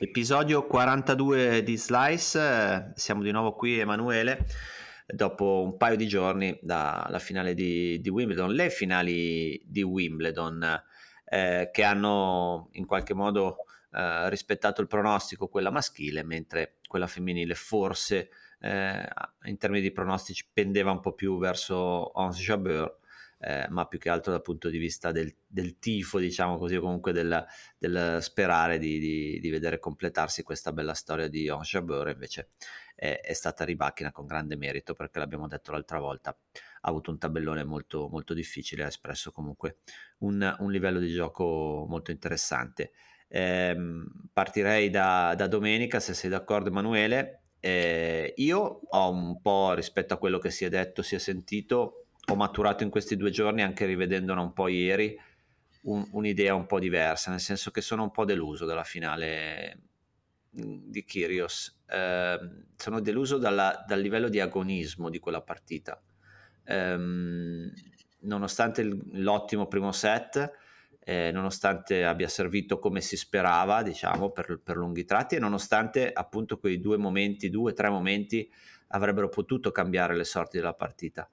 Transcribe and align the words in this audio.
Episodio 0.00 0.64
42 0.64 1.64
di 1.64 1.76
Slice, 1.76 2.92
siamo 2.94 3.20
di 3.20 3.32
nuovo 3.32 3.54
qui 3.54 3.80
Emanuele, 3.80 4.46
dopo 5.04 5.60
un 5.64 5.76
paio 5.76 5.96
di 5.96 6.06
giorni 6.06 6.56
dalla 6.62 7.18
finale 7.18 7.52
di, 7.52 8.00
di 8.00 8.08
Wimbledon, 8.08 8.52
le 8.52 8.70
finali 8.70 9.60
di 9.66 9.82
Wimbledon 9.82 10.82
eh, 11.24 11.70
che 11.72 11.82
hanno 11.82 12.68
in 12.74 12.86
qualche 12.86 13.12
modo 13.12 13.64
eh, 13.90 14.28
rispettato 14.28 14.80
il 14.80 14.86
pronostico, 14.86 15.48
quella 15.48 15.70
maschile, 15.70 16.22
mentre 16.22 16.76
quella 16.86 17.08
femminile 17.08 17.56
forse 17.56 18.28
eh, 18.60 19.08
in 19.46 19.56
termini 19.56 19.82
di 19.82 19.90
pronostici 19.90 20.48
pendeva 20.52 20.92
un 20.92 21.00
po' 21.00 21.14
più 21.14 21.40
verso 21.40 22.16
Ons 22.16 22.38
Jabeur. 22.38 22.97
Eh, 23.40 23.66
ma 23.68 23.86
più 23.86 24.00
che 24.00 24.08
altro 24.08 24.32
dal 24.32 24.42
punto 24.42 24.68
di 24.68 24.78
vista 24.78 25.12
del, 25.12 25.32
del 25.46 25.78
tifo, 25.78 26.18
diciamo 26.18 26.58
così, 26.58 26.74
o 26.74 26.80
comunque 26.80 27.12
del, 27.12 27.46
del 27.78 28.18
sperare 28.20 28.78
di, 28.78 28.98
di, 28.98 29.38
di, 29.38 29.50
vedere 29.50 29.78
completarsi 29.78 30.42
questa 30.42 30.72
bella 30.72 30.94
storia 30.94 31.28
di 31.28 31.48
Ons 31.48 31.68
Jabeur, 31.68 32.08
invece 32.08 32.50
è, 32.96 33.20
è 33.22 33.32
stata 33.34 33.64
ribacchina 33.64 34.10
con 34.10 34.26
grande 34.26 34.56
merito, 34.56 34.94
perché 34.94 35.20
l'abbiamo 35.20 35.46
detto 35.46 35.70
l'altra 35.70 36.00
volta, 36.00 36.30
ha 36.30 36.88
avuto 36.88 37.12
un 37.12 37.18
tabellone 37.18 37.62
molto, 37.62 38.08
molto 38.08 38.34
difficile, 38.34 38.82
ha 38.82 38.88
espresso 38.88 39.30
comunque 39.30 39.78
un, 40.18 40.56
un 40.58 40.70
livello 40.72 40.98
di 40.98 41.12
gioco 41.12 41.86
molto 41.88 42.10
interessante. 42.10 42.90
Eh, 43.28 43.76
partirei 44.32 44.90
da, 44.90 45.34
da, 45.36 45.46
domenica, 45.46 46.00
se 46.00 46.14
sei 46.14 46.30
d'accordo 46.30 46.70
Emanuele. 46.70 47.42
Eh, 47.60 48.34
io 48.36 48.80
ho 48.88 49.10
un 49.10 49.40
po' 49.40 49.74
rispetto 49.74 50.14
a 50.14 50.18
quello 50.18 50.38
che 50.38 50.50
si 50.50 50.64
è 50.64 50.68
detto, 50.68 51.02
si 51.02 51.14
è 51.14 51.18
sentito, 51.18 52.07
ho 52.30 52.36
maturato 52.36 52.82
in 52.82 52.90
questi 52.90 53.16
due 53.16 53.30
giorni, 53.30 53.62
anche 53.62 53.86
rivedendola 53.86 54.40
un 54.40 54.52
po' 54.52 54.68
ieri, 54.68 55.18
un, 55.82 56.06
un'idea 56.12 56.54
un 56.54 56.66
po' 56.66 56.78
diversa, 56.78 57.30
nel 57.30 57.40
senso 57.40 57.70
che 57.70 57.80
sono 57.80 58.02
un 58.02 58.10
po' 58.10 58.24
deluso 58.24 58.64
dalla 58.64 58.84
finale 58.84 59.78
di 60.50 61.04
Kyrios. 61.04 61.82
Eh, 61.86 62.38
sono 62.76 63.00
deluso 63.00 63.38
dalla, 63.38 63.84
dal 63.86 64.00
livello 64.00 64.28
di 64.28 64.40
agonismo 64.40 65.10
di 65.10 65.18
quella 65.18 65.42
partita 65.42 66.02
ehm, 66.68 67.72
nonostante 68.20 68.82
l'ottimo 69.12 69.66
primo 69.66 69.92
set, 69.92 70.52
eh, 71.00 71.30
nonostante 71.32 72.04
abbia 72.04 72.28
servito 72.28 72.78
come 72.78 73.00
si 73.00 73.16
sperava, 73.16 73.82
diciamo, 73.82 74.30
per, 74.30 74.60
per 74.62 74.76
lunghi 74.76 75.04
tratti 75.04 75.36
e 75.36 75.38
nonostante 75.38 76.12
appunto 76.12 76.58
quei 76.58 76.80
due 76.80 76.98
momenti, 76.98 77.48
due 77.48 77.72
o 77.72 77.74
tre 77.74 77.88
momenti 77.88 78.50
avrebbero 78.88 79.28
potuto 79.28 79.70
cambiare 79.70 80.14
le 80.14 80.24
sorti 80.24 80.58
della 80.58 80.74
partita. 80.74 81.28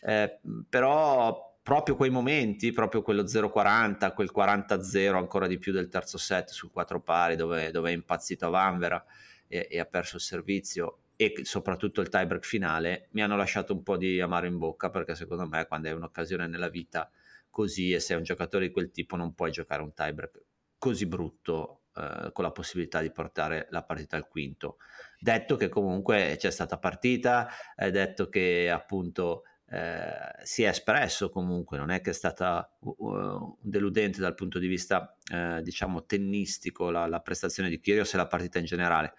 Eh, 0.00 0.40
però 0.68 1.58
proprio 1.62 1.96
quei 1.96 2.10
momenti, 2.10 2.72
proprio 2.72 3.02
quello 3.02 3.24
0-40, 3.24 4.14
quel 4.14 4.30
40-0 4.34 5.14
ancora 5.14 5.46
di 5.46 5.58
più 5.58 5.72
del 5.72 5.88
terzo 5.88 6.16
set 6.16 6.50
sul 6.50 6.70
quattro 6.70 7.00
pari 7.00 7.36
dove, 7.36 7.70
dove 7.70 7.90
è 7.90 7.92
impazzito 7.92 8.48
Vanvera 8.48 9.04
e, 9.46 9.68
e 9.70 9.78
ha 9.78 9.84
perso 9.84 10.16
il 10.16 10.22
servizio 10.22 11.00
e 11.14 11.40
soprattutto 11.42 12.00
il 12.00 12.08
tiebreak 12.08 12.46
finale 12.46 13.08
mi 13.10 13.22
hanno 13.22 13.36
lasciato 13.36 13.72
un 13.74 13.82
po' 13.82 13.96
di 13.96 14.20
amaro 14.20 14.46
in 14.46 14.56
bocca 14.56 14.88
perché 14.88 15.14
secondo 15.14 15.46
me 15.46 15.66
quando 15.66 15.88
hai 15.88 15.94
un'occasione 15.94 16.46
nella 16.46 16.68
vita 16.68 17.10
così 17.50 17.92
e 17.92 17.98
sei 17.98 18.16
un 18.16 18.22
giocatore 18.22 18.68
di 18.68 18.72
quel 18.72 18.90
tipo 18.90 19.16
non 19.16 19.34
puoi 19.34 19.50
giocare 19.50 19.82
un 19.82 19.92
tiebreak 19.92 20.44
così 20.78 21.06
brutto 21.06 21.82
eh, 21.96 22.30
con 22.32 22.44
la 22.44 22.52
possibilità 22.52 23.00
di 23.00 23.10
portare 23.10 23.66
la 23.70 23.82
partita 23.82 24.16
al 24.16 24.28
quinto. 24.28 24.76
Detto 25.18 25.56
che 25.56 25.68
comunque 25.68 26.36
c'è 26.38 26.50
stata 26.50 26.78
partita, 26.78 27.48
è 27.74 27.90
detto 27.90 28.28
che 28.28 28.70
appunto 28.70 29.42
eh, 29.70 30.44
si 30.44 30.62
è 30.62 30.68
espresso 30.68 31.30
comunque, 31.30 31.78
non 31.78 31.90
è 31.90 32.00
che 32.00 32.10
è 32.10 32.14
stata 32.14 32.76
uh, 32.80 33.56
deludente 33.60 34.20
dal 34.20 34.34
punto 34.34 34.58
di 34.58 34.66
vista 34.66 35.16
eh, 35.30 35.60
diciamo 35.62 36.04
tennistico 36.04 36.90
la, 36.90 37.06
la 37.06 37.20
prestazione 37.20 37.68
di 37.68 37.80
Kyrgios 37.80 38.14
e 38.14 38.16
la 38.16 38.26
partita 38.26 38.58
in 38.58 38.64
generale 38.64 39.14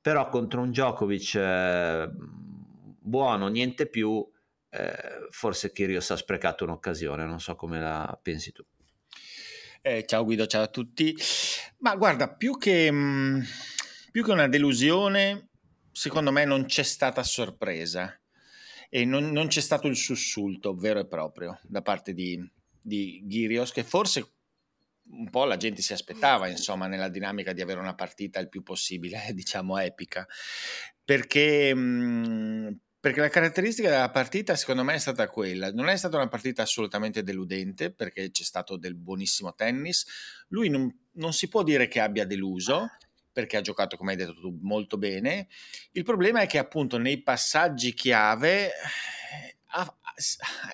però 0.00 0.28
contro 0.28 0.62
un 0.62 0.70
Djokovic 0.70 1.34
eh, 1.34 2.08
buono, 2.98 3.48
niente 3.48 3.86
più, 3.86 4.26
eh, 4.70 5.28
forse 5.30 5.72
Kyrgios 5.72 6.10
ha 6.10 6.16
sprecato 6.16 6.64
un'occasione, 6.64 7.26
non 7.26 7.40
so 7.40 7.54
come 7.56 7.80
la 7.80 8.18
pensi 8.22 8.52
tu. 8.52 8.64
Eh, 9.82 10.04
ciao 10.06 10.24
Guido, 10.24 10.46
ciao 10.46 10.62
a 10.62 10.68
tutti. 10.68 11.14
Ma 11.78 11.94
guarda, 11.96 12.32
più 12.32 12.56
che, 12.56 12.90
mh, 12.90 12.96
mm, 12.96 13.40
più 14.12 14.24
che 14.24 14.30
una 14.30 14.48
delusione, 14.48 15.48
secondo 15.92 16.32
me 16.32 16.44
non 16.44 16.64
c'è 16.64 16.82
stata 16.82 17.22
sorpresa 17.22 18.18
e 18.88 19.04
non, 19.04 19.30
non, 19.30 19.48
c'è 19.48 19.60
stato 19.60 19.86
il 19.86 19.96
sussulto 19.96 20.74
vero 20.74 21.00
e 21.00 21.06
proprio 21.06 21.58
da 21.62 21.82
parte 21.82 22.12
di, 22.14 22.42
di 22.80 23.22
Ghirios, 23.24 23.72
che 23.72 23.84
forse 23.84 24.32
un 25.10 25.30
po' 25.30 25.44
la 25.44 25.56
gente 25.56 25.82
si 25.82 25.92
aspettava, 25.92 26.48
insomma, 26.48 26.86
nella 26.86 27.08
dinamica 27.08 27.52
di 27.52 27.62
avere 27.62 27.80
una 27.80 27.94
partita 27.94 28.40
il 28.40 28.48
più 28.48 28.62
possibile, 28.62 29.28
diciamo, 29.32 29.78
epica. 29.78 30.26
Perché, 31.04 31.74
mhmm, 31.74 32.78
perché 33.00 33.20
la 33.20 33.28
caratteristica 33.28 33.88
della 33.88 34.10
partita, 34.10 34.56
secondo 34.56 34.82
me, 34.84 34.94
è 34.94 34.98
stata 34.98 35.28
quella. 35.28 35.70
Non 35.72 35.88
è 35.88 35.96
stata 35.96 36.16
una 36.16 36.28
partita 36.28 36.62
assolutamente 36.62 37.22
deludente, 37.22 37.92
perché 37.92 38.30
c'è 38.30 38.42
stato 38.42 38.76
del 38.76 38.94
buonissimo 38.94 39.54
tennis. 39.54 40.06
Lui 40.48 40.68
non, 40.68 40.92
non 41.12 41.32
si 41.32 41.48
può 41.48 41.62
dire 41.62 41.88
che 41.88 42.00
abbia 42.00 42.26
deluso, 42.26 42.88
perché 43.38 43.56
ha 43.56 43.60
giocato, 43.60 43.96
come 43.96 44.10
hai 44.10 44.16
detto 44.16 44.34
tu, 44.34 44.58
molto 44.62 44.98
bene. 44.98 45.46
Il 45.92 46.02
problema 46.02 46.40
è 46.40 46.48
che, 46.48 46.58
appunto, 46.58 46.98
nei 46.98 47.22
passaggi 47.22 47.94
chiave 47.94 48.72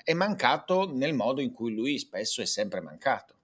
è 0.02 0.14
mancato 0.14 0.90
nel 0.90 1.12
modo 1.12 1.42
in 1.42 1.52
cui 1.52 1.74
lui 1.74 1.98
spesso 1.98 2.40
è 2.40 2.46
sempre 2.46 2.80
mancato 2.80 3.40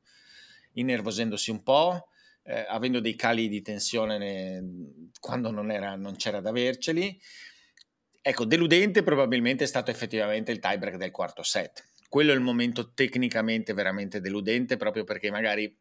innervosendosi 0.72 1.50
un 1.50 1.62
po', 1.62 2.08
eh, 2.44 2.64
avendo 2.66 2.98
dei 2.98 3.14
cali 3.14 3.48
di 3.48 3.60
tensione 3.60 4.16
ne, 4.16 5.10
quando 5.20 5.50
non, 5.50 5.70
era, 5.70 5.96
non 5.96 6.16
c'era 6.16 6.40
da 6.40 6.48
averceli. 6.48 7.20
Ecco, 8.22 8.46
deludente 8.46 9.02
probabilmente 9.02 9.64
è 9.64 9.66
stato 9.66 9.90
effettivamente 9.90 10.50
il 10.50 10.60
tiebreak 10.60 10.96
del 10.96 11.10
quarto 11.10 11.42
set. 11.42 11.90
Quello 12.08 12.32
è 12.32 12.34
il 12.34 12.40
momento 12.40 12.94
tecnicamente 12.94 13.74
veramente 13.74 14.18
deludente, 14.22 14.78
proprio 14.78 15.04
perché 15.04 15.30
magari 15.30 15.76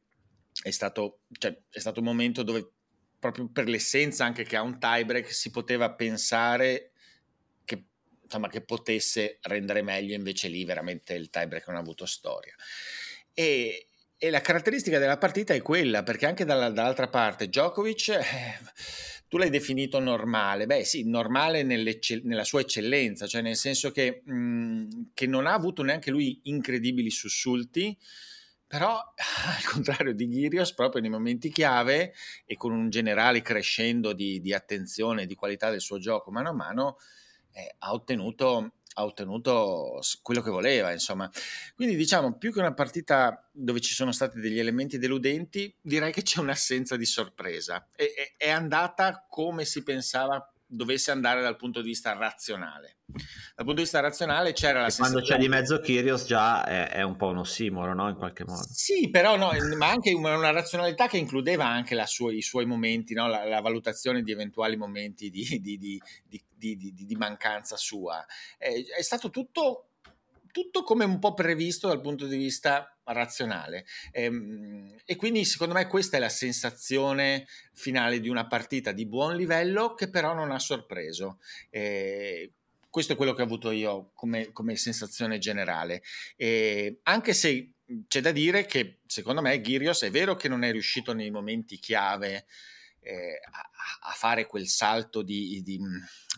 è 0.61 0.71
stato, 0.71 1.21
cioè, 1.31 1.57
è 1.69 1.79
stato 1.79 2.01
un 2.01 2.05
momento 2.05 2.43
dove 2.43 2.73
proprio 3.19 3.49
per 3.51 3.67
l'essenza 3.67 4.23
anche 4.23 4.43
che 4.43 4.55
ha 4.55 4.61
un 4.61 4.79
tiebreak 4.79 5.31
si 5.31 5.51
poteva 5.51 5.91
pensare 5.91 6.91
che, 7.65 7.83
insomma, 8.23 8.47
che 8.47 8.61
potesse 8.61 9.39
rendere 9.41 9.81
meglio, 9.81 10.15
invece 10.15 10.47
lì 10.47 10.63
veramente 10.63 11.13
il 11.13 11.29
tiebreak 11.29 11.67
non 11.67 11.75
ha 11.75 11.81
avuto 11.81 12.05
storia. 12.05 12.55
E, 13.33 13.87
e 14.17 14.29
la 14.29 14.41
caratteristica 14.41 14.99
della 14.99 15.17
partita 15.17 15.53
è 15.53 15.61
quella, 15.61 16.03
perché 16.03 16.25
anche 16.25 16.45
dalla, 16.45 16.69
dall'altra 16.69 17.09
parte 17.09 17.47
Djokovic, 17.47 18.07
eh, 18.09 18.23
tu 19.27 19.37
l'hai 19.37 19.49
definito 19.49 19.99
normale, 19.99 20.65
beh 20.65 20.83
sì, 20.83 21.07
normale 21.07 21.63
nella 21.63 22.43
sua 22.43 22.61
eccellenza, 22.61 23.27
cioè 23.27 23.41
nel 23.41 23.55
senso 23.55 23.91
che, 23.91 24.21
mh, 24.25 24.33
mm, 24.33 24.89
che 25.13 25.27
non 25.27 25.45
ha 25.45 25.53
avuto 25.53 25.83
neanche 25.83 26.09
lui 26.09 26.39
incredibili 26.43 27.11
sussulti, 27.11 27.95
però 28.69 28.95
al 29.57 29.63
contrario 29.65 30.13
di 30.13 30.27
Ghirios, 30.27 30.75
proprio 30.75 31.01
nei 31.01 31.09
momenti 31.09 31.49
chiave 31.49 32.13
e 32.45 32.55
con 32.55 32.71
un 32.71 32.91
generale 32.91 33.41
crescendo 33.41 34.13
di, 34.13 34.39
di 34.39 34.53
attenzione 34.53 35.23
e 35.23 35.25
di 35.25 35.33
qualità 35.33 35.71
del 35.71 35.81
suo 35.81 35.97
gioco 35.97 36.29
mano 36.29 36.49
a 36.49 36.53
mano, 36.53 36.97
eh, 37.51 37.75
ha 37.79 37.91
ottenuto 37.91 38.73
ha 38.93 39.05
ottenuto 39.05 40.01
quello 40.21 40.41
che 40.41 40.49
voleva, 40.49 40.91
insomma. 40.91 41.29
Quindi 41.73 41.95
diciamo, 41.95 42.37
più 42.37 42.51
che 42.51 42.59
una 42.59 42.73
partita 42.73 43.49
dove 43.51 43.79
ci 43.79 43.93
sono 43.93 44.11
stati 44.11 44.41
degli 44.41 44.59
elementi 44.59 44.97
deludenti, 44.97 45.73
direi 45.79 46.11
che 46.11 46.21
c'è 46.21 46.41
un'assenza 46.41 46.97
di 46.97 47.05
sorpresa. 47.05 47.87
È, 47.95 48.03
è, 48.03 48.33
è 48.35 48.49
andata 48.49 49.25
come 49.29 49.63
si 49.63 49.83
pensava 49.83 50.53
dovesse 50.71 51.09
andare 51.09 51.41
dal 51.41 51.55
punto 51.55 51.81
di 51.81 51.87
vista 51.87 52.13
razionale. 52.13 52.97
Dal 53.05 53.65
punto 53.65 53.73
di 53.73 53.81
vista 53.81 53.99
razionale 53.99 54.53
c'era 54.53 54.81
la 54.81 54.87
e 54.87 54.93
Quando 54.95 55.21
c'è 55.21 55.37
di 55.37 55.49
mezzo 55.49 55.79
Kyrios 55.79 56.25
già 56.25 56.63
è, 56.63 56.89
è, 56.89 57.01
un 57.01 57.15
po' 57.15 57.27
un 57.27 57.39
ossimoro, 57.39 57.95
no? 57.95 58.07
In 58.07 58.15
qualche 58.15 58.45
modo. 58.45 58.63
Sì, 58.69 59.09
però 59.09 59.35
no, 59.35 59.51
ma 59.75 59.89
anche 59.89 60.13
una, 60.13 60.51
razionalità 60.51 61.07
che 61.07 61.17
includeva 61.17 61.65
anche 61.65 61.95
sua, 62.05 62.31
i 62.31 62.41
suoi 62.41 62.65
momenti, 62.65 63.15
no? 63.15 63.27
la, 63.27 63.45
la, 63.45 63.61
valutazione 63.61 64.21
di 64.21 64.31
eventuali 64.31 64.77
momenti 64.77 65.29
di, 65.29 65.59
di, 65.59 65.77
di, 66.55 66.93
di 66.93 67.15
mancanza 67.15 67.75
sua. 67.75 68.23
È, 68.57 68.69
è 68.97 69.01
stato 69.01 69.31
tutto 69.31 69.85
tutto 70.51 70.81
come 70.83 71.05
un 71.05 71.19
po' 71.19 71.33
previsto 71.35 71.87
dal 71.87 72.01
punto 72.01 72.25
di 72.25 72.35
vista 72.35 72.98
razionale. 73.11 73.85
E, 74.11 74.23
ehm, 74.23 74.95
e, 75.05 75.15
quindi 75.15 75.45
secondo 75.45 75.73
me 75.73 75.87
questa 75.87 76.17
è 76.17 76.19
la 76.19 76.29
sensazione 76.29 77.47
finale 77.73 78.19
di 78.19 78.29
una 78.29 78.47
partita 78.47 78.91
di 78.91 79.05
buon 79.05 79.35
livello 79.35 79.93
che 79.93 80.09
però 80.09 80.33
non 80.33 80.51
ha 80.51 80.59
sorpreso. 80.59 81.39
E 81.69 82.53
questo 82.89 83.13
è 83.13 83.15
quello 83.15 83.33
che 83.33 83.41
ho 83.41 83.45
avuto 83.45 83.71
io 83.71 84.11
come, 84.13 84.51
come 84.51 84.75
sensazione 84.75 85.37
generale. 85.37 86.01
E 86.35 86.99
anche 87.03 87.33
se 87.33 87.73
c'è 88.07 88.21
da 88.21 88.31
dire 88.31 88.65
che 88.65 88.99
secondo 89.05 89.41
me 89.41 89.59
Ghirios 89.61 90.03
è 90.03 90.11
vero 90.11 90.35
che 90.35 90.47
non 90.47 90.63
è 90.63 90.71
riuscito 90.71 91.13
nei 91.13 91.31
momenti 91.31 91.77
chiave 91.77 92.45
eh, 93.01 93.39
a, 93.51 94.09
a, 94.09 94.11
fare 94.11 94.45
quel 94.45 94.67
salto 94.67 95.21
di, 95.21 95.61
di, 95.63 95.79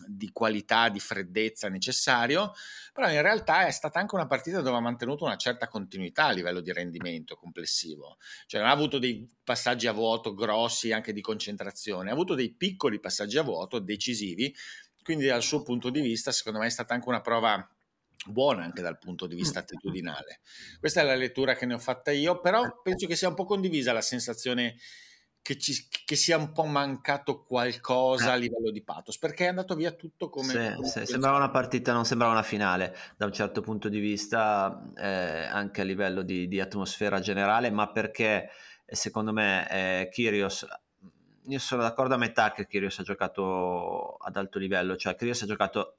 di, 0.06 0.30
qualità, 0.32 0.88
di 0.88 1.00
freddezza 1.00 1.68
necessario, 1.68 2.52
però 2.92 3.10
in 3.10 3.22
realtà 3.22 3.66
è 3.66 3.70
stata 3.70 3.98
anche 3.98 4.14
una 4.14 4.26
partita 4.26 4.60
dove 4.60 4.76
ha 4.76 4.80
mantenuto 4.80 5.24
una 5.24 5.36
certa 5.36 5.68
continuità 5.68 6.26
a 6.26 6.32
livello 6.32 6.60
di 6.60 6.72
rendimento 6.72 7.36
complessivo, 7.36 8.18
cioè 8.46 8.60
non 8.60 8.70
ha 8.70 8.72
avuto 8.72 8.98
dei 8.98 9.28
passaggi 9.42 9.86
a 9.86 9.92
vuoto 9.92 10.34
grossi 10.34 10.92
anche 10.92 11.12
di 11.12 11.20
concentrazione, 11.20 12.10
ha 12.10 12.12
avuto 12.12 12.34
dei 12.34 12.52
piccoli 12.52 13.00
passaggi 13.00 13.38
a 13.38 13.42
vuoto 13.42 13.78
decisivi, 13.78 14.54
quindi 15.02 15.26
dal 15.26 15.42
suo 15.42 15.62
punto 15.62 15.90
di 15.90 16.00
vista 16.00 16.30
secondo 16.30 16.60
me 16.60 16.66
è 16.66 16.70
stata 16.70 16.94
anche 16.94 17.08
una 17.08 17.20
prova 17.20 17.68
buona 18.26 18.62
anche 18.62 18.82
dal 18.82 18.98
punto 18.98 19.26
di 19.26 19.34
vista 19.34 19.60
attitudinale. 19.60 20.40
Questa 20.78 21.00
è 21.00 21.04
la 21.04 21.16
lettura 21.16 21.54
che 21.54 21.66
ne 21.66 21.74
ho 21.74 21.78
fatta 21.78 22.12
io, 22.12 22.40
però 22.40 22.80
penso 22.82 23.06
che 23.06 23.16
sia 23.16 23.28
un 23.28 23.34
po' 23.34 23.44
condivisa 23.44 23.92
la 23.92 24.00
sensazione 24.00 24.76
che, 25.42 25.58
ci, 25.58 25.88
che, 26.04 26.14
sia 26.14 26.36
un 26.36 26.52
po' 26.52 26.64
mancato 26.64 27.42
qualcosa 27.42 28.32
a 28.32 28.36
eh. 28.36 28.38
livello 28.38 28.70
di 28.70 28.82
pathos 28.82 29.18
perché 29.18 29.46
è 29.46 29.48
andato 29.48 29.74
via 29.74 29.90
tutto 29.90 30.30
come, 30.30 30.52
sì, 30.52 30.74
come 30.76 30.88
sì, 30.88 31.04
sembrava 31.04 31.36
una 31.36 31.50
partita 31.50 31.92
non 31.92 32.04
sembrava 32.04 32.32
una 32.32 32.44
finale 32.44 32.96
da 33.16 33.26
un 33.26 33.32
certo 33.32 33.60
punto 33.60 33.88
di 33.88 33.98
vista 33.98 34.90
eh, 34.96 35.44
anche 35.44 35.80
a 35.80 35.84
livello 35.84 36.22
di, 36.22 36.46
di, 36.46 36.60
atmosfera 36.60 37.18
generale 37.18 37.70
ma 37.70 37.90
perché 37.90 38.50
eh, 38.86 38.94
secondo 38.94 39.32
me 39.32 39.68
eh, 39.68 40.08
Kyrios 40.10 40.64
io 41.46 41.58
sono 41.58 41.82
d'accordo 41.82 42.14
a 42.14 42.18
metà 42.18 42.52
che 42.52 42.68
Kyrios 42.68 43.00
ha 43.00 43.02
giocato 43.02 44.14
ad 44.14 44.36
alto 44.36 44.60
livello 44.60 44.94
cioè 44.96 45.16
Kyrios 45.16 45.42
ha 45.42 45.46
giocato 45.46 45.96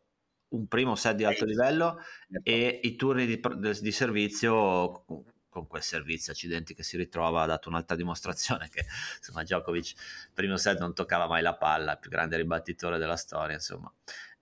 un 0.53 0.67
primo 0.67 0.95
set 0.95 1.15
di 1.15 1.25
alto 1.25 1.43
livello 1.43 1.97
certo. 2.29 2.49
e 2.49 2.79
i 2.83 2.95
turni 2.95 3.25
di, 3.25 3.41
di 3.81 3.91
servizio 3.91 5.03
con 5.53 5.67
quel 5.67 5.83
servizio 5.83 6.33
accidenti 6.33 6.73
che 6.73 6.81
si 6.81 6.97
ritrova 6.97 7.44
ha 7.44 7.45
dato 7.45 7.69
un'altra 7.69 7.95
dimostrazione 7.95 8.69
che 8.69 8.85
insomma 9.17 9.44
Djokovic 9.44 9.94
primo 10.33 10.57
set 10.57 10.79
non 10.79 10.95
toccava 10.95 11.27
mai 11.27 11.44
la 11.44 11.55
palla, 11.55 11.94
il 11.94 12.00
più 12.00 12.09
grande 12.09 12.38
ribattitore 12.38 12.97
della 12.97 13.15
storia 13.15 13.55
insomma 13.55 13.94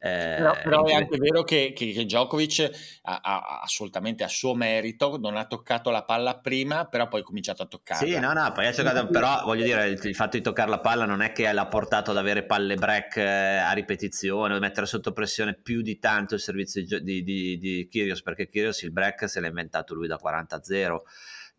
eh, 0.03 0.35
però, 0.35 0.53
però 0.63 0.85
è 0.85 0.93
anche 0.95 1.17
vero 1.19 1.43
che, 1.43 1.73
che, 1.75 1.91
che 1.91 2.05
Djokovic 2.05 2.99
ha, 3.03 3.19
ha, 3.21 3.59
assolutamente 3.61 4.23
a 4.23 4.27
suo 4.27 4.55
merito, 4.55 5.19
non 5.19 5.35
ha 5.37 5.45
toccato 5.45 5.91
la 5.91 6.03
palla 6.03 6.39
prima, 6.39 6.85
però 6.85 7.07
poi 7.07 7.21
ha 7.21 7.23
cominciato 7.23 7.61
a 7.61 7.67
toccare. 7.67 8.03
Sì, 8.03 8.17
no, 8.17 8.33
no, 8.33 8.51
poi 8.51 8.65
ha 8.65 8.71
giocato, 8.71 9.07
però 9.09 9.43
voglio 9.45 9.63
dire, 9.63 9.89
il, 9.89 9.99
il, 10.01 10.15
fatto 10.15 10.37
di 10.37 10.43
toccare 10.43 10.71
la 10.71 10.79
palla 10.79 11.05
non 11.05 11.21
è 11.21 11.31
che 11.31 11.51
l'ha 11.51 11.67
portato 11.67 12.09
ad 12.09 12.17
avere 12.17 12.45
palle 12.45 12.75
break 12.75 13.17
eh, 13.17 13.57
a 13.57 13.71
ripetizione, 13.73 14.55
o 14.55 14.59
mettere 14.59 14.87
sotto 14.87 15.11
pressione 15.11 15.53
più 15.53 15.83
di 15.83 15.99
tanto 15.99 16.33
il 16.33 16.41
servizio 16.41 16.83
di, 16.83 17.03
di, 17.03 17.23
di, 17.23 17.57
di 17.59 17.87
Kyrgios, 17.87 18.23
perché 18.23 18.49
Kyrgios 18.49 18.81
il 18.81 18.91
break 18.91 19.29
se 19.29 19.39
l'ha 19.39 19.47
inventato 19.47 19.93
lui 19.93 20.07
da 20.07 20.19
40-0 20.19 20.97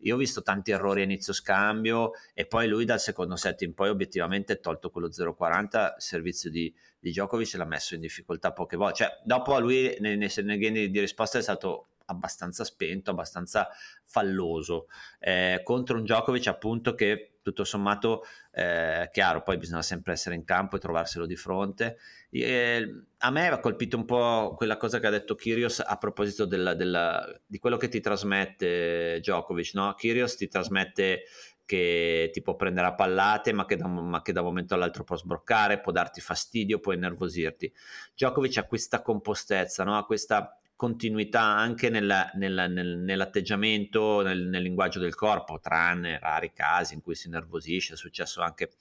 io 0.05 0.15
ho 0.15 0.17
visto 0.17 0.41
tanti 0.41 0.71
errori 0.71 0.99
a 0.99 1.05
inizio 1.05 1.31
scambio 1.31 2.11
e 2.33 2.45
poi 2.45 2.67
lui 2.67 2.83
dal 2.83 2.99
secondo 2.99 3.37
set 3.37 3.61
in 3.61 3.73
poi 3.73 3.87
obiettivamente 3.87 4.59
tolto 4.59 4.89
quello 4.89 5.07
0-40, 5.07 5.63
il 5.63 5.93
servizio 5.97 6.49
di, 6.49 6.73
di 7.03 7.09
Djokovic 7.09 7.55
l'ha 7.55 7.65
messo 7.65 7.95
in 7.95 7.99
difficoltà 7.99 8.53
poche 8.53 8.77
volte. 8.77 9.03
Cioè, 9.03 9.19
dopo 9.25 9.53
a 9.55 9.59
lui 9.59 9.93
nei, 9.99 10.15
nei, 10.15 10.31
nei 10.37 10.57
game 10.57 10.87
di 10.87 10.99
risposta 11.01 11.37
è 11.37 11.41
stato 11.41 11.89
abbastanza 12.05 12.63
spento, 12.63 13.11
abbastanza 13.11 13.67
falloso 14.05 14.87
eh, 15.19 15.59
contro 15.63 15.97
un 15.97 16.03
Djokovic 16.03 16.47
appunto 16.47 16.95
che 16.95 17.39
tutto 17.41 17.65
sommato 17.65 18.23
eh, 18.51 19.09
chiaro 19.11 19.41
poi 19.41 19.57
bisogna 19.57 19.81
sempre 19.81 20.13
essere 20.13 20.35
in 20.35 20.45
campo 20.45 20.77
e 20.77 20.79
trovarselo 20.79 21.25
di 21.25 21.35
fronte 21.35 21.97
eh, 22.29 23.03
a 23.17 23.31
me 23.31 23.47
ha 23.47 23.59
colpito 23.59 23.97
un 23.97 24.05
po' 24.05 24.53
quella 24.55 24.77
cosa 24.77 24.99
che 24.99 25.07
ha 25.07 25.09
detto 25.09 25.35
Kyrgios 25.35 25.81
a 25.85 25.97
proposito 25.97 26.45
della, 26.45 26.73
della, 26.73 27.25
di 27.45 27.57
quello 27.57 27.77
che 27.77 27.89
ti 27.89 27.99
trasmette 27.99 29.19
Djokovic 29.19 29.73
no? 29.73 29.93
Kyrgios 29.93 30.35
ti 30.35 30.47
trasmette 30.47 31.23
che 31.65 32.29
ti 32.31 32.41
può 32.41 32.55
prendere 32.55 32.87
a 32.87 32.95
pallate, 32.95 33.53
ma 33.53 33.65
che, 33.65 33.75
da, 33.75 33.87
ma 33.87 34.21
che 34.21 34.31
da 34.33 34.41
un 34.41 34.47
momento 34.47 34.73
all'altro 34.73 35.03
può 35.03 35.15
sbroccare, 35.15 35.79
può 35.79 35.91
darti 35.91 36.21
fastidio, 36.21 36.79
può 36.79 36.93
innervosirti. 36.93 37.71
Djokovic 38.15 38.57
ha 38.57 38.65
questa 38.65 39.01
compostezza, 39.01 39.83
no? 39.83 39.97
ha 39.97 40.05
questa 40.05 40.57
continuità 40.75 41.41
anche 41.41 41.89
nella, 41.89 42.29
nella, 42.35 42.67
nel, 42.67 42.97
nell'atteggiamento, 42.97 44.21
nel, 44.21 44.47
nel, 44.47 44.61
linguaggio 44.61 44.99
del 44.99 45.15
corpo, 45.15 45.59
tranne 45.59 46.19
rari 46.19 46.51
casi 46.53 46.93
in 46.93 47.01
cui 47.01 47.15
si 47.15 47.29
nervosisce, 47.29 47.93
è 47.93 47.97
successo 47.97 48.41
anche 48.41 48.71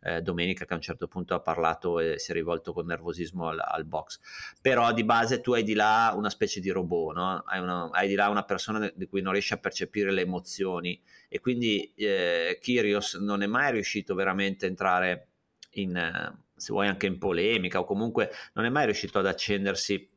eh, 0.00 0.22
domenica 0.22 0.64
che 0.64 0.72
a 0.72 0.76
un 0.76 0.82
certo 0.82 1.08
punto 1.08 1.34
ha 1.34 1.40
parlato 1.40 1.98
e 1.98 2.18
si 2.18 2.30
è 2.30 2.34
rivolto 2.34 2.72
con 2.72 2.86
nervosismo 2.86 3.48
al, 3.48 3.58
al 3.60 3.84
box, 3.84 4.20
però 4.60 4.92
di 4.92 5.04
base 5.04 5.40
tu 5.40 5.52
hai 5.52 5.62
di 5.62 5.74
là 5.74 6.12
una 6.16 6.30
specie 6.30 6.60
di 6.60 6.70
robot, 6.70 7.14
no? 7.14 7.42
hai, 7.46 7.60
una, 7.60 7.88
hai, 7.90 8.08
di 8.08 8.14
là 8.14 8.28
una 8.28 8.44
persona 8.44 8.90
di 8.94 9.06
cui 9.06 9.22
non 9.22 9.32
riesci 9.32 9.52
a 9.54 9.58
percepire 9.58 10.12
le 10.12 10.22
emozioni. 10.22 11.00
E 11.28 11.40
quindi 11.40 11.92
eh, 11.94 12.58
Kyrios 12.60 13.14
non 13.14 13.42
è 13.42 13.46
mai 13.46 13.72
riuscito 13.72 14.14
veramente 14.14 14.66
a 14.66 14.68
entrare 14.68 15.28
in, 15.72 15.96
eh, 15.96 16.38
se 16.54 16.72
vuoi 16.72 16.88
anche 16.88 17.06
in 17.06 17.18
polemica 17.18 17.80
o 17.80 17.84
comunque 17.84 18.30
non 18.54 18.64
è 18.64 18.68
mai 18.68 18.84
riuscito 18.86 19.18
ad 19.18 19.26
accendersi 19.26 20.08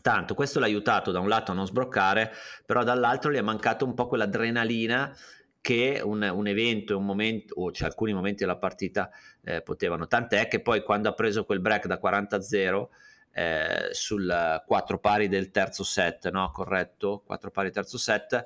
tanto. 0.00 0.34
Questo 0.34 0.58
l'ha 0.58 0.66
aiutato 0.66 1.10
da 1.10 1.20
un 1.20 1.28
lato 1.28 1.50
a 1.50 1.54
non 1.54 1.66
sbroccare, 1.66 2.32
però 2.64 2.82
dall'altro 2.84 3.30
gli 3.30 3.36
è 3.36 3.42
mancato 3.42 3.84
un 3.84 3.94
po' 3.94 4.06
quell'adrenalina 4.06 5.14
che 5.60 6.00
un, 6.02 6.22
un 6.22 6.46
evento, 6.46 6.98
un 6.98 7.04
momento, 7.04 7.54
o 7.54 7.72
cioè 7.72 7.88
alcuni 7.88 8.12
momenti 8.12 8.40
della 8.40 8.56
partita 8.56 9.10
eh, 9.44 9.62
potevano. 9.62 10.06
Tant'è 10.06 10.48
che 10.48 10.60
poi 10.60 10.82
quando 10.82 11.08
ha 11.08 11.12
preso 11.12 11.44
quel 11.44 11.60
break 11.60 11.86
da 11.86 12.00
40-0 12.02 12.86
eh, 13.34 13.88
sul 13.92 14.62
4 14.66 14.98
pari 14.98 15.28
del 15.28 15.50
terzo 15.50 15.84
set, 15.84 16.30
no? 16.30 16.50
Corretto? 16.50 17.22
4 17.24 17.50
pari 17.50 17.70
terzo 17.70 17.96
set. 17.96 18.44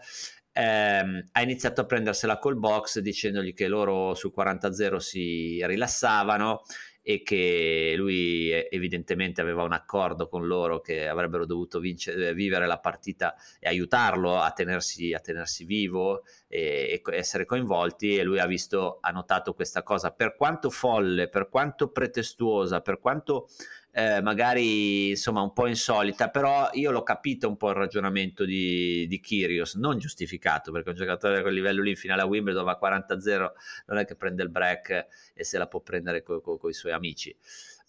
Ehm, 0.52 1.22
ha 1.32 1.42
iniziato 1.42 1.82
a 1.82 1.86
prendersela 1.86 2.38
col 2.38 2.56
box 2.56 3.00
dicendogli 3.00 3.52
che 3.52 3.68
loro 3.68 4.14
sul 4.14 4.32
40-0 4.34 4.96
si 4.96 5.64
rilassavano 5.66 6.62
e 7.08 7.22
che 7.22 7.94
lui 7.96 8.50
evidentemente 8.50 9.40
aveva 9.40 9.62
un 9.62 9.70
accordo 9.70 10.26
con 10.26 10.48
loro 10.48 10.80
che 10.80 11.06
avrebbero 11.06 11.46
dovuto 11.46 11.78
vincere, 11.78 12.34
vivere 12.34 12.66
la 12.66 12.80
partita 12.80 13.36
e 13.60 13.68
aiutarlo 13.68 14.40
a 14.40 14.50
tenersi, 14.50 15.14
a 15.14 15.20
tenersi 15.20 15.62
vivo 15.62 16.24
e, 16.48 17.00
e, 17.00 17.16
essere 17.16 17.44
coinvolti 17.44 18.16
e 18.16 18.24
lui 18.24 18.40
ha 18.40 18.46
visto, 18.46 18.98
ha 19.00 19.12
notato 19.12 19.54
questa 19.54 19.84
cosa. 19.84 20.10
Per 20.10 20.34
quanto 20.34 20.68
folle, 20.68 21.28
per 21.28 21.48
quanto 21.48 21.92
pretestuosa, 21.92 22.80
per 22.80 22.98
quanto 22.98 23.50
eh, 23.98 24.20
magari 24.20 25.08
insomma 25.08 25.40
un 25.40 25.54
po' 25.54 25.66
insolita, 25.66 26.28
però 26.28 26.68
io 26.74 26.90
l'ho 26.90 27.02
capito 27.02 27.48
un 27.48 27.56
po' 27.56 27.70
il 27.70 27.76
ragionamento 27.76 28.44
di, 28.44 29.06
di 29.08 29.20
Kyrgios, 29.20 29.76
non 29.76 29.96
giustificato 29.96 30.70
perché 30.70 30.90
un 30.90 30.96
giocatore 30.96 31.38
a 31.38 31.40
quel 31.40 31.54
livello 31.54 31.80
lì 31.80 31.90
in 31.90 31.96
finale 31.96 32.20
a 32.20 32.26
Wimbledon 32.26 32.62
va 32.62 32.78
40-0, 32.78 33.52
non 33.86 33.96
è 33.96 34.04
che 34.04 34.14
prende 34.14 34.42
il 34.42 34.50
break 34.50 35.06
e 35.32 35.44
se 35.44 35.56
la 35.56 35.66
può 35.66 35.80
prendere 35.80 36.22
con 36.22 36.42
co- 36.42 36.58
co 36.58 36.68
i 36.68 36.74
suoi 36.74 36.92
amici. 36.92 37.34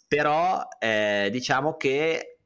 Però 0.07 0.65
eh, 0.79 1.27
diciamo 1.29 1.75
che 1.75 2.37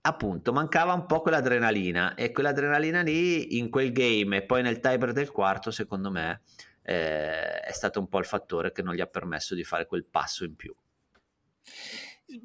appunto 0.00 0.54
mancava 0.54 0.94
un 0.94 1.04
po' 1.04 1.20
quell'adrenalina 1.20 2.14
e 2.14 2.32
quell'adrenalina 2.32 3.02
lì 3.02 3.58
in 3.58 3.68
quel 3.68 3.92
game 3.92 4.38
e 4.38 4.42
poi 4.44 4.62
nel 4.62 4.80
tiebreak 4.80 5.14
del 5.14 5.30
quarto 5.30 5.70
secondo 5.70 6.10
me 6.10 6.40
eh, 6.82 7.60
è 7.60 7.72
stato 7.72 8.00
un 8.00 8.08
po' 8.08 8.18
il 8.18 8.24
fattore 8.24 8.72
che 8.72 8.80
non 8.80 8.94
gli 8.94 9.02
ha 9.02 9.06
permesso 9.06 9.54
di 9.54 9.62
fare 9.62 9.84
quel 9.84 10.06
passo 10.06 10.44
in 10.44 10.56
più. 10.56 10.74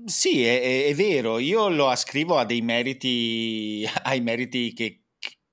Sì, 0.06 0.44
è, 0.44 0.86
è 0.86 0.94
vero, 0.94 1.40
io 1.40 1.70
lo 1.70 1.90
ascrivo 1.90 2.38
a 2.38 2.46
dei 2.46 2.62
meriti, 2.62 3.86
ai 4.04 4.22
meriti 4.22 4.74
che, 4.74 5.04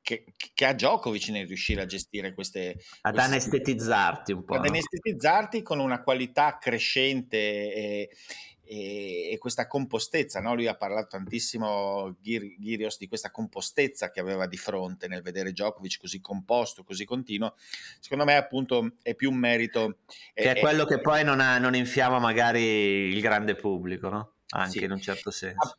che, 0.03 0.25
che, 0.55 0.65
ha 0.65 0.73
Djokovic 0.73 1.29
nel 1.29 1.47
riuscire 1.47 1.83
a 1.83 1.87
gestire 1.87 2.35
queste... 2.35 2.77
Ad 3.03 3.15
queste, 3.15 3.31
anestetizzarti 3.31 4.33
un 4.33 4.45
po'. 4.45 4.55
Ad 4.55 4.63
no? 4.63 4.69
anestetizzarti 4.69 5.63
con 5.63 5.79
una 5.79 6.03
qualità 6.03 6.59
crescente 6.59 7.37
e, 7.37 8.11
e, 8.67 9.31
e 9.31 9.39
questa 9.39 9.67
compostezza, 9.67 10.41
no? 10.41 10.55
lui 10.55 10.67
ha 10.67 10.75
parlato 10.75 11.17
tantissimo 11.17 12.17
Gir, 12.21 12.57
Girios 12.59 12.99
di 12.99 13.07
questa 13.07 13.31
compostezza 13.31 14.11
che 14.11 14.21
aveva 14.21 14.47
di 14.47 14.57
fronte 14.57 15.09
nel 15.09 15.23
vedere 15.23 15.53
Djokovic 15.53 15.99
così 15.99 16.21
composto, 16.21 16.83
così 16.83 17.05
continuo, 17.05 17.55
secondo 18.01 18.25
me 18.25 18.37
appunto 18.37 18.93
è 19.03 19.15
più 19.15 19.31
un 19.31 19.37
merito. 19.37 19.99
Che 20.07 20.43
è, 20.43 20.55
è 20.55 20.61
quello 20.61 20.83
è, 20.85 20.87
che 20.87 21.01
poi 21.01 21.25
non, 21.25 21.41
ha, 21.41 21.59
non, 21.59 21.75
infiamma 21.75 22.19
magari 22.19 22.61
il 22.61 23.21
grande 23.21 23.55
pubblico, 23.55 24.09
no? 24.09 24.33
anche 24.49 24.79
sì. 24.79 24.85
in 24.85 24.91
un 24.91 25.01
certo 25.01 25.31
senso. 25.31 25.79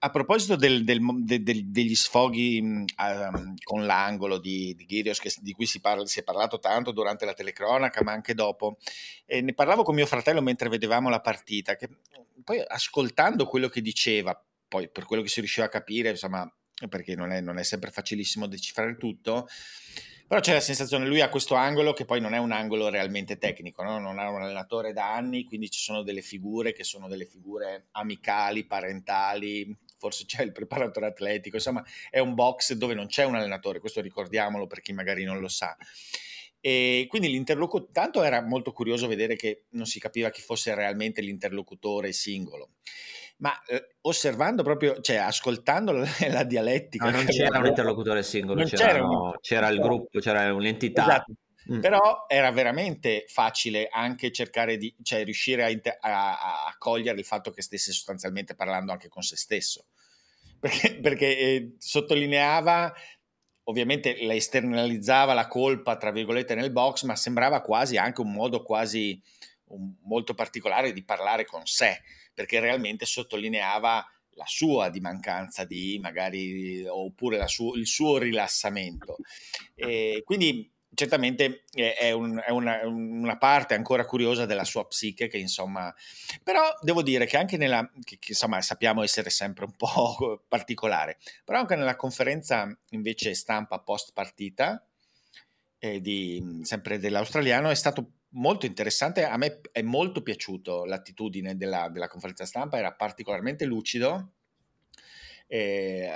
A, 0.00 0.10
proposito 0.10 0.56
del, 0.56 0.84
del, 0.84 1.00
del, 1.24 1.70
degli 1.70 1.94
sfoghi 1.94 2.60
um, 2.60 3.54
con 3.62 3.86
l'angolo 3.86 4.38
di, 4.38 4.74
di 4.74 4.84
Ghirios, 4.84 5.18
che, 5.18 5.32
di 5.40 5.52
cui 5.52 5.66
si, 5.66 5.80
parla, 5.80 6.06
si, 6.06 6.20
è 6.20 6.22
parlato 6.22 6.58
tanto 6.58 6.92
durante 6.92 7.24
la 7.24 7.34
telecronaca, 7.34 8.02
ma 8.02 8.12
anche 8.12 8.34
dopo, 8.34 8.78
e 9.26 9.40
ne 9.40 9.54
parlavo 9.54 9.82
con 9.82 9.94
mio 9.94 10.06
fratello 10.06 10.40
mentre 10.40 10.68
vedevamo 10.68 11.08
la 11.08 11.20
partita, 11.20 11.76
che 11.76 11.88
poi 12.44 12.62
ascoltando 12.66 13.46
quello 13.46 13.68
che 13.68 13.80
diceva, 13.80 14.40
poi 14.68 14.88
per 14.88 15.04
quello 15.04 15.22
che 15.22 15.28
si 15.28 15.40
riusciva 15.40 15.66
a 15.66 15.70
capire, 15.70 16.10
insomma, 16.10 16.50
perché 16.88 17.16
non 17.16 17.32
è, 17.32 17.40
non 17.40 17.58
è 17.58 17.64
sempre 17.64 17.90
facilissimo 17.90 18.46
decifrare 18.46 18.96
tutto, 18.96 19.48
Però 20.28 20.40
c'è 20.40 20.52
la 20.52 20.60
sensazione, 20.60 21.06
lui 21.06 21.22
ha 21.22 21.30
questo 21.30 21.54
angolo 21.54 21.94
che 21.94 22.04
poi 22.04 22.20
non 22.20 22.34
è 22.34 22.38
un 22.38 22.52
angolo 22.52 22.90
realmente 22.90 23.38
tecnico, 23.38 23.82
no? 23.82 23.98
non 23.98 24.18
ha 24.18 24.28
un 24.28 24.42
allenatore 24.42 24.92
da 24.92 25.14
anni, 25.14 25.44
quindi 25.44 25.70
ci 25.70 25.80
sono 25.80 26.02
delle 26.02 26.20
figure 26.20 26.74
che 26.74 26.84
sono 26.84 27.08
delle 27.08 27.24
figure 27.24 27.86
amicali, 27.92 28.66
parentali, 28.66 29.74
forse 29.98 30.24
c'è 30.24 30.42
il 30.42 30.52
preparatore 30.52 31.06
atletico, 31.06 31.56
insomma 31.56 31.84
è 32.10 32.18
un 32.18 32.34
box 32.34 32.72
dove 32.74 32.94
non 32.94 33.06
c'è 33.06 33.24
un 33.24 33.34
allenatore, 33.34 33.80
questo 33.80 34.00
ricordiamolo 34.00 34.66
per 34.66 34.80
chi 34.80 34.92
magari 34.92 35.24
non 35.24 35.40
lo 35.40 35.48
sa. 35.48 35.76
E 36.60 37.06
quindi 37.08 37.28
l'interlocutore, 37.28 37.92
tanto 37.92 38.22
era 38.22 38.42
molto 38.42 38.72
curioso 38.72 39.06
vedere 39.06 39.36
che 39.36 39.66
non 39.70 39.86
si 39.86 40.00
capiva 40.00 40.30
chi 40.30 40.40
fosse 40.40 40.74
realmente 40.74 41.20
l'interlocutore 41.20 42.12
singolo, 42.12 42.70
ma 43.38 43.52
eh, 43.66 43.94
osservando 44.02 44.62
proprio, 44.62 45.00
cioè 45.00 45.16
ascoltando 45.16 45.92
la, 45.92 46.06
la 46.30 46.44
dialettica. 46.44 47.04
No, 47.04 47.10
non 47.10 47.26
c'era 47.26 47.58
un 47.58 47.66
interlocutore 47.66 48.22
singolo, 48.22 48.64
c'era, 48.64 49.04
un... 49.04 49.34
c'era, 49.40 49.68
il 49.68 49.78
gruppo, 49.78 50.18
c'era 50.18 50.52
un'entità. 50.52 51.02
Esatto. 51.02 51.32
Mm. 51.70 51.80
Però 51.80 52.24
era 52.28 52.50
veramente 52.50 53.24
facile 53.28 53.88
anche 53.90 54.32
cercare 54.32 54.78
di, 54.78 54.94
cioè 55.02 55.24
riuscire 55.24 55.64
a, 55.64 55.70
inter- 55.70 55.98
a, 56.00 56.66
a, 56.66 56.74
cogliere 56.78 57.18
il 57.18 57.26
fatto 57.26 57.50
che 57.50 57.60
stesse 57.60 57.92
sostanzialmente 57.92 58.54
parlando 58.54 58.92
anche 58.92 59.08
con 59.08 59.22
se 59.22 59.36
stesso. 59.36 59.86
Perché, 60.58 60.96
perché 60.96 61.38
eh, 61.38 61.74
sottolineava 61.78 62.92
ovviamente 63.68 64.24
la 64.24 64.34
esternalizzava 64.34 65.32
la 65.32 65.46
colpa, 65.46 65.96
tra 65.96 66.10
virgolette, 66.10 66.56
nel 66.56 66.72
box, 66.72 67.04
ma 67.04 67.14
sembrava 67.14 67.60
quasi 67.60 67.96
anche 67.96 68.22
un 68.22 68.32
modo 68.32 68.62
quasi 68.62 69.22
un, 69.66 69.94
molto 70.02 70.34
particolare 70.34 70.92
di 70.92 71.04
parlare 71.04 71.44
con 71.44 71.64
sé, 71.64 72.02
perché 72.34 72.58
realmente 72.58 73.06
sottolineava 73.06 74.04
la 74.30 74.46
sua 74.46 74.88
di 74.88 75.00
mancanza 75.00 75.64
di 75.64 75.98
magari 76.00 76.84
oppure 76.86 77.46
su, 77.46 77.74
il 77.74 77.86
suo 77.86 78.18
rilassamento. 78.18 79.18
E 79.74 80.22
quindi 80.24 80.68
certamente 80.94 81.64
è, 81.72 82.10
un, 82.12 82.42
è 82.44 82.50
una, 82.50 82.80
una, 82.84 83.36
parte 83.36 83.74
ancora 83.74 84.04
curiosa 84.04 84.46
della 84.46 84.64
sua 84.64 84.86
psiche 84.86 85.28
che 85.28 85.38
insomma 85.38 85.94
però 86.42 86.62
devo 86.80 87.02
dire 87.02 87.26
che 87.26 87.36
anche 87.36 87.56
nella 87.56 87.88
che, 88.02 88.18
che, 88.18 88.30
insomma 88.30 88.60
sappiamo 88.62 89.02
essere 89.02 89.30
sempre 89.30 89.66
un 89.66 89.72
po' 89.76 90.42
particolare 90.48 91.18
però 91.44 91.58
anche 91.58 91.76
nella 91.76 91.96
conferenza 91.96 92.74
invece 92.90 93.34
stampa 93.34 93.78
post 93.80 94.12
partita 94.12 94.82
eh, 95.78 96.00
di, 96.00 96.60
sempre 96.62 96.98
dell'australiano 96.98 97.70
è 97.70 97.74
stato 97.74 98.12
molto 98.30 98.66
interessante. 98.66 99.24
A 99.24 99.36
me 99.36 99.60
è 99.72 99.82
molto 99.82 100.22
piaciuto 100.22 100.84
l'attitudine 100.84 101.56
della, 101.56 101.88
della 101.88 102.08
conferenza 102.08 102.44
stampa 102.44 102.78
era 102.78 102.92
particolarmente 102.92 103.64
lucido 103.64 104.32
eh, 105.48 106.10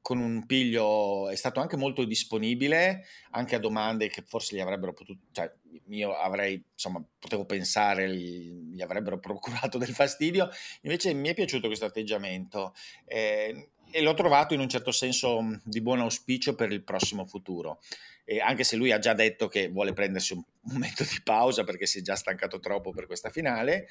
con 0.00 0.18
un 0.18 0.46
piglio 0.46 1.28
è 1.28 1.34
stato 1.34 1.60
anche 1.60 1.76
molto 1.76 2.04
disponibile 2.04 3.04
anche 3.32 3.56
a 3.56 3.58
domande 3.58 4.08
che 4.08 4.22
forse 4.22 4.54
gli 4.54 4.60
avrebbero 4.60 4.92
potuto, 4.92 5.26
cioè 5.32 5.52
io 5.88 6.14
avrei, 6.14 6.62
insomma, 6.72 7.04
potevo 7.18 7.44
pensare 7.44 8.08
gli, 8.14 8.80
avrebbero 8.80 9.18
procurato 9.18 9.76
del 9.78 9.92
fastidio, 9.92 10.48
invece 10.82 11.12
mi 11.12 11.28
è 11.28 11.34
piaciuto 11.34 11.66
questo 11.66 11.84
atteggiamento 11.84 12.74
eh, 13.04 13.70
e 13.90 14.00
l'ho 14.00 14.14
trovato 14.14 14.54
in 14.54 14.60
un 14.60 14.68
certo 14.68 14.92
senso 14.92 15.60
di 15.64 15.80
buon 15.80 16.00
auspicio 16.00 16.54
per 16.54 16.72
il 16.72 16.82
prossimo 16.82 17.24
futuro. 17.26 17.80
E 18.24 18.40
anche 18.40 18.64
se 18.64 18.76
lui 18.76 18.90
ha 18.90 18.98
già 18.98 19.14
detto 19.14 19.46
che 19.46 19.68
vuole 19.68 19.92
prendersi 19.92 20.32
un 20.32 20.42
momento 20.62 21.04
di 21.04 21.20
pausa 21.22 21.62
perché 21.62 21.86
si 21.86 22.00
è 22.00 22.02
già 22.02 22.16
stancato 22.16 22.58
troppo 22.58 22.90
per 22.90 23.06
questa 23.06 23.30
finale, 23.30 23.86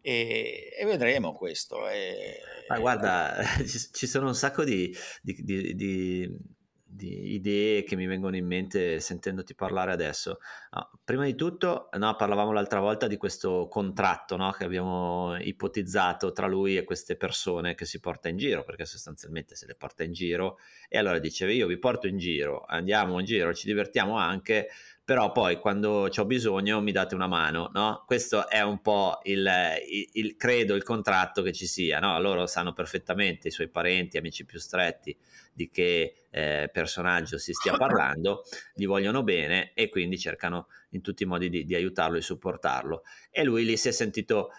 e, 0.00 0.70
e 0.78 0.84
vedremo 0.84 1.32
questo. 1.32 1.88
E, 1.88 2.40
Ma 2.68 2.78
guarda, 2.78 3.36
ci, 3.92 4.06
sono 4.06 4.28
un 4.28 4.34
sacco 4.34 4.64
di, 4.64 4.94
di, 5.22 5.36
di, 5.42 5.74
di, 5.74 7.34
idee 7.34 7.84
che 7.84 7.94
mi 7.96 8.06
vengono 8.06 8.36
in 8.36 8.46
mente 8.46 9.00
sentendoti 9.00 9.54
parlare 9.54 9.92
adesso. 9.92 10.38
No, 10.72 10.90
prima 11.04 11.24
di 11.24 11.34
tutto, 11.34 11.88
no, 11.92 12.16
parlavamo 12.16 12.52
l'altra 12.52 12.80
volta 12.80 13.06
di 13.06 13.16
questo 13.16 13.68
contratto 13.68 14.36
no, 14.36 14.50
che 14.52 14.64
abbiamo 14.64 15.36
ipotizzato 15.38 16.32
tra 16.32 16.46
lui 16.46 16.76
e 16.76 16.84
queste 16.84 17.16
persone 17.16 17.74
che 17.74 17.84
si 17.84 18.00
porta 18.00 18.28
in 18.28 18.36
giro, 18.36 18.64
perché 18.64 18.86
sostanzialmente 18.86 19.54
se 19.54 19.66
le 19.66 19.74
porta 19.74 20.02
in 20.04 20.12
giro 20.12 20.58
e 20.88 20.98
allora 20.98 21.18
diceva 21.18 21.52
io 21.52 21.66
vi 21.66 21.78
porto 21.78 22.06
in 22.06 22.18
giro, 22.18 22.64
andiamo 22.66 23.18
in 23.18 23.26
giro, 23.26 23.52
ci 23.52 23.66
divertiamo 23.66 24.16
anche, 24.16 24.68
però 25.08 25.32
poi 25.32 25.58
quando 25.58 26.10
ho 26.14 26.24
bisogno 26.26 26.82
mi 26.82 26.92
date 26.92 27.14
una 27.14 27.26
mano, 27.26 27.70
no? 27.72 28.04
Questo 28.04 28.46
è 28.46 28.60
un 28.60 28.82
po' 28.82 29.20
il, 29.22 29.50
il, 29.90 30.08
il, 30.12 30.36
credo, 30.36 30.74
il 30.74 30.82
contratto 30.82 31.40
che 31.40 31.54
ci 31.54 31.66
sia, 31.66 31.98
no? 31.98 32.20
Loro 32.20 32.46
sanno 32.46 32.74
perfettamente, 32.74 33.48
i 33.48 33.50
suoi 33.50 33.70
parenti, 33.70 34.18
amici 34.18 34.44
più 34.44 34.58
stretti, 34.58 35.16
di 35.50 35.70
che 35.70 36.26
eh, 36.28 36.68
personaggio 36.70 37.38
si 37.38 37.54
stia 37.54 37.72
parlando, 37.78 38.42
gli 38.74 38.84
vogliono 38.84 39.22
bene 39.22 39.72
e 39.72 39.88
quindi 39.88 40.18
cercano 40.18 40.66
in 40.90 41.00
tutti 41.00 41.22
i 41.22 41.26
modi 41.26 41.48
di, 41.48 41.64
di 41.64 41.74
aiutarlo 41.74 42.18
e 42.18 42.20
supportarlo. 42.20 43.02
E 43.30 43.44
lui 43.44 43.64
lì 43.64 43.78
si 43.78 43.88
è 43.88 43.92
sentito 43.92 44.50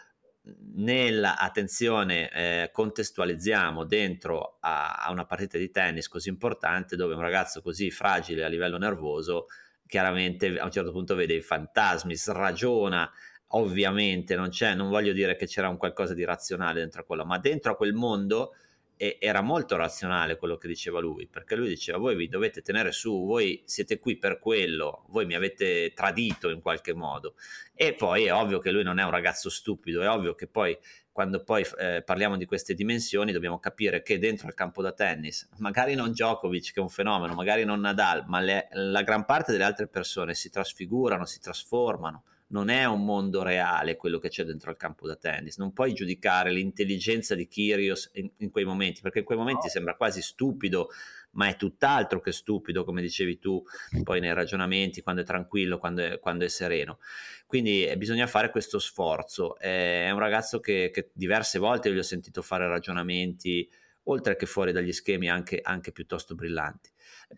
nella 0.78 1.38
attenzione 1.38 2.32
eh, 2.32 2.70
contestualizziamo 2.74 3.84
dentro 3.84 4.58
a, 4.62 4.96
a, 4.96 5.12
una 5.12 5.26
partita 5.26 5.60
di 5.60 5.70
tennis 5.70 6.08
così 6.08 6.30
importante 6.30 6.96
dove 6.96 7.14
un 7.14 7.22
ragazzo 7.22 7.62
così 7.62 7.92
fragile 7.92 8.44
a 8.44 8.48
livello 8.48 8.80
nervoso 8.80 9.46
chiaramente 9.90 10.60
a 10.60 10.66
un 10.66 10.72
certo 10.72 10.92
punto 10.92 11.16
vede 11.16 11.34
i 11.34 11.42
fantasmi, 11.42 12.16
sragiona, 12.16 13.12
ovviamente 13.48 14.36
non 14.36 14.50
c'è, 14.50 14.76
non 14.76 14.90
voglio 14.90 15.14
dire 15.14 15.36
che 15.36 15.48
c'era 15.48 15.68
un 15.68 15.78
qualcosa 15.78 16.14
di 16.14 16.24
razionale 16.24 16.80
dentro 16.80 17.02
a 17.02 17.04
quello, 17.04 17.26
ma 17.26 17.40
dentro 17.40 17.72
a 17.72 17.76
quel 17.76 17.94
mondo 17.94 18.54
e 19.02 19.18
era 19.22 19.40
molto 19.40 19.78
razionale 19.78 20.36
quello 20.36 20.58
che 20.58 20.68
diceva 20.68 21.00
lui, 21.00 21.26
perché 21.26 21.56
lui 21.56 21.70
diceva 21.70 21.98
voi 21.98 22.18
vi 22.18 22.28
dovete 22.28 22.62
tenere 22.62 22.92
su, 22.92 23.26
voi 23.26 23.64
siete 23.64 23.98
qui 23.98 24.18
per 24.18 24.40
quello, 24.40 25.06
voi 25.08 25.26
mi 25.26 25.36
avete 25.36 25.94
tradito 25.94 26.50
in 26.50 26.60
qualche 26.60 26.94
modo. 26.94 27.36
E 27.74 27.94
poi 27.94 28.26
è 28.26 28.34
ovvio 28.34 28.60
che 28.60 28.72
lui 28.72 28.84
non 28.84 29.00
è 29.00 29.04
un 29.06 29.12
ragazzo 29.12 29.50
stupido, 29.50 30.02
è 30.02 30.10
ovvio 30.10 30.36
che 30.36 30.48
poi 30.48 30.78
quando 31.14 31.42
poi 31.46 31.66
eh, 31.78 32.04
parliamo 32.06 32.36
di 32.36 32.44
queste 32.46 32.74
dimensioni 32.74 33.32
dobbiamo 33.32 33.58
capire 33.58 34.02
che 34.02 34.20
dentro 34.20 34.50
il 34.50 34.54
campo 34.54 34.82
da 34.82 34.92
tennis, 34.92 35.48
magari 35.60 35.96
non 35.96 36.12
Djokovic 36.12 36.74
che 36.74 36.82
è 36.82 36.84
un 36.84 36.90
fenomeno, 36.90 37.34
magari 37.36 37.64
non 37.64 37.80
Nadal, 37.80 38.26
ma 38.28 38.42
le, 38.42 38.68
la 38.74 39.02
gran 39.04 39.24
parte 39.24 39.54
delle 39.54 39.64
altre 39.64 39.88
persone 39.88 40.34
si 40.34 40.50
trasfigurano, 40.50 41.24
si 41.24 41.40
trasformano. 41.40 42.24
Non 42.50 42.70
è 42.70 42.86
un 42.86 43.06
mondo 43.06 43.44
reale 43.44 43.96
quello 43.96 44.20
che 44.20 44.30
c'è 44.30 44.44
dentro 44.44 44.72
il 44.72 44.78
campo 44.78 45.08
da 45.08 45.16
tennis. 45.16 45.58
Non 45.58 45.74
puoi 45.74 45.94
giudicare 45.94 46.52
l'intelligenza 46.52 47.36
di 47.36 47.48
Kyrgios 47.48 48.10
in, 48.14 48.30
in 48.38 48.50
quei 48.50 48.66
momenti, 48.66 49.02
perché 49.02 49.20
in 49.20 49.26
quei 49.26 49.38
momenti 49.38 49.66
no. 49.66 49.72
sembra 49.72 49.96
quasi 49.96 50.22
stupido 50.22 50.90
ma 51.32 51.48
è 51.48 51.56
tutt'altro 51.56 52.20
che 52.20 52.32
stupido, 52.32 52.84
come 52.84 53.02
dicevi 53.02 53.40
tu, 53.40 53.64
poi 54.04 54.20
nei 54.20 54.34
ragionamenti, 54.34 55.02
quando 55.02 55.22
è 55.22 55.26
tranquillo, 55.26 55.78
quando 55.78 56.02
è, 56.02 56.20
quando 56.20 56.46
è 56.46 56.48
sereno. 56.48 57.00
Quindi 57.46 57.86
eh, 57.86 57.98
bisogna 57.98 58.28
fare 58.28 58.50
questo 58.50 58.80
sforzo. 58.80 59.58
Eh, 59.60 60.06
è 60.06 60.12
un 60.12 60.20
ragazzo 60.20 60.60
che, 60.60 60.90
che 60.92 61.10
diverse 61.14 61.60
volte 61.60 61.94
gli 61.94 61.98
ho 61.98 62.04
sentito 62.04 62.42
fare 62.42 62.68
ragionamenti, 62.68 63.70
oltre 64.04 64.36
che 64.36 64.46
fuori 64.46 64.72
dagli 64.72 64.92
schemi, 64.92 65.30
anche, 65.30 65.60
anche 65.62 65.92
piuttosto 65.92 66.34
brillanti 66.34 66.90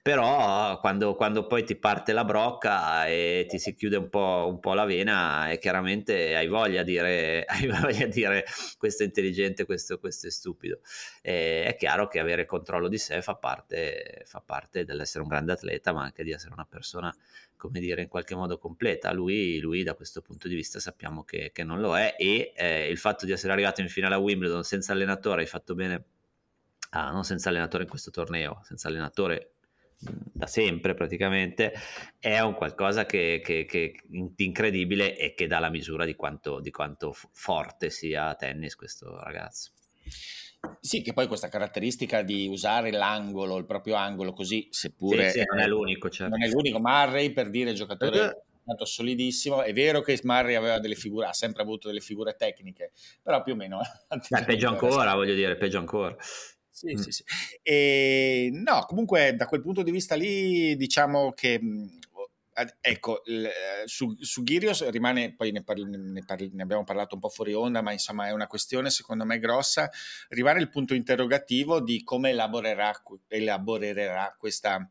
però 0.02 0.80
quando, 0.80 1.16
quando, 1.16 1.46
poi 1.48 1.66
ti 1.66 1.76
parte 1.76 2.14
la 2.14 2.24
brocca 2.24 3.06
e 3.08 3.46
ti 3.50 3.60
si 3.60 3.76
chiude 3.76 3.98
un 3.98 4.10
po', 4.10 4.48
un 4.50 4.60
po 4.60 4.74
la 4.74 4.86
vena 4.86 5.52
e 5.52 5.60
chiaramente 5.60 6.34
hai 6.36 6.48
voglia 6.48 6.82
di 6.84 6.92
dire, 6.92 7.46
voglia 7.82 8.06
di 8.06 8.12
dire 8.12 8.46
questo 8.78 9.04
è 9.04 9.06
intelligente, 9.06 9.66
questo, 9.66 10.00
questo 10.00 10.28
è 10.28 10.32
stupido. 10.32 10.80
E 11.22 11.66
è 11.66 11.76
chiaro 11.76 12.08
che 12.08 12.20
avere 12.20 12.46
controllo 12.46 12.88
di 12.88 12.98
sé 12.98 13.22
fa 13.22 13.36
parte, 13.36 14.24
fa 14.26 14.42
parte 14.44 14.86
dell'essere 14.86 15.24
un 15.24 15.30
grande 15.30 15.52
atleta 15.52 15.92
ma 15.92 16.04
anche 16.04 16.24
di 16.24 16.32
essere 16.32 16.54
una 16.54 16.66
persona 16.66 17.14
come 17.58 17.80
dire 17.80 18.02
in 18.02 18.08
qualche 18.08 18.34
modo 18.34 18.58
completa 18.58 19.12
lui, 19.12 19.60
lui 19.60 19.84
da 19.84 19.94
questo 19.94 20.22
punto 20.22 20.48
di 20.48 20.56
vista 20.56 20.80
sappiamo 20.80 21.24
che, 21.24 21.52
che 21.54 21.64
non 21.64 21.80
lo 21.80 21.96
è 21.96 22.16
e 22.18 22.54
eh, 22.56 22.90
il 22.90 22.98
fatto 22.98 23.26
di 23.26 23.34
essere 23.34 23.52
arrivato 23.54 23.82
in 23.82 23.90
finale 23.90 24.16
a 24.16 24.18
Wimbledon 24.18 24.64
senza 24.64 24.94
allenatore 24.94 25.42
hai 25.42 25.48
fatto 25.48 25.76
bene 25.76 26.04
ah, 26.92 27.12
non 27.12 27.24
senza 27.24 27.50
allenatore 27.50 27.84
in 27.84 27.90
questo 27.90 28.10
torneo 28.10 28.62
senza 28.64 28.88
allenatore 28.88 29.52
da 30.02 30.48
sempre 30.48 30.94
praticamente, 30.94 31.74
è 32.20 32.40
un 32.40 32.54
qualcosa 32.54 33.06
che, 33.06 33.42
che, 33.44 33.66
che 33.66 33.96
incredibile 34.38 35.18
e 35.18 35.34
che 35.34 35.48
dà 35.48 35.60
la 35.60 35.70
misura 35.70 36.06
di 36.06 36.16
quanto, 36.16 36.60
di 36.60 36.72
quanto 36.72 37.14
forte 37.32 37.90
sia 37.90 38.28
a 38.28 38.36
tennis 38.36 38.76
questo 38.76 39.20
ragazzo. 39.22 39.72
Sì, 40.80 41.02
che 41.02 41.14
poi 41.14 41.28
questa 41.28 41.48
caratteristica 41.48 42.22
di 42.22 42.48
usare 42.48 42.92
l'angolo, 42.92 43.58
il 43.58 43.66
proprio 43.66 43.96
angolo 43.96 44.34
così, 44.34 44.68
seppure 44.72 45.30
sì, 45.30 45.40
sì, 45.40 45.46
non 45.50 45.60
è 45.60 45.68
l'unico, 45.68 46.10
certo. 46.10 46.36
non 46.36 46.46
è 46.46 46.50
l'unico. 46.50 46.80
Murray 46.80 47.32
per 47.32 47.50
dire 47.50 47.74
giocatore 47.74 48.44
tanto 48.64 48.86
solidissimo, 48.86 49.64
è 49.64 49.74
vero 49.74 50.02
che 50.02 50.20
Murray 50.24 50.56
aveva 50.56 50.80
delle 50.80 50.96
figure, 50.96 51.28
ha 51.28 51.34
sempre 51.34 51.62
avuto 51.62 51.88
delle 51.88 52.00
figure 52.00 52.36
tecniche, 52.36 52.92
però 53.22 53.42
più 53.42 53.54
o 53.54 53.56
meno... 53.56 53.80
Beh, 54.30 54.44
peggio 54.44 54.70
ancora, 54.70 55.16
voglio 55.16 55.34
dire, 55.34 55.58
peggio 55.58 55.80
ancora. 55.80 56.16
Sì, 56.72 56.96
mm. 56.96 57.00
sì, 57.00 57.12
sì. 57.12 57.24
E, 57.62 58.50
no, 58.54 58.86
comunque 58.88 59.36
da 59.36 59.46
quel 59.46 59.62
punto 59.62 59.84
di 59.84 59.92
vista 59.92 60.16
lì 60.16 60.76
diciamo 60.78 61.34
che 61.34 61.60
mhmm, 61.62 62.00
ecco, 62.82 63.22
su, 63.86 64.16
su 64.20 64.44
Ghirios 64.44 64.88
rimane, 64.90 65.34
poi 65.34 65.52
ne, 65.52 65.64
parli, 65.64 65.86
ne, 65.86 66.24
parli, 66.26 66.50
ne, 66.54 66.64
abbiamo 66.64 66.84
parlato 66.84 67.16
un 67.16 67.22
po' 67.22 67.30
fuori 67.30 67.54
onda, 67.54 67.82
ma 67.82 67.92
insomma 67.92 68.28
è 68.28 68.32
una 68.32 68.48
questione 68.48 68.90
secondo 68.90 69.26
me 69.26 69.40
grossa, 69.40 69.90
rimane 70.30 70.60
il 70.60 70.70
punto 70.70 70.94
interrogativo 70.94 71.82
di 71.82 72.04
come 72.04 72.32
elaborerà, 72.32 72.92
elaborerà 73.28 74.36
questa, 74.38 74.90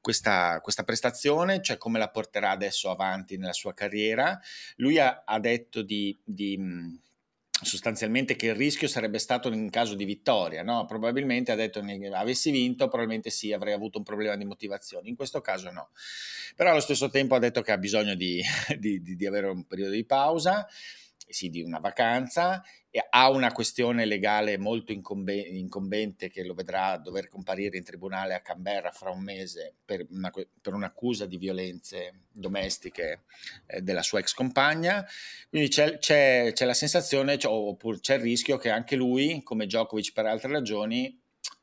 questa, 0.00 0.60
questa, 0.60 0.84
prestazione, 0.84 1.60
cioè 1.62 1.76
come 1.76 1.98
la 1.98 2.10
porterà 2.10 2.50
adesso 2.50 2.90
avanti 2.90 3.36
nella 3.36 3.52
sua 3.52 3.74
carriera. 3.74 4.38
Lui 4.76 4.98
ha, 4.98 5.22
ha 5.24 5.38
detto 5.40 5.82
di, 5.82 6.18
di 6.24 6.56
sostanzialmente 7.62 8.36
che 8.36 8.46
il 8.46 8.54
rischio 8.54 8.88
sarebbe 8.88 9.18
stato 9.18 9.48
in 9.52 9.70
caso 9.70 9.94
di 9.94 10.04
vittoria, 10.04 10.62
no? 10.62 10.84
probabilmente 10.86 11.52
ha 11.52 11.56
detto 11.56 11.80
che 11.80 12.10
avessi 12.12 12.50
vinto, 12.50 12.88
probabilmente 12.88 13.30
sì, 13.30 13.52
avrei 13.52 13.72
avuto 13.72 13.98
un 13.98 14.04
problema 14.04 14.36
di 14.36 14.44
motivazione, 14.44 15.08
in 15.08 15.16
questo 15.16 15.40
caso 15.40 15.70
no, 15.70 15.90
però 16.56 16.70
allo 16.70 16.80
stesso 16.80 17.08
tempo 17.10 17.34
ha 17.34 17.38
detto 17.38 17.62
che 17.62 17.72
ha 17.72 17.78
bisogno 17.78 18.14
di, 18.14 18.42
di, 18.78 19.00
di 19.02 19.26
avere 19.26 19.48
un 19.48 19.64
periodo 19.66 19.92
di 19.92 20.04
pausa, 20.04 20.66
sì, 21.32 21.48
di 21.48 21.62
una 21.62 21.78
vacanza 21.78 22.62
ha 23.10 23.30
una 23.30 23.52
questione 23.52 24.04
legale 24.04 24.58
molto 24.58 24.90
incombe- 24.90 25.34
incombente 25.34 26.28
che 26.28 26.42
lo 26.42 26.54
vedrà 26.54 26.96
dover 26.96 27.28
comparire 27.28 27.76
in 27.76 27.84
tribunale 27.84 28.34
a 28.34 28.40
Canberra 28.40 28.90
fra 28.90 29.10
un 29.10 29.22
mese 29.22 29.74
per, 29.84 30.04
una, 30.10 30.30
per 30.60 30.74
un'accusa 30.74 31.26
di 31.26 31.36
violenze 31.36 32.22
domestiche 32.32 33.22
eh, 33.66 33.80
della 33.80 34.02
sua 34.02 34.18
ex 34.18 34.34
compagna. 34.34 35.06
Quindi 35.48 35.68
c'è, 35.68 35.98
c'è, 35.98 36.50
c'è 36.52 36.64
la 36.64 36.74
sensazione, 36.74 37.36
c'è, 37.36 37.46
oppure 37.46 38.00
c'è 38.00 38.16
il 38.16 38.22
rischio 38.22 38.56
che 38.56 38.70
anche 38.70 38.96
lui, 38.96 39.42
come 39.44 39.66
Djokovic 39.66 40.12
per 40.12 40.26
altre 40.26 40.50
ragioni, 40.50 41.16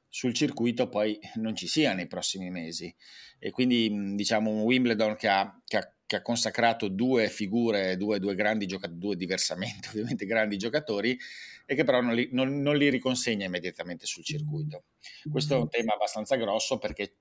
sul 0.07 0.33
circuito 0.33 0.87
poi 0.87 1.19
non 1.35 1.55
ci 1.55 1.67
sia 1.67 1.93
nei 1.93 2.07
prossimi 2.07 2.49
mesi. 2.49 2.93
E 3.37 3.51
quindi 3.51 4.15
diciamo 4.15 4.49
un 4.49 4.61
Wimbledon 4.61 5.15
che 5.17 5.27
ha, 5.27 5.61
che 5.65 5.77
ha 5.77 5.91
che 6.07 6.15
ha 6.15 6.21
consacrato 6.21 6.87
due 6.87 7.27
figure, 7.29 7.97
due, 7.97 8.17
due 8.19 8.33
grandi 8.33 8.65
giocatori, 8.65 8.97
due 8.97 9.15
diversamente 9.15 9.89
ovviamente 9.93 10.25
grandi 10.25 10.57
giocatori, 10.57 11.15
e 11.65 11.75
che 11.75 11.83
però 11.83 12.01
non 12.01 12.15
li, 12.15 12.29
non, 12.31 12.61
non 12.61 12.77
li 12.77 12.89
riconsegna 12.89 13.45
immediatamente 13.45 14.05
sul 14.05 14.23
circuito. 14.23 14.85
Questo 15.29 15.55
è 15.55 15.57
un 15.57 15.69
tema 15.69 15.93
abbastanza 15.93 16.37
grosso 16.37 16.77
perché 16.77 17.17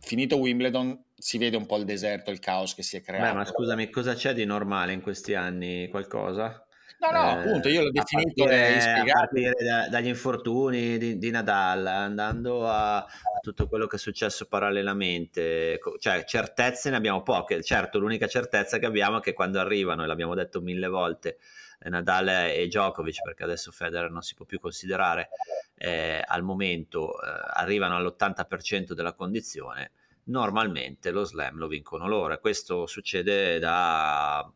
finito 0.00 0.38
Wimbledon 0.38 1.04
si 1.14 1.38
vede 1.38 1.56
un 1.56 1.66
po' 1.66 1.76
il 1.76 1.84
deserto, 1.84 2.30
il 2.30 2.40
caos 2.40 2.74
che 2.74 2.82
si 2.82 2.96
è 2.96 3.02
creato. 3.02 3.30
Beh, 3.30 3.38
ma 3.38 3.44
scusami, 3.44 3.90
cosa 3.90 4.14
c'è 4.14 4.32
di 4.32 4.46
normale 4.46 4.94
in 4.94 5.02
questi 5.02 5.34
anni? 5.34 5.88
Qualcosa? 5.88 6.66
No, 7.02 7.10
no, 7.10 7.30
eh, 7.30 7.40
appunto, 7.40 7.68
io 7.68 7.82
l'ho 7.82 7.90
definito 7.90 8.44
partire, 8.44 9.10
a 9.10 9.12
partire 9.12 9.54
da, 9.58 9.88
dagli 9.88 10.06
infortuni 10.06 10.98
di, 10.98 11.18
di, 11.18 11.30
Nadal, 11.32 11.84
andando 11.84 12.68
a, 12.68 12.98
a, 12.98 13.06
tutto 13.40 13.66
quello 13.66 13.88
che 13.88 13.96
è 13.96 13.98
successo 13.98 14.46
parallelamente, 14.46 15.80
cioè 15.98 16.22
certezze 16.22 16.90
ne 16.90 16.96
abbiamo 16.96 17.24
poche, 17.24 17.60
certo 17.64 17.98
l'unica 17.98 18.28
certezza 18.28 18.78
che 18.78 18.86
abbiamo 18.86 19.18
è 19.18 19.20
che 19.20 19.32
quando 19.32 19.58
arrivano, 19.58 20.04
e 20.04 20.06
l'abbiamo 20.06 20.36
detto 20.36 20.60
mille 20.60 20.86
volte, 20.86 21.38
eh, 21.80 21.88
Nadal 21.88 22.28
e 22.28 22.66
Djokovic, 22.68 23.20
perché 23.22 23.42
adesso 23.42 23.72
Federer 23.72 24.12
non 24.12 24.22
si 24.22 24.36
può 24.36 24.44
più 24.44 24.60
considerare, 24.60 25.30
eh, 25.74 26.22
al 26.24 26.44
momento 26.44 27.20
eh, 27.20 27.26
arrivano 27.54 27.96
all'80% 27.96 28.92
della 28.92 29.14
condizione, 29.14 29.90
normalmente 30.26 31.10
lo 31.10 31.24
slam 31.24 31.56
lo 31.56 31.66
vincono 31.66 32.06
loro 32.06 32.32
e 32.32 32.38
questo 32.38 32.86
succede 32.86 33.58
da 33.58 34.48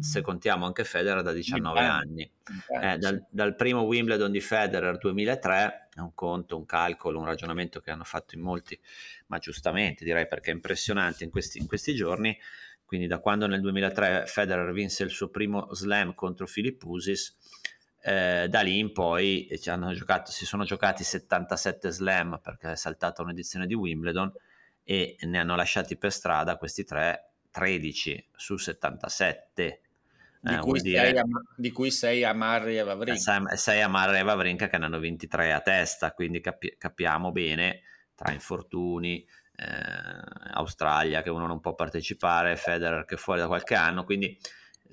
se 0.00 0.20
contiamo 0.20 0.66
anche 0.66 0.84
Federer 0.84 1.22
da 1.22 1.32
19 1.32 1.80
anni. 1.80 2.30
Eh, 2.82 2.98
dal, 2.98 3.24
dal, 3.30 3.54
primo 3.54 3.82
Wimbledon 3.82 4.30
di 4.30 4.40
Federer 4.40 4.98
2003 4.98 5.88
è 5.94 6.00
un 6.00 6.14
conto, 6.14 6.56
un 6.56 6.64
calcolo, 6.64 7.18
un 7.18 7.24
ragionamento 7.24 7.80
che 7.80 7.90
hanno 7.90 8.04
fatto 8.04 8.34
in 8.34 8.40
molti, 8.40 8.78
ma 9.26 9.38
giustamente 9.38 10.04
direi 10.04 10.26
perché 10.26 10.50
è 10.50 10.54
impressionante 10.54 11.24
in 11.24 11.30
questi, 11.30 11.58
in 11.58 11.66
questi 11.66 11.94
giorni. 11.94 12.36
Quindi 12.84 13.06
da 13.06 13.18
quando 13.18 13.46
nel 13.46 13.60
2003 13.60 14.24
Federer 14.26 14.72
vinse 14.72 15.04
il 15.04 15.10
suo 15.10 15.28
primo 15.28 15.72
slam 15.74 16.14
contro 16.14 16.46
Filipp 16.46 16.82
Usis, 16.82 17.36
eh, 18.02 18.46
da 18.48 18.60
lì 18.62 18.78
in 18.78 18.92
poi 18.92 19.46
giocato, 19.60 20.30
si 20.30 20.44
sono 20.44 20.64
giocati 20.64 21.04
77 21.04 21.90
slam 21.90 22.40
perché 22.42 22.72
è 22.72 22.76
saltata 22.76 23.22
un'edizione 23.22 23.66
di 23.66 23.74
Wimbledon 23.74 24.32
e 24.82 25.16
ne 25.20 25.38
hanno 25.38 25.54
lasciati 25.54 25.96
per 25.96 26.10
strada 26.10 26.56
questi 26.56 26.84
tre 26.84 27.29
13 27.50 28.28
su 28.34 28.56
77. 28.56 29.80
Di, 30.42 30.54
eh, 30.54 30.58
cui, 30.58 30.80
dire, 30.80 31.18
a, 31.18 31.24
di 31.54 31.70
cui 31.70 31.90
6 31.90 32.24
a 32.24 32.32
Marri 32.32 32.78
e 32.78 32.82
Vavrinka. 32.82 33.56
6 33.56 33.82
a 33.82 33.88
Marri 33.88 34.18
e 34.18 34.22
Vavrinka 34.22 34.68
che 34.68 34.78
ne 34.78 34.86
hanno 34.86 34.98
23 34.98 35.52
a 35.52 35.60
testa, 35.60 36.12
quindi 36.12 36.40
capi- 36.40 36.76
capiamo 36.78 37.30
bene 37.30 37.82
tra 38.14 38.32
infortuni, 38.32 39.26
eh, 39.56 40.52
Australia 40.52 41.22
che 41.22 41.30
uno 41.30 41.46
non 41.46 41.60
può 41.60 41.74
partecipare, 41.74 42.56
Federer 42.56 43.04
che 43.04 43.16
è 43.16 43.18
fuori 43.18 43.40
da 43.40 43.46
qualche 43.46 43.74
anno, 43.74 44.04
quindi 44.04 44.38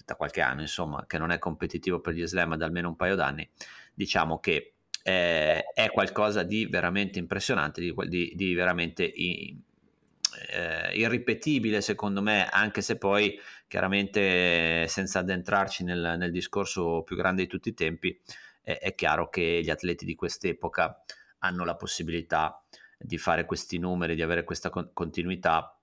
da 0.05 0.15
qualche 0.15 0.41
anno 0.41 0.61
insomma 0.61 1.05
che 1.07 1.17
non 1.17 1.31
è 1.31 1.39
competitivo 1.39 1.99
per 1.99 2.13
gli 2.13 2.25
slam 2.25 2.55
da 2.55 2.65
almeno 2.65 2.89
un 2.89 2.95
paio 2.95 3.15
d'anni, 3.15 3.49
diciamo 3.93 4.39
che 4.39 4.73
eh, 5.03 5.63
è 5.73 5.89
qualcosa 5.91 6.43
di 6.43 6.65
veramente 6.65 7.19
impressionante, 7.19 7.79
di, 7.79 7.93
di, 8.07 8.33
di 8.35 8.53
veramente 8.53 9.03
in, 9.03 9.61
eh, 10.49 10.97
irripetibile 10.97 11.81
secondo 11.81 12.21
me, 12.21 12.47
anche 12.47 12.81
se 12.81 12.97
poi 12.97 13.39
chiaramente 13.67 14.87
senza 14.87 15.19
addentrarci 15.19 15.83
nel, 15.83 16.15
nel 16.17 16.31
discorso 16.31 17.03
più 17.03 17.15
grande 17.15 17.43
di 17.43 17.47
tutti 17.47 17.69
i 17.69 17.73
tempi, 17.73 18.19
è, 18.61 18.77
è 18.79 18.95
chiaro 18.95 19.29
che 19.29 19.61
gli 19.63 19.69
atleti 19.69 20.05
di 20.05 20.15
quest'epoca 20.15 21.03
hanno 21.39 21.65
la 21.65 21.75
possibilità 21.75 22.63
di 22.97 23.17
fare 23.17 23.45
questi 23.45 23.77
numeri, 23.77 24.15
di 24.15 24.21
avere 24.21 24.43
questa 24.43 24.69
con- 24.69 24.91
continuità. 24.93 25.79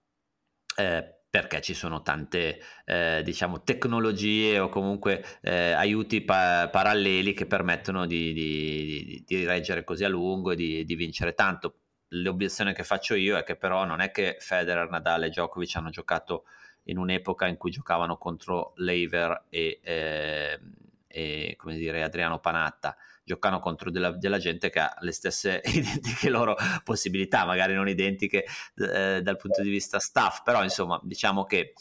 Eh, 0.77 1.19
perché 1.35 1.61
ci 1.61 1.75
sono 1.75 2.03
tante 2.03 2.61
eh, 2.85 3.21
diciamo 3.25 3.65
tecnologie 3.65 4.61
o 4.61 4.69
comunque 4.69 5.25
eh, 5.43 5.73
aiuti 5.73 6.21
pa- 6.23 6.69
paralleli 6.71 7.33
che 7.33 7.47
permettono 7.47 8.07
di, 8.07 8.33
di, 8.33 9.05
di, 9.05 9.25
di, 9.27 9.45
reggere 9.45 9.83
così 9.83 10.05
a 10.05 10.09
lungo 10.09 10.53
e 10.53 10.85
di 10.85 10.95
vincere 10.95 11.35
tanto 11.35 11.84
l'obiezione 12.15 12.73
che 12.73 12.85
faccio 12.85 13.15
io 13.15 13.37
è 13.37 13.43
che 13.43 13.57
però 13.57 13.85
non 13.85 14.01
è 14.01 14.11
che 14.11 14.37
Federer, 14.39 14.89
Nadal 14.89 15.25
e 15.25 15.29
Djokovic 15.29 15.77
hanno 15.77 15.91
giocato 15.91 16.45
in 16.85 16.99
un'epoca 16.99 17.47
in 17.47 17.57
cui 17.57 17.71
giocavano 17.71 18.17
contro 18.19 18.73
Lever 18.77 19.45
e, 19.49 19.81
eh, 19.83 20.61
e 21.07 21.55
come 21.57 21.77
dire, 21.77 22.03
Adriano 22.03 22.41
Panatta, 22.41 22.97
giocano 23.25 23.59
contro 23.59 23.91
della, 23.91 24.11
della, 24.11 24.39
gente 24.39 24.69
che 24.69 24.81
ha 24.81 24.95
le 25.01 25.13
stesse 25.13 25.63
identiche 25.73 26.29
loro 26.29 26.57
possibilità, 26.83 27.45
magari 27.45 27.75
non 27.75 27.89
identiche 27.89 28.45
eh, 28.77 29.21
dal 29.23 29.37
punto 29.37 29.63
di 29.63 29.71
vista 29.71 29.99
staff, 29.99 30.43
però 30.43 30.63
insomma 30.63 31.01
diciamo 31.03 31.45
che 31.45 31.73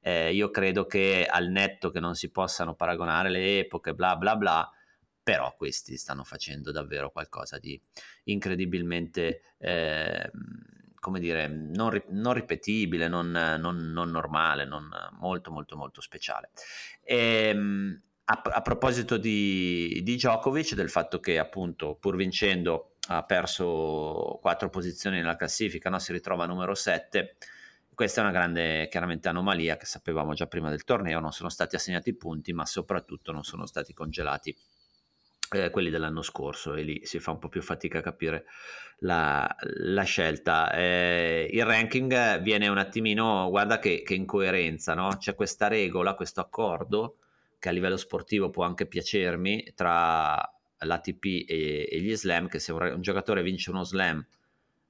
eh, 0.00 0.32
io 0.32 0.50
credo 0.50 0.86
che 0.86 1.26
al 1.28 1.48
netto 1.48 1.90
che 1.90 2.00
non 2.00 2.14
si 2.14 2.30
possano 2.30 2.74
paragonare 2.74 3.30
le 3.30 3.60
epoche, 3.60 3.94
bla 3.94 4.16
bla 4.16 4.36
bla, 4.36 4.70
però 5.22 5.54
questi 5.56 5.96
stanno 5.96 6.24
facendo 6.24 6.72
davvero 6.72 7.10
qualcosa 7.10 7.58
di 7.58 7.80
incredibilmente, 8.24 9.54
eh, 9.58 10.30
come 10.98 11.20
dire, 11.20 11.48
non, 11.48 12.02
non 12.08 12.32
ripetibile, 12.32 13.08
non, 13.08 13.30
non, 13.30 13.76
non, 13.92 14.10
normale, 14.10 14.66
molto 15.18 15.50
molto 15.50 15.76
molto 15.76 16.00
speciale. 16.00 16.50
E, 17.02 17.48
ehm, 17.48 18.02
a, 18.24 18.40
a, 18.44 18.62
proposito 18.62 19.16
di, 19.16 20.00
di 20.02 20.14
Djokovic, 20.14 20.74
del 20.74 20.90
fatto 20.90 21.20
che 21.20 21.38
appunto 21.38 21.96
pur 21.96 22.16
vincendo 22.16 22.94
ha 23.08 23.24
perso 23.24 24.38
quattro 24.40 24.70
posizioni 24.70 25.16
nella 25.16 25.36
classifica, 25.36 25.90
no? 25.90 25.98
si 25.98 26.12
ritrova 26.12 26.46
numero 26.46 26.74
7 26.74 27.36
questa 27.94 28.20
è 28.20 28.24
una 28.24 28.32
grande 28.32 28.88
chiaramente 28.88 29.28
anomalia 29.28 29.76
che 29.76 29.84
sapevamo 29.84 30.32
già 30.32 30.46
prima 30.46 30.70
del 30.70 30.82
torneo, 30.82 31.20
non 31.20 31.30
sono 31.30 31.50
stati 31.50 31.76
assegnati 31.76 32.14
punti, 32.14 32.52
ma 32.54 32.64
soprattutto 32.64 33.32
non 33.32 33.44
sono 33.44 33.66
stati 33.66 33.92
congelati 33.92 34.56
eh, 35.54 35.70
quelli 35.70 35.90
dell'anno 35.90 36.22
scorso 36.22 36.74
e 36.74 36.82
lì 36.82 37.00
si 37.04 37.18
fa 37.18 37.32
un 37.32 37.38
po' 37.38 37.48
più 37.48 37.62
fatica 37.62 37.98
a 37.98 38.02
capire 38.02 38.44
la, 38.98 39.54
la 39.60 40.02
scelta. 40.02 40.72
Eh, 40.72 41.48
il 41.50 41.64
ranking 41.64 42.40
viene 42.40 42.68
un 42.68 42.78
attimino, 42.78 43.48
guarda 43.50 43.78
che, 43.78 44.02
che 44.02 44.14
incoerenza, 44.14 44.94
no? 44.94 45.16
c'è 45.18 45.34
questa 45.34 45.68
regola, 45.68 46.14
questo 46.14 46.40
accordo 46.40 47.16
che 47.58 47.68
a 47.68 47.72
livello 47.72 47.96
sportivo 47.96 48.50
può 48.50 48.64
anche 48.64 48.86
piacermi 48.86 49.72
tra 49.74 50.34
l'ATP 50.78 51.24
e, 51.46 51.88
e 51.90 52.00
gli 52.00 52.14
slam, 52.16 52.48
che 52.48 52.58
se 52.58 52.72
un, 52.72 52.82
un 52.94 53.00
giocatore 53.00 53.42
vince 53.42 53.70
uno 53.70 53.84
slam 53.84 54.24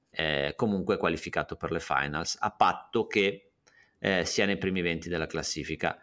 è 0.09 0.53
comunque 0.55 0.97
qualificato 0.97 1.55
per 1.55 1.71
le 1.71 1.79
finals, 1.79 2.37
a 2.39 2.51
patto 2.51 3.07
che 3.07 3.51
eh, 3.99 4.25
sia 4.25 4.45
nei 4.45 4.57
primi 4.57 4.81
20 4.81 5.09
della 5.09 5.27
classifica 5.27 5.97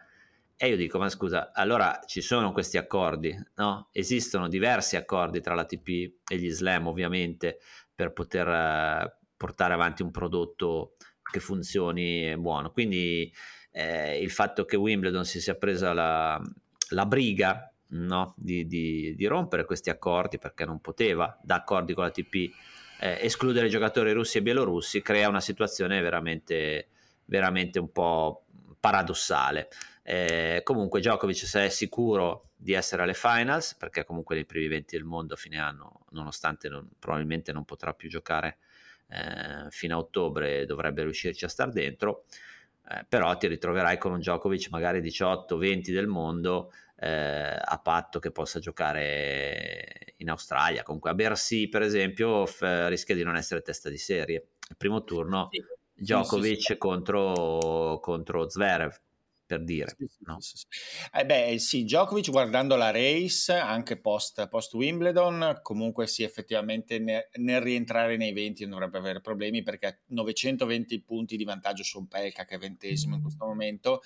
e 0.63 0.67
io 0.67 0.75
dico, 0.75 0.99
ma 0.99 1.09
scusa, 1.09 1.53
allora 1.55 2.01
ci 2.05 2.21
sono 2.21 2.51
questi 2.51 2.77
accordi, 2.77 3.35
no? 3.55 3.89
Esistono 3.91 4.47
diversi 4.47 4.95
accordi 4.95 5.41
tra 5.41 5.55
l'ATP 5.55 5.87
e 6.29 6.37
gli 6.37 6.51
slam, 6.51 6.85
ovviamente, 6.85 7.57
per 7.95 8.13
poter 8.13 8.47
eh, 8.47 9.17
portare 9.35 9.73
avanti 9.73 10.03
un 10.03 10.11
prodotto 10.11 10.93
che 11.31 11.39
funzioni 11.39 12.37
buono. 12.37 12.69
Quindi 12.69 13.33
eh, 13.71 14.21
il 14.21 14.29
fatto 14.29 14.63
che 14.63 14.75
Wimbledon 14.75 15.25
si 15.25 15.41
sia 15.41 15.55
presa 15.55 15.93
la, 15.93 16.39
la 16.89 17.05
briga 17.07 17.73
no? 17.87 18.35
di, 18.37 18.67
di, 18.67 19.15
di, 19.15 19.25
rompere 19.25 19.65
questi 19.65 19.89
accordi, 19.89 20.37
perché 20.37 20.63
non 20.63 20.79
poteva, 20.79 21.35
da 21.41 21.55
accordi 21.55 21.95
con 21.95 22.03
l'ATP, 22.03 22.35
eh, 22.99 23.17
escludere 23.21 23.65
i 23.65 23.71
giocatori 23.71 24.11
russi 24.11 24.37
e 24.37 24.43
bielorussi, 24.43 25.01
crea 25.01 25.27
una 25.27 25.41
situazione 25.41 25.99
veramente, 26.01 26.89
veramente 27.25 27.79
un 27.79 27.91
po' 27.91 28.45
paradossale. 28.79 29.67
Eh, 30.03 30.61
comunque 30.63 30.99
Djokovic 30.99 31.45
se 31.45 31.65
è 31.65 31.69
sicuro 31.69 32.49
di 32.55 32.73
essere 32.73 33.03
alle 33.03 33.13
finals, 33.13 33.75
perché 33.75 34.03
comunque 34.03 34.35
nei 34.35 34.45
primi 34.45 34.67
20 34.67 34.95
del 34.95 35.05
mondo 35.05 35.33
a 35.33 35.37
fine 35.37 35.59
anno, 35.59 36.05
nonostante 36.11 36.69
non, 36.69 36.89
probabilmente 36.97 37.51
non 37.51 37.65
potrà 37.65 37.93
più 37.93 38.09
giocare 38.09 38.57
eh, 39.09 39.69
fino 39.69 39.95
a 39.95 39.99
ottobre, 39.99 40.65
dovrebbe 40.65 41.03
riuscirci 41.03 41.45
a 41.45 41.49
star 41.49 41.71
dentro, 41.71 42.25
eh, 42.89 43.05
però 43.07 43.35
ti 43.37 43.47
ritroverai 43.47 43.97
con 43.97 44.11
un 44.11 44.19
Djokovic 44.19 44.69
magari 44.69 45.01
18-20 45.01 45.91
del 45.91 46.07
mondo 46.07 46.71
eh, 46.97 47.59
a 47.59 47.79
patto 47.79 48.19
che 48.19 48.31
possa 48.31 48.59
giocare 48.59 50.13
in 50.17 50.29
Australia. 50.29 50.83
Comunque 50.83 51.09
a 51.09 51.13
Bercy, 51.13 51.67
per 51.67 51.81
esempio, 51.81 52.45
f- 52.45 52.87
rischia 52.87 53.15
di 53.15 53.23
non 53.23 53.35
essere 53.35 53.61
testa 53.61 53.89
di 53.89 53.97
serie. 53.97 54.47
Il 54.69 54.77
primo 54.77 55.03
turno 55.03 55.49
sì. 55.51 55.63
Djokovic 55.93 56.55
sì, 56.55 56.61
sì, 56.61 56.77
contro, 56.77 57.99
contro 58.01 58.49
Zverev 58.49 58.99
per 59.51 59.63
dire. 59.63 59.93
Sì, 59.97 60.07
no? 60.19 60.39
sì, 60.39 60.57
sì. 60.57 60.65
Eh 61.11 61.25
beh, 61.25 61.59
sì, 61.59 61.83
Djokovic 61.83 62.29
guardando 62.29 62.77
la 62.77 62.89
race 62.89 63.53
anche 63.53 63.99
post, 63.99 64.47
post 64.47 64.73
Wimbledon, 64.75 65.59
comunque 65.61 66.07
sì, 66.07 66.23
effettivamente 66.23 66.99
ne, 66.99 67.29
nel 67.33 67.59
rientrare 67.59 68.15
nei 68.15 68.31
20 68.31 68.63
non 68.63 68.71
dovrebbe 68.71 68.97
avere 68.99 69.19
problemi 69.19 69.61
perché 69.61 69.85
ha 69.87 69.97
920 70.07 71.01
punti 71.01 71.35
di 71.35 71.43
vantaggio 71.43 71.83
su 71.83 71.99
un 71.99 72.07
Pelka 72.07 72.45
che 72.45 72.55
è 72.55 72.57
ventesimo 72.57 73.15
in 73.15 73.21
questo 73.21 73.45
momento. 73.45 74.01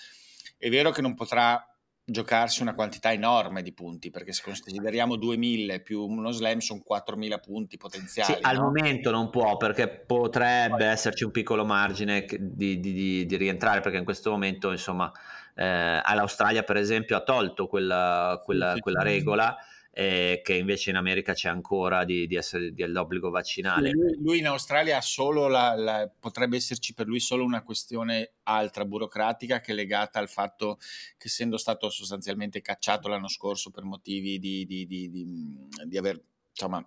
È 0.58 0.70
vero 0.70 0.90
che 0.90 1.02
non 1.02 1.14
potrà 1.14 1.64
giocarsi 2.08 2.62
una 2.62 2.76
quantità 2.76 3.12
enorme 3.12 3.63
di 3.63 3.74
punti, 3.74 4.12
perché 4.12 4.32
se 4.32 4.44
consideriamo 4.44 5.15
2000 5.15 5.80
più 5.80 6.06
uno 6.06 6.32
slam 6.32 6.60
sono 6.60 6.82
4000 6.84 7.38
punti 7.39 7.78
potenziali. 7.78 8.36
Sì, 8.36 8.39
no? 8.41 8.48
al 8.48 8.60
momento 8.60 9.10
non 9.10 9.30
può, 9.32 9.58
perché 9.58 9.88
potrebbe 9.88 10.86
esserci 10.86 11.24
un 11.24 11.32
piccolo 11.32 11.65
margine 11.65 12.26
di, 12.39 12.80
di, 12.80 12.94
di, 12.94 13.26
di 13.26 13.36
rientrare, 13.38 13.82
perché 13.82 13.98
in 13.98 14.06
questo 14.06 14.30
momento, 14.30 14.72
insomma, 14.72 15.12
eh, 15.56 16.00
all'Australia 16.04 16.63
per 16.63 16.78
esempio 16.78 17.18
ha 17.18 17.22
tolto 17.22 17.65
quella, 17.65 18.39
quella, 18.44 18.70
sì, 18.70 18.76
sì, 18.76 18.82
quella 18.82 19.02
regola 19.02 19.58
eh, 19.98 20.42
che 20.44 20.56
invece 20.56 20.90
in 20.90 20.98
America 20.98 21.32
c'è 21.32 21.48
ancora 21.48 22.04
di, 22.04 22.28
di 22.28 22.36
essere 22.36 22.74
dell'obbligo 22.74 23.30
vaccinale. 23.30 23.92
Lui, 23.92 24.18
lui, 24.20 24.38
in 24.40 24.48
Australia 24.48 24.98
ha 24.98 25.02
solo 25.02 25.48
la, 25.48 25.74
la, 25.74 26.12
potrebbe 26.20 26.58
esserci 26.58 26.94
per 26.94 27.08
lui 27.08 27.22
solo 27.22 27.46
una 27.46 27.64
questione 27.64 28.34
altra 28.44 28.84
burocratica 28.84 29.62
che 29.62 29.72
è 29.72 29.74
legata 29.74 30.20
al 30.20 30.28
fatto 30.28 30.80
che 31.18 31.28
essendo 31.28 31.56
stato 31.56 31.90
sostanzialmente 31.90 32.60
cacciato 32.60 33.08
l'anno 33.08 33.30
scorso 33.30 33.72
per 33.72 33.86
motivi 33.86 34.38
di, 34.38 34.66
di, 34.66 34.86
di 34.88 35.98
aver 35.98 36.22
insomma 36.52 36.86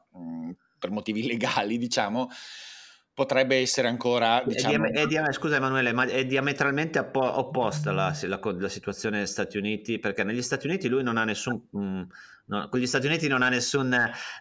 per 0.78 0.90
motivi 0.90 1.26
legali 1.26 1.78
diciamo 1.78 2.28
potrebbe 3.18 3.56
essere 3.56 3.88
ancora. 3.88 4.44
Diciamo... 4.46 4.84
È, 4.84 5.06
diam- 5.08 5.28
è 5.28 5.32
scusa 5.32 5.56
Emanuele, 5.56 5.92
ma 5.92 6.04
è 6.04 6.24
diametralmente 6.24 7.00
oppo- 7.00 7.38
opposta 7.38 7.90
la, 7.90 8.16
la, 8.22 8.40
la, 8.40 8.68
situazione 8.68 9.16
negli 9.16 9.26
Stati 9.26 9.58
Uniti, 9.58 9.98
perché 9.98 10.22
negli 10.22 10.40
Stati 10.40 10.68
Uniti 10.68 10.86
lui 10.86 11.02
non 11.02 11.16
ha 11.16 11.24
nessun. 11.24 11.60
Mh, 11.68 12.02
no, 12.44 12.68
con 12.68 12.78
gli 12.78 12.86
Stati 12.86 13.08
Uniti 13.08 13.26
non 13.26 13.42
ha 13.42 13.48
nessun 13.48 13.92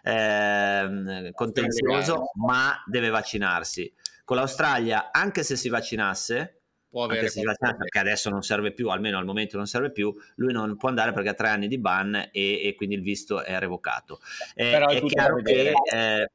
eh, 0.04 1.30
contenzioso, 1.34 2.30
ma 2.34 2.80
deve 2.86 3.08
vaccinarsi. 3.08 3.92
Con 4.22 4.36
l'Australia, 4.36 5.10
anche 5.10 5.42
se 5.42 5.56
si 5.56 5.68
vaccinasse, 5.68 6.60
può 6.88 7.02
avere 7.02 7.18
anche 7.18 7.32
se 7.32 7.40
si 7.40 7.44
vaccinasse, 7.44 7.76
perché 7.78 7.98
adesso 7.98 8.30
non 8.30 8.42
serve 8.42 8.72
più, 8.72 8.90
almeno 8.90 9.18
al 9.18 9.24
momento 9.24 9.56
non 9.56 9.66
serve 9.66 9.90
più, 9.90 10.14
lui 10.36 10.52
non 10.52 10.76
può 10.76 10.88
andare 10.88 11.12
perché 11.12 11.30
ha 11.30 11.34
tre 11.34 11.48
anni 11.48 11.66
di 11.66 11.78
ban 11.78 12.14
e, 12.14 12.30
e 12.62 12.74
quindi 12.76 12.94
il 12.94 13.02
visto 13.02 13.42
è 13.42 13.58
revocato. 13.58 14.20
Eh, 14.54 14.70
è, 14.70 14.84
è 14.84 15.02
chiaro 15.02 15.42
che 15.42 15.72
eh, 15.92 16.30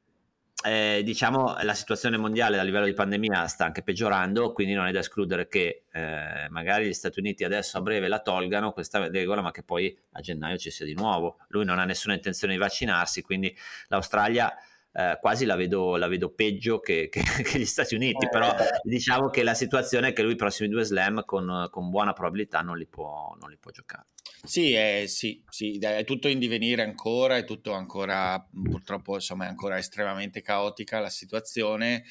eh, 0.64 1.02
diciamo 1.04 1.56
la 1.62 1.74
situazione 1.74 2.16
mondiale 2.16 2.58
a 2.58 2.62
livello 2.62 2.86
di 2.86 2.94
pandemia 2.94 3.46
sta 3.46 3.66
anche 3.66 3.82
peggiorando, 3.82 4.52
quindi 4.52 4.72
non 4.72 4.86
è 4.86 4.92
da 4.92 5.00
escludere 5.00 5.46
che 5.46 5.82
eh, 5.92 6.46
magari 6.48 6.86
gli 6.88 6.94
Stati 6.94 7.18
Uniti 7.18 7.44
adesso 7.44 7.76
a 7.76 7.82
breve 7.82 8.08
la 8.08 8.20
tolgano 8.20 8.72
questa 8.72 9.06
regola, 9.08 9.42
ma 9.42 9.50
che 9.50 9.62
poi 9.62 9.96
a 10.12 10.20
gennaio 10.20 10.56
ci 10.56 10.70
sia 10.70 10.86
di 10.86 10.94
nuovo. 10.94 11.38
Lui 11.48 11.64
non 11.64 11.78
ha 11.78 11.84
nessuna 11.84 12.14
intenzione 12.14 12.54
di 12.54 12.58
vaccinarsi, 12.58 13.20
quindi 13.22 13.54
l'Australia 13.88 14.54
eh, 14.96 15.18
quasi 15.20 15.44
la 15.44 15.56
vedo, 15.56 15.96
la 15.96 16.06
vedo 16.06 16.30
peggio 16.30 16.78
che, 16.78 17.08
che, 17.10 17.20
che, 17.42 17.58
gli 17.58 17.64
Stati 17.64 17.96
Uniti, 17.96 18.28
però 18.28 18.56
eh. 18.56 18.80
diciamo 18.84 19.28
che 19.28 19.42
la 19.42 19.54
situazione 19.54 20.08
è 20.08 20.12
che 20.12 20.22
lui 20.22 20.32
i 20.32 20.36
prossimi 20.36 20.68
due 20.68 20.84
slam 20.84 21.24
con, 21.24 21.66
con 21.70 21.90
buona 21.90 22.12
probabilità 22.12 22.60
non 22.60 22.78
li 22.78 22.86
può, 22.86 23.36
non 23.40 23.50
li 23.50 23.56
può 23.58 23.72
giocare. 23.72 24.06
Sì, 24.44 24.72
è, 24.72 25.04
sì, 25.06 25.42
sì, 25.48 25.78
è 25.78 26.04
tutto 26.04 26.28
in 26.28 26.38
divenire 26.38 26.82
ancora, 26.82 27.36
è 27.36 27.44
tutto 27.44 27.72
ancora, 27.72 28.46
purtroppo 28.50 29.14
insomma 29.14 29.46
è 29.46 29.48
ancora 29.48 29.78
estremamente 29.78 30.42
caotica 30.42 31.00
la 31.00 31.10
situazione. 31.10 32.04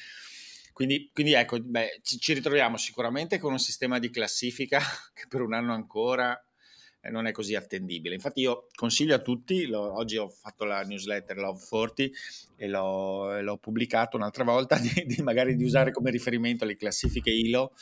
Quindi, 0.74 1.08
quindi 1.12 1.32
ecco, 1.34 1.58
beh, 1.60 2.00
ci, 2.02 2.18
ci, 2.18 2.32
ritroviamo 2.34 2.76
sicuramente 2.76 3.38
con 3.38 3.52
un 3.52 3.60
sistema 3.60 3.98
di 3.98 4.10
classifica 4.10 4.80
che 5.14 5.26
per 5.28 5.40
un 5.40 5.54
anno 5.54 5.72
ancora 5.72 6.38
non 7.10 7.26
è 7.26 7.32
così 7.32 7.54
attendibile. 7.54 8.14
Infatti 8.14 8.40
io 8.40 8.68
consiglio 8.74 9.14
a 9.14 9.20
tutti, 9.20 9.66
lo, 9.66 9.96
oggi 9.96 10.16
ho 10.16 10.28
fatto 10.28 10.64
la 10.64 10.82
newsletter 10.82 11.36
Love 11.36 11.64
40 11.68 12.02
e 12.56 12.68
l'ho, 12.68 13.40
l'ho 13.40 13.56
pubblicato 13.58 14.16
un'altra 14.16 14.44
volta, 14.44 14.78
di, 14.80 15.04
di, 15.06 15.22
magari 15.22 15.56
di 15.56 15.64
usare 15.64 15.92
come 15.92 16.10
riferimento 16.10 16.64
le 16.64 16.76
classifiche 16.76 17.30
ILO 17.30 17.72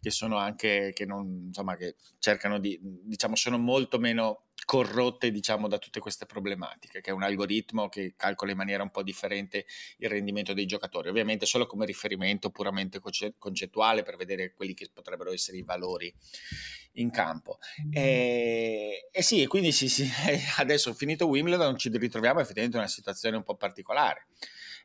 che 0.00 0.10
sono 0.10 0.36
anche, 0.36 0.92
che 0.94 1.04
non, 1.04 1.46
insomma, 1.46 1.76
che 1.76 1.96
cercano 2.18 2.58
di, 2.58 2.78
diciamo, 2.80 3.34
sono 3.34 3.58
molto 3.58 3.98
meno 3.98 4.47
corrotte, 4.68 5.30
diciamo, 5.30 5.66
da 5.66 5.78
tutte 5.78 5.98
queste 5.98 6.26
problematiche, 6.26 7.00
che 7.00 7.08
è 7.08 7.14
un 7.14 7.22
algoritmo 7.22 7.88
che 7.88 8.12
calcola 8.14 8.50
in 8.50 8.58
maniera 8.58 8.82
un 8.82 8.90
po' 8.90 9.02
differente 9.02 9.64
il 9.96 10.10
rendimento 10.10 10.52
dei 10.52 10.66
giocatori, 10.66 11.08
ovviamente 11.08 11.46
solo 11.46 11.64
come 11.64 11.86
riferimento 11.86 12.50
puramente 12.50 13.00
concettuale 13.38 14.02
per 14.02 14.16
vedere 14.16 14.52
quelli 14.52 14.74
che 14.74 14.90
potrebbero 14.92 15.32
essere 15.32 15.56
i 15.56 15.62
valori 15.62 16.14
in 16.96 17.10
campo. 17.10 17.60
E, 17.90 19.08
e 19.10 19.22
sì, 19.22 19.46
quindi 19.46 19.72
sì, 19.72 19.88
sì, 19.88 20.06
adesso 20.58 20.92
finito 20.92 21.28
Wimbledon 21.28 21.78
ci 21.78 21.88
ritroviamo 21.88 22.40
effettivamente 22.40 22.76
in 22.76 22.82
una 22.82 22.92
situazione 22.92 23.38
un 23.38 23.44
po' 23.44 23.56
particolare. 23.56 24.26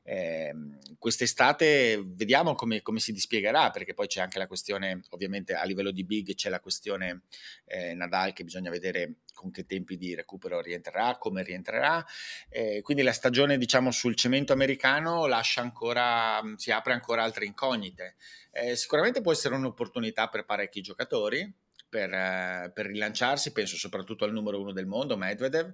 Eh, 0.05 0.53
quest'estate 0.97 2.01
vediamo 2.05 2.55
come, 2.55 2.81
come, 2.81 2.99
si 2.99 3.11
dispiegherà, 3.11 3.69
perché 3.69 3.93
poi 3.93 4.07
c'è 4.07 4.21
anche 4.21 4.37
la 4.37 4.47
questione, 4.47 5.01
ovviamente 5.09 5.53
a 5.53 5.63
livello 5.65 5.91
di 5.91 6.05
big 6.05 6.35
c'è 6.35 6.49
la 6.49 6.59
questione 6.59 7.23
eh, 7.65 7.93
Nadal 7.93 8.31
che 8.31 8.43
bisogna 8.43 8.69
vedere 8.69 9.15
con 9.33 9.51
che 9.51 9.65
tempi 9.65 9.97
di 9.97 10.15
recupero 10.15 10.61
rientrerà, 10.61 11.17
come 11.17 11.43
rientrerà. 11.43 12.05
Eh, 12.49 12.81
quindi 12.81 13.03
la 13.03 13.11
stagione 13.13 13.57
diciamo 13.57 13.91
sul 13.91 14.15
cemento 14.15 14.53
americano 14.53 15.25
lascia 15.25 15.61
ancora, 15.61 16.41
si 16.55 16.71
apre 16.71 16.93
ancora 16.93 17.23
altre 17.23 17.45
incognite. 17.45 18.15
Eh, 18.51 18.75
sicuramente 18.75 19.21
può 19.21 19.31
essere 19.31 19.55
un'opportunità 19.55 20.29
per 20.29 20.45
parecchi 20.45 20.81
giocatori, 20.81 21.51
per, 21.89 22.13
eh, 22.13 22.71
per, 22.73 22.85
rilanciarsi, 22.87 23.51
penso 23.51 23.75
soprattutto 23.75 24.25
al 24.25 24.31
numero 24.33 24.59
uno 24.59 24.71
del 24.71 24.85
mondo, 24.85 25.17
Medvedev, 25.17 25.73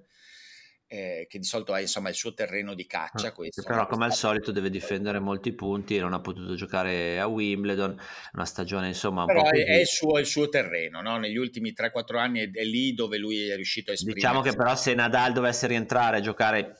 eh, 0.92 1.26
che 1.28 1.38
di 1.38 1.44
solito 1.44 1.72
è 1.76 1.82
insomma 1.82 2.08
il 2.08 2.16
suo 2.16 2.34
terreno 2.34 2.74
di 2.74 2.84
caccia. 2.84 3.28
Ah, 3.28 3.32
questo, 3.32 3.62
però 3.62 3.86
come 3.86 4.06
al 4.06 4.12
solito 4.12 4.50
deve 4.50 4.70
difendere 4.70 5.20
molti 5.20 5.52
punti, 5.52 5.96
non 5.98 6.14
ha 6.14 6.20
potuto 6.20 6.56
giocare 6.56 7.20
a 7.20 7.28
Wimbledon, 7.28 7.96
una 8.32 8.44
stagione 8.44 8.88
insomma 8.88 9.20
un 9.20 9.26
però 9.28 9.42
po' 9.42 9.50
È, 9.50 9.64
è 9.64 9.78
il, 9.78 9.86
suo, 9.86 10.18
il 10.18 10.26
suo 10.26 10.48
terreno, 10.48 11.00
no? 11.00 11.16
negli 11.16 11.36
ultimi 11.36 11.72
3-4 11.72 12.16
anni 12.16 12.40
è, 12.40 12.50
è, 12.50 12.64
lì 12.64 12.92
dove 12.92 13.18
lui 13.18 13.48
è 13.48 13.54
riuscito 13.54 13.92
a 13.92 13.94
esprimere. 13.94 14.20
Diciamo 14.20 14.42
che 14.42 14.52
però 14.52 14.74
se 14.74 14.92
Nadal 14.94 15.32
dovesse 15.32 15.68
rientrare 15.68 16.16
a 16.16 16.20
giocare 16.20 16.74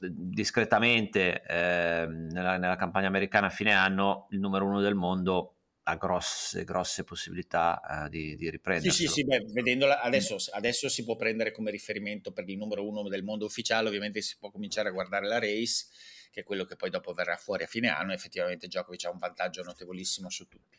discretamente 0.00 1.40
eh, 1.46 2.06
nella, 2.08 2.56
nella 2.56 2.76
campagna 2.76 3.06
americana 3.06 3.46
a 3.46 3.50
fine 3.50 3.72
anno, 3.72 4.26
il 4.30 4.40
numero 4.40 4.66
uno 4.66 4.80
del 4.80 4.96
mondo 4.96 5.57
ha 5.88 5.96
grosse, 5.96 6.64
grosse 6.64 7.02
possibilità 7.02 7.80
uh, 7.82 8.08
di, 8.08 8.36
di 8.36 8.50
riprendere. 8.50 8.92
Sì, 8.92 9.06
sì, 9.06 9.12
sì, 9.12 9.24
beh, 9.24 9.46
vedendola 9.52 10.02
adesso, 10.02 10.36
adesso, 10.52 10.88
si 10.90 11.02
può 11.02 11.16
prendere 11.16 11.50
come 11.50 11.70
riferimento 11.70 12.30
per 12.30 12.46
il 12.48 12.58
numero 12.58 12.86
uno 12.86 13.08
del 13.08 13.24
mondo 13.24 13.46
ufficiale, 13.46 13.88
ovviamente 13.88 14.20
si 14.20 14.36
può 14.38 14.50
cominciare 14.50 14.90
a 14.90 14.92
guardare 14.92 15.26
la 15.26 15.38
race, 15.38 15.86
che 16.30 16.40
è 16.40 16.44
quello 16.44 16.66
che 16.66 16.76
poi 16.76 16.90
dopo 16.90 17.14
verrà 17.14 17.36
fuori 17.36 17.64
a 17.64 17.66
fine 17.66 17.88
anno, 17.88 18.12
effettivamente 18.12 18.66
Djokovic 18.66 19.06
ha 19.06 19.10
un 19.10 19.18
vantaggio 19.18 19.62
notevolissimo 19.62 20.28
su 20.28 20.46
tutti. 20.46 20.78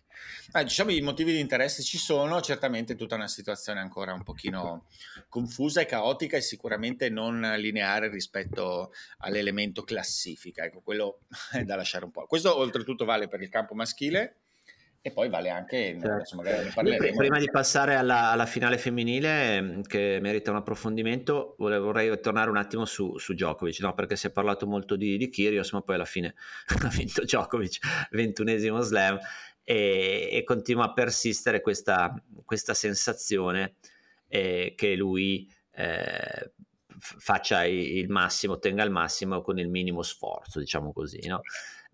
Ma 0.51 0.61
diciamo 0.61 0.91
i 0.91 1.01
motivi 1.01 1.31
di 1.31 1.39
interesse 1.39 1.81
ci 1.81 1.97
sono, 1.97 2.39
certamente 2.41 2.95
tutta 2.95 3.15
una 3.15 3.27
situazione 3.27 3.79
ancora 3.79 4.13
un 4.13 4.21
pochino 4.21 4.85
confusa 5.27 5.81
e 5.81 5.85
caotica 5.85 6.37
e 6.37 6.41
sicuramente 6.41 7.09
non 7.09 7.55
lineare 7.57 8.09
rispetto 8.09 8.91
all'elemento 9.19 9.83
classifica, 9.83 10.65
ecco, 10.65 10.81
quello 10.81 11.21
è 11.51 11.63
da 11.63 11.75
lasciare 11.75 12.05
un 12.05 12.11
po'. 12.11 12.27
Questo 12.27 12.55
oltretutto 12.55 13.05
vale 13.05 13.27
per 13.27 13.41
il 13.41 13.49
campo 13.49 13.73
maschile, 13.73 14.35
e 15.01 15.11
poi 15.11 15.29
vale 15.29 15.49
anche, 15.49 15.97
certo. 15.99 16.35
magari 16.35 16.65
ne 16.65 16.71
parleremo. 16.73 17.17
Prima 17.17 17.39
di 17.39 17.49
passare 17.49 17.95
alla, 17.95 18.31
alla, 18.31 18.45
finale 18.45 18.77
femminile, 18.77 19.61
mm, 19.61 19.81
che 19.81 20.19
merita 20.21 20.51
un 20.51 20.57
approfondimento, 20.57 21.55
vorrei 21.57 22.19
tornare 22.19 22.49
un 22.49 22.57
attimo 22.57 22.83
su, 22.83 23.17
su 23.17 23.33
Djokovic, 23.33 23.79
no? 23.79 23.93
perché 23.93 24.17
si 24.17 24.27
è 24.27 24.31
parlato 24.31 24.67
molto 24.67 24.95
di, 24.97 25.17
di 25.17 25.29
Kyrgios, 25.29 25.71
ma 25.71 25.81
poi 25.81 25.95
alla 25.95 26.05
fine 26.05 26.35
ha 26.83 26.89
vinto 26.89 27.21
Djokovic, 27.21 28.07
ventunesimo 28.11 28.81
slam, 28.81 29.17
e, 29.63 30.29
e 30.31 30.43
continua 30.43 30.85
a 30.85 30.93
persistere 30.93 31.61
questa, 31.61 32.13
questa 32.43 32.73
sensazione 32.73 33.75
eh, 34.27 34.73
che 34.75 34.95
lui 34.95 35.49
eh, 35.71 36.51
faccia 36.99 37.63
il 37.65 38.09
massimo, 38.09 38.59
tenga 38.59 38.83
il 38.83 38.91
massimo 38.91 39.41
con 39.41 39.59
il 39.59 39.69
minimo 39.69 40.01
sforzo, 40.01 40.59
diciamo 40.59 40.91
così, 40.91 41.25
no? 41.27 41.41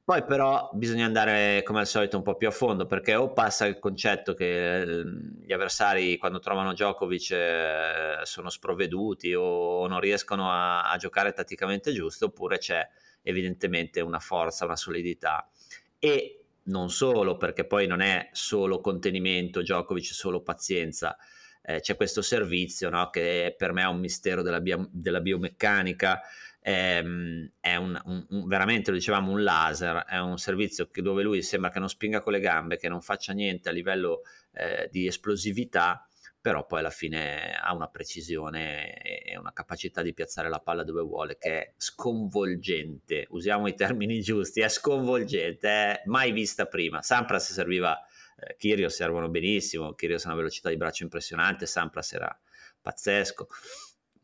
Poi 0.06 0.24
però 0.24 0.70
bisogna 0.72 1.08
andare 1.08 1.64
come 1.64 1.80
al 1.80 1.88
solito 1.88 2.16
un 2.16 2.22
po' 2.22 2.36
più 2.36 2.48
a 2.48 2.52
fondo 2.52 2.86
perché 2.86 3.16
o 3.16 3.34
passa 3.34 3.66
il 3.66 3.80
concetto 3.80 4.36
che 4.36 4.82
ehm, 4.82 5.42
gli 5.44 5.52
avversari 5.52 6.18
quando 6.18 6.38
trovano 6.38 6.74
Djokovic 6.74 7.32
eh, 7.32 8.20
sono 8.22 8.52
sprovveduti 8.52 9.34
o 9.34 9.88
non 9.88 10.00
riescono 10.00 10.52
a, 10.52 10.92
a 10.92 10.98
giocare 10.98 11.34
tatticamente 11.34 11.92
giusto 11.92 12.26
oppure 12.26 12.60
c'è 12.60 12.88
evidentemente 13.24 14.00
una 14.00 14.20
forza, 14.20 14.66
una 14.66 14.76
solidità. 14.76 15.50
E 15.98 16.44
non 16.66 16.92
solo 16.92 17.36
perché 17.36 17.66
poi 17.66 17.88
non 17.88 18.02
è 18.02 18.30
solo 18.32 18.82
contenimento 18.82 19.62
Djokovic, 19.62 20.06
solo 20.06 20.44
pazienza, 20.44 21.18
eh, 21.64 21.80
c'è 21.80 21.96
questo 21.96 22.22
servizio 22.22 22.90
no, 22.90 23.10
che 23.10 23.56
per 23.58 23.74
me 23.74 23.82
è 23.82 23.88
un 23.88 24.00
mistero 24.00 24.44
della, 24.44 24.62
bio, 24.62 24.88
della 24.92 25.20
biomeccanica 25.20 26.22
ehm, 26.68 27.52
è 27.60 27.76
un, 27.76 28.00
un, 28.06 28.26
un, 28.30 28.48
veramente 28.48 28.90
lo 28.90 28.98
dicevamo 28.98 29.32
un 29.32 29.44
laser, 29.44 30.04
è 30.06 30.18
un 30.18 30.40
servizio 30.40 30.90
che, 30.90 31.04
dove 31.04 31.22
lui 31.22 31.44
sembra 31.44 31.70
che 31.70 31.78
non 31.78 31.88
spinga 31.88 32.22
con 32.22 32.34
le 32.34 32.40
gambe, 32.40 32.78
che 32.78 32.90
non 32.90 33.02
faccia 33.02 33.34
niente 33.34 33.70
a 33.70 33.72
livello 33.72 34.24
eh, 34.54 34.90
di 34.92 35.06
esplosività, 35.06 36.08
però 36.42 36.66
poi 36.66 36.80
alla 36.80 36.90
fine 36.90 37.54
ha 37.54 37.72
una 37.74 37.88
precisione 37.88 39.00
e 39.00 39.38
una 39.38 39.54
capacità 39.54 40.02
di 40.02 40.14
piazzare 40.14 40.50
la 40.50 40.60
palla 40.60 40.84
dove 40.84 41.02
vuole 41.02 41.38
che 41.38 41.50
è 41.50 41.74
sconvolgente, 41.78 43.28
usiamo 43.30 43.68
i 43.68 43.76
termini 43.76 44.20
giusti, 44.22 44.62
è 44.62 44.70
sconvolgente, 44.70 45.68
è 45.68 46.02
mai 46.06 46.32
vista 46.32 46.66
prima. 46.66 47.04
Sampras 47.04 47.52
serviva, 47.52 47.96
eh, 48.40 48.56
Kyrgios 48.58 48.96
servono 48.96 49.30
benissimo, 49.30 49.94
Kyrgios 49.94 50.26
ha 50.26 50.30
una 50.30 50.38
velocità 50.38 50.70
di 50.70 50.78
braccio 50.78 51.04
impressionante, 51.04 51.68
Sampras 51.68 52.14
era 52.14 52.40
pazzesco 52.82 53.48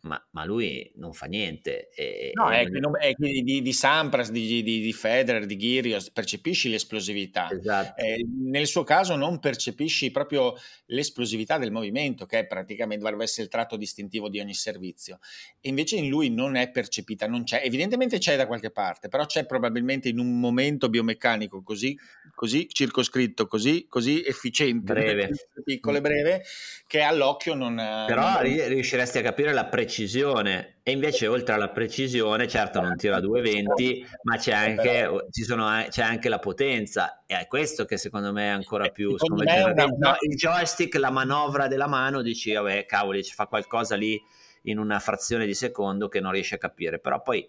ma, 0.01 0.27
ma, 0.31 0.45
lui 0.45 0.91
non 0.95 1.13
fa 1.13 1.27
niente. 1.27 1.89
E, 1.89 2.31
no, 2.33 2.51
e 2.51 2.61
è, 2.61 2.65
non... 2.79 2.93
è 2.99 3.13
di, 3.15 3.61
di, 3.61 3.73
Sampras, 3.73 4.31
di, 4.31 4.63
di, 4.63 4.81
di 4.81 4.93
Federer, 4.93 5.45
di 5.45 5.55
Ghirios, 5.55 6.09
percepisci 6.09 6.69
l'esplosività. 6.69 7.49
Esatto. 7.51 8.01
Eh, 8.01 8.25
nel 8.45 8.65
suo 8.65 8.83
caso 8.83 9.15
non 9.15 9.39
percepisci 9.39 10.09
proprio 10.09 10.55
l'esplosività 10.87 11.59
del 11.59 11.71
movimento, 11.71 12.25
che 12.25 12.39
è 12.39 12.47
praticamente 12.47 13.03
dovrebbe 13.03 13.23
essere 13.23 13.43
il 13.43 13.49
tratto 13.49 13.77
distintivo 13.77 14.27
di 14.27 14.39
ogni 14.39 14.55
servizio. 14.55 15.19
E 15.59 15.69
invece 15.69 15.97
in 15.97 16.09
lui 16.09 16.31
non 16.31 16.55
è 16.55 16.71
percepita, 16.71 17.27
non 17.27 17.43
c'è. 17.43 17.61
Evidentemente 17.63 18.17
c'è 18.17 18.35
da 18.35 18.47
qualche 18.47 18.71
parte, 18.71 19.07
però 19.07 19.25
c'è 19.27 19.45
probabilmente 19.45 20.09
in 20.09 20.17
un 20.17 20.39
momento 20.39 20.89
biomeccanico 20.89 21.61
così, 21.61 21.95
così 22.33 22.67
circoscritto, 22.67 23.45
così, 23.45 23.85
così 23.87 24.23
efficiente, 24.25 24.93
breve. 24.93 25.29
piccolo 25.63 25.97
e 25.97 26.01
breve, 26.01 26.43
che 26.87 27.01
all'occhio 27.01 27.53
non... 27.53 27.75
Però 27.75 28.41
non... 28.41 28.67
riusciresti 28.67 29.19
a 29.19 29.21
capire 29.21 29.53
la 29.53 29.65
precisione 29.65 29.89
precisione. 29.91 30.79
E 30.83 30.91
invece 30.91 31.27
oltre 31.27 31.53
alla 31.53 31.69
precisione 31.69 32.47
certo 32.47 32.81
non 32.81 32.95
tira 32.95 33.17
a 33.17 33.19
220 33.19 34.07
ma 34.23 34.37
c'è 34.37 34.53
anche, 34.53 35.07
sono, 35.29 35.85
c'è 35.89 36.01
anche, 36.01 36.29
la 36.29 36.39
potenza. 36.39 37.23
E 37.27 37.37
è 37.37 37.47
questo 37.47 37.85
che 37.85 37.97
secondo 37.97 38.31
me 38.31 38.45
è 38.45 38.49
ancora 38.49 38.87
più 38.89 39.17
sconvolgente 39.17 39.83
una... 39.83 40.17
il 40.21 40.35
joystick, 40.35 40.95
la 40.95 41.11
manovra 41.11 41.67
della 41.67 41.87
mano 41.87 42.21
dici 42.21 42.53
vabbè 42.53 42.85
cavoli 42.85 43.23
ci 43.23 43.33
fa 43.33 43.45
qualcosa 43.45 43.95
lì 43.95 44.19
in 44.63 44.79
una 44.79 44.99
frazione 44.99 45.45
di 45.45 45.53
secondo 45.53 46.07
che 46.07 46.19
non 46.19 46.31
riesci 46.31 46.55
a 46.55 46.57
capire. 46.57 46.99
Però 46.99 47.21
poi 47.21 47.47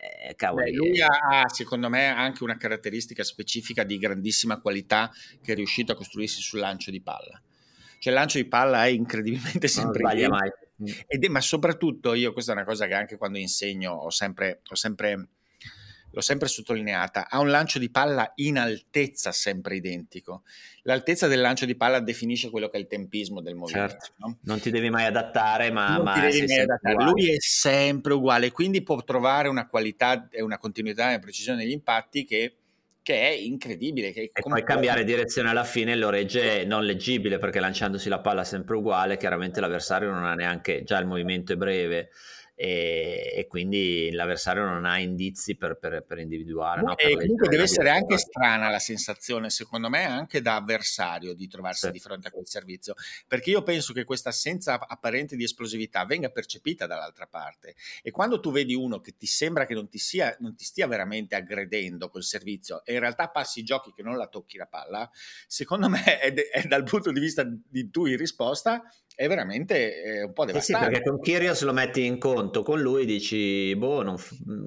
eh, 0.00 0.34
Beh, 0.36 0.72
lui 0.72 1.00
ha 1.00 1.48
secondo 1.48 1.88
me 1.88 2.08
anche 2.08 2.42
una 2.42 2.56
caratteristica 2.56 3.24
specifica 3.24 3.82
di 3.82 3.98
grandissima 3.98 4.60
qualità 4.60 5.10
che 5.42 5.52
è 5.52 5.54
riuscito 5.54 5.92
a 5.92 5.94
costruirsi 5.94 6.42
sul 6.42 6.58
lancio 6.58 6.90
di 6.90 7.00
palla. 7.00 7.40
Cioè 8.00 8.12
il 8.12 8.18
lancio 8.18 8.38
di 8.38 8.44
palla 8.44 8.84
è 8.84 8.88
incredibilmente 8.88 9.66
sempre 9.66 10.02
non 10.02 10.10
sbaglia 10.12 10.28
mai 10.28 10.50
ed 11.06 11.24
è, 11.24 11.28
ma 11.28 11.40
soprattutto 11.40 12.14
io, 12.14 12.32
questa 12.32 12.52
è 12.52 12.54
una 12.54 12.64
cosa 12.64 12.86
che 12.86 12.94
anche 12.94 13.16
quando 13.16 13.38
insegno 13.38 13.92
ho 13.92 14.10
sempre, 14.10 14.60
ho 14.68 14.74
sempre, 14.74 15.28
l'ho 16.10 16.20
sempre 16.20 16.48
sottolineata, 16.48 17.28
ha 17.28 17.40
un 17.40 17.50
lancio 17.50 17.78
di 17.78 17.90
palla 17.90 18.32
in 18.36 18.58
altezza 18.58 19.32
sempre 19.32 19.76
identico. 19.76 20.42
L'altezza 20.82 21.26
del 21.26 21.40
lancio 21.40 21.66
di 21.66 21.76
palla 21.76 22.00
definisce 22.00 22.50
quello 22.50 22.68
che 22.68 22.76
è 22.76 22.80
il 22.80 22.86
tempismo 22.86 23.40
del 23.40 23.56
movimento. 23.56 23.90
Certo. 23.90 24.12
No? 24.18 24.38
Non 24.42 24.60
ti 24.60 24.70
devi 24.70 24.88
mai 24.88 25.06
adattare, 25.06 25.70
ma, 25.70 25.98
ma 25.98 26.02
mai 26.02 26.60
adattare. 26.60 27.04
lui 27.04 27.30
è 27.30 27.36
sempre 27.38 28.14
uguale, 28.14 28.52
quindi 28.52 28.82
può 28.82 29.02
trovare 29.02 29.48
una 29.48 29.66
qualità 29.66 30.28
e 30.30 30.42
una 30.42 30.58
continuità 30.58 31.06
e 31.06 31.08
una 31.08 31.18
precisione 31.18 31.58
negli 31.58 31.72
impatti 31.72 32.24
che 32.24 32.57
che 33.08 33.22
è 33.22 33.30
incredibile. 33.30 34.12
Che 34.12 34.30
e 34.34 34.42
poi 34.42 34.62
cambiare 34.62 35.02
direzione 35.02 35.48
alla 35.48 35.64
fine 35.64 35.96
lo 35.96 36.10
regge 36.10 36.66
non 36.66 36.84
leggibile 36.84 37.38
perché 37.38 37.58
lanciandosi 37.58 38.10
la 38.10 38.20
palla 38.20 38.44
sempre 38.44 38.76
uguale, 38.76 39.16
chiaramente 39.16 39.60
l'avversario 39.60 40.12
non 40.12 40.26
ha 40.26 40.34
neanche, 40.34 40.82
già 40.84 40.98
il 40.98 41.06
movimento 41.06 41.54
è 41.54 41.56
breve, 41.56 42.10
e, 42.60 43.34
e, 43.36 43.46
quindi 43.46 44.10
l'avversario 44.10 44.64
non 44.64 44.84
ha 44.84 44.98
indizi 44.98 45.54
per, 45.54 45.78
per, 45.78 46.02
per 46.04 46.18
individuare. 46.18 46.82
No? 46.82 46.96
Per 46.96 47.16
comunque 47.16 47.46
deve 47.46 47.62
essere 47.62 47.88
anche 47.88 48.18
strana 48.18 48.68
la 48.68 48.80
sensazione, 48.80 49.48
secondo 49.48 49.88
me, 49.88 50.04
anche 50.04 50.42
da 50.42 50.56
avversario 50.56 51.34
di 51.34 51.46
trovarsi 51.46 51.86
sì. 51.86 51.92
di 51.92 52.00
fronte 52.00 52.26
a 52.26 52.30
quel 52.32 52.48
servizio, 52.48 52.94
perché 53.28 53.50
io 53.50 53.62
penso 53.62 53.92
che 53.92 54.02
questa 54.02 54.30
assenza 54.30 54.76
apparente 54.88 55.36
di 55.36 55.44
esplosività 55.44 56.04
venga 56.04 56.30
percepita 56.30 56.88
dall'altra 56.88 57.28
parte 57.28 57.76
e 58.02 58.10
quando 58.10 58.40
tu 58.40 58.50
vedi 58.50 58.74
uno 58.74 59.00
che 59.00 59.14
ti 59.16 59.26
sembra 59.26 59.64
che 59.64 59.74
non 59.74 59.88
ti, 59.88 59.98
sia, 59.98 60.36
non 60.40 60.56
ti 60.56 60.64
stia 60.64 60.88
veramente 60.88 61.36
aggredendo 61.36 62.08
col 62.08 62.24
servizio 62.24 62.84
e 62.84 62.94
in 62.94 62.98
realtà 62.98 63.28
passi 63.28 63.60
i 63.60 63.62
giochi 63.62 63.92
che 63.92 64.02
non 64.02 64.16
la 64.16 64.26
tocchi 64.26 64.56
la 64.56 64.66
palla, 64.66 65.08
secondo 65.46 65.88
me 65.88 66.18
è, 66.18 66.32
de- 66.32 66.48
è 66.48 66.66
dal 66.66 66.82
punto 66.82 67.12
di 67.12 67.20
vista 67.20 67.44
di 67.46 67.88
tu 67.88 68.06
in 68.06 68.16
risposta 68.16 68.82
è 69.18 69.26
veramente 69.26 70.00
eh, 70.00 70.22
un 70.22 70.32
po' 70.32 70.44
devastante. 70.44 70.84
Eh 70.84 70.86
sì, 70.86 70.92
perché 70.92 71.10
con 71.10 71.20
Kyrios 71.20 71.62
lo 71.62 71.72
metti 71.72 72.04
in 72.04 72.18
conto, 72.18 72.62
con 72.62 72.80
lui 72.80 73.04
dici, 73.04 73.74
boh, 73.74 74.04
non, 74.04 74.16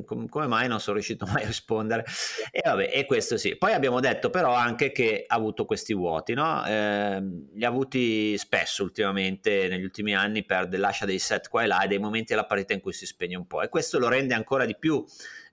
come 0.04 0.48
mai 0.48 0.68
non 0.68 0.82
sono 0.82 0.96
riuscito 0.96 1.26
mai 1.26 1.44
a 1.44 1.48
rispondere? 1.48 2.04
E 2.52 2.60
vabbè, 2.62 2.90
e 2.92 3.06
questo 3.06 3.38
sì. 3.38 3.56
Poi 3.56 3.72
abbiamo 3.72 4.02
detto 4.02 4.30
però 4.30 4.54
anche 4.54 4.92
che 4.92 5.24
ha 5.26 5.36
avuto 5.36 5.64
questi 5.64 5.94
vuoti, 5.94 6.34
no? 6.34 6.66
Eh, 6.66 7.22
li 7.54 7.64
ha 7.64 7.68
avuti 7.70 8.38
spesso 8.38 8.84
ultimamente, 8.84 9.70
negli 9.70 9.86
ultimi 9.86 10.14
anni, 10.14 10.44
perde, 10.44 10.76
lascia 10.76 11.06
dei 11.06 11.20
set 11.20 11.48
qua 11.48 11.64
e 11.64 11.68
là 11.68 11.84
e 11.84 11.88
dei 11.88 12.00
momenti 12.00 12.34
alla 12.34 12.46
partita 12.46 12.74
in 12.74 12.82
cui 12.82 12.92
si 12.92 13.06
spegne 13.06 13.38
un 13.38 13.48
po'. 13.48 13.62
E 13.62 13.70
questo 13.70 14.00
lo 14.00 14.10
rende 14.10 14.34
ancora 14.34 14.66
di 14.66 14.76
più, 14.78 15.02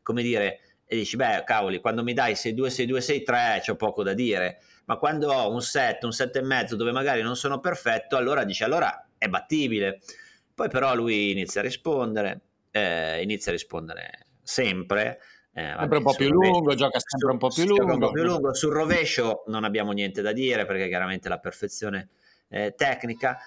come 0.02 0.22
dire, 0.22 0.58
e 0.84 0.96
dici, 0.96 1.14
beh, 1.14 1.44
cavoli, 1.46 1.78
quando 1.78 2.02
mi 2.02 2.14
dai 2.14 2.32
6-2, 2.32 2.66
6-2, 2.66 3.22
6-3 3.24 3.60
c'ho 3.64 3.76
poco 3.76 4.02
da 4.02 4.12
dire 4.12 4.58
ma 4.88 4.96
quando 4.96 5.30
ho 5.30 5.52
un 5.52 5.60
set, 5.60 6.04
un 6.04 6.12
set 6.12 6.36
e 6.36 6.42
mezzo 6.42 6.74
dove 6.74 6.92
magari 6.92 7.20
non 7.20 7.36
sono 7.36 7.60
perfetto, 7.60 8.16
allora 8.16 8.44
dice 8.44 8.64
allora 8.64 9.06
è 9.18 9.28
battibile. 9.28 10.00
Poi 10.54 10.68
però 10.70 10.94
lui 10.94 11.30
inizia 11.30 11.60
a 11.60 11.64
rispondere, 11.64 12.40
eh, 12.70 13.22
inizia 13.22 13.52
a 13.52 13.54
rispondere 13.54 14.28
sempre. 14.42 15.20
Eh, 15.52 15.74
sempre 15.76 15.98
un 15.98 16.04
po' 16.04 16.14
più 16.14 16.30
rovescio, 16.30 16.52
lungo, 16.52 16.74
gioca 16.74 16.98
sempre 17.04 17.30
un 17.30 17.36
po' 17.36 17.48
più 17.48 17.66
lungo. 17.66 17.92
Un 17.92 17.98
po' 17.98 18.10
più 18.12 18.22
lungo. 18.22 18.54
Sul 18.54 18.72
rovescio 18.72 19.44
non 19.48 19.64
abbiamo 19.64 19.92
niente 19.92 20.22
da 20.22 20.32
dire 20.32 20.64
perché 20.64 20.88
chiaramente 20.88 21.28
la 21.28 21.38
perfezione 21.38 22.08
eh, 22.48 22.72
tecnica. 22.74 23.38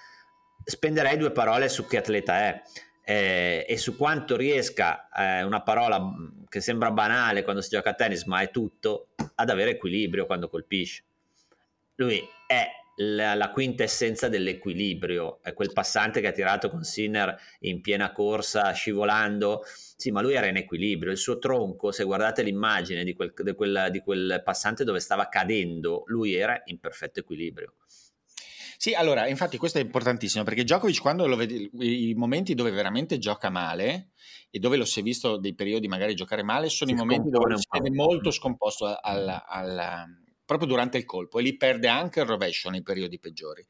Spenderei 0.64 1.16
due 1.16 1.32
parole 1.32 1.68
su 1.68 1.88
che 1.88 1.96
atleta 1.96 2.38
è. 2.38 2.62
Eh, 3.04 3.66
e 3.68 3.76
su 3.78 3.96
quanto 3.96 4.36
riesca 4.36 5.08
eh, 5.08 5.42
una 5.42 5.62
parola 5.62 6.00
che 6.48 6.60
sembra 6.60 6.92
banale 6.92 7.42
quando 7.42 7.62
si 7.62 7.70
gioca 7.70 7.90
a 7.90 7.94
tennis, 7.94 8.26
ma 8.26 8.42
è 8.42 8.50
tutto, 8.52 9.08
ad 9.34 9.50
avere 9.50 9.70
equilibrio 9.70 10.24
quando 10.24 10.48
colpisce 10.48 11.02
lui 11.96 12.20
è 12.46 12.68
la, 12.96 13.34
la 13.34 13.50
quintessenza 13.50 14.28
dell'equilibrio, 14.28 15.42
è 15.42 15.54
quel 15.54 15.72
passante 15.72 16.20
che 16.20 16.28
ha 16.28 16.32
tirato 16.32 16.68
con 16.68 16.82
Sinner 16.82 17.34
in 17.60 17.80
piena 17.80 18.12
corsa, 18.12 18.72
scivolando. 18.72 19.62
Sì, 19.64 20.10
ma 20.10 20.20
lui 20.20 20.34
era 20.34 20.46
in 20.46 20.56
equilibrio. 20.56 21.12
Il 21.12 21.18
suo 21.18 21.38
tronco, 21.38 21.92
se 21.92 22.04
guardate 22.04 22.42
l'immagine 22.42 23.04
di 23.04 23.14
quel, 23.14 23.32
di 23.34 23.54
quel, 23.54 23.88
di 23.90 24.00
quel 24.00 24.42
passante 24.44 24.84
dove 24.84 25.00
stava 25.00 25.28
cadendo, 25.28 26.02
lui 26.06 26.34
era 26.34 26.60
in 26.66 26.78
perfetto 26.78 27.20
equilibrio. 27.20 27.74
Sì, 28.76 28.94
allora, 28.94 29.28
infatti 29.28 29.58
questo 29.58 29.78
è 29.78 29.80
importantissimo 29.80 30.42
perché 30.42 30.64
Djokovic 30.64 31.00
quando 31.00 31.28
lo 31.28 31.36
vedi, 31.36 31.70
i 31.78 32.14
momenti 32.14 32.54
dove 32.54 32.72
veramente 32.72 33.16
gioca 33.18 33.48
male 33.48 34.10
e 34.50 34.58
dove 34.58 34.76
lo 34.76 34.84
si 34.84 34.98
è 34.98 35.02
visto 35.04 35.36
dei 35.36 35.54
periodi 35.54 35.86
magari 35.86 36.16
giocare 36.16 36.42
male 36.42 36.68
sono 36.68 36.90
si 36.90 36.96
i 36.96 36.98
momenti 36.98 37.30
dove 37.30 37.56
si 37.56 37.66
vede 37.70 37.94
molto 37.94 38.32
scomposto 38.32 38.98
alla, 39.00 39.46
alla, 39.46 40.04
proprio 40.52 40.68
durante 40.68 40.98
il 40.98 41.04
colpo 41.04 41.38
e 41.38 41.42
lì 41.42 41.56
perde 41.56 41.88
anche 41.88 42.20
il 42.20 42.26
rovescio 42.26 42.70
nei 42.70 42.82
periodi 42.82 43.18
peggiori. 43.18 43.66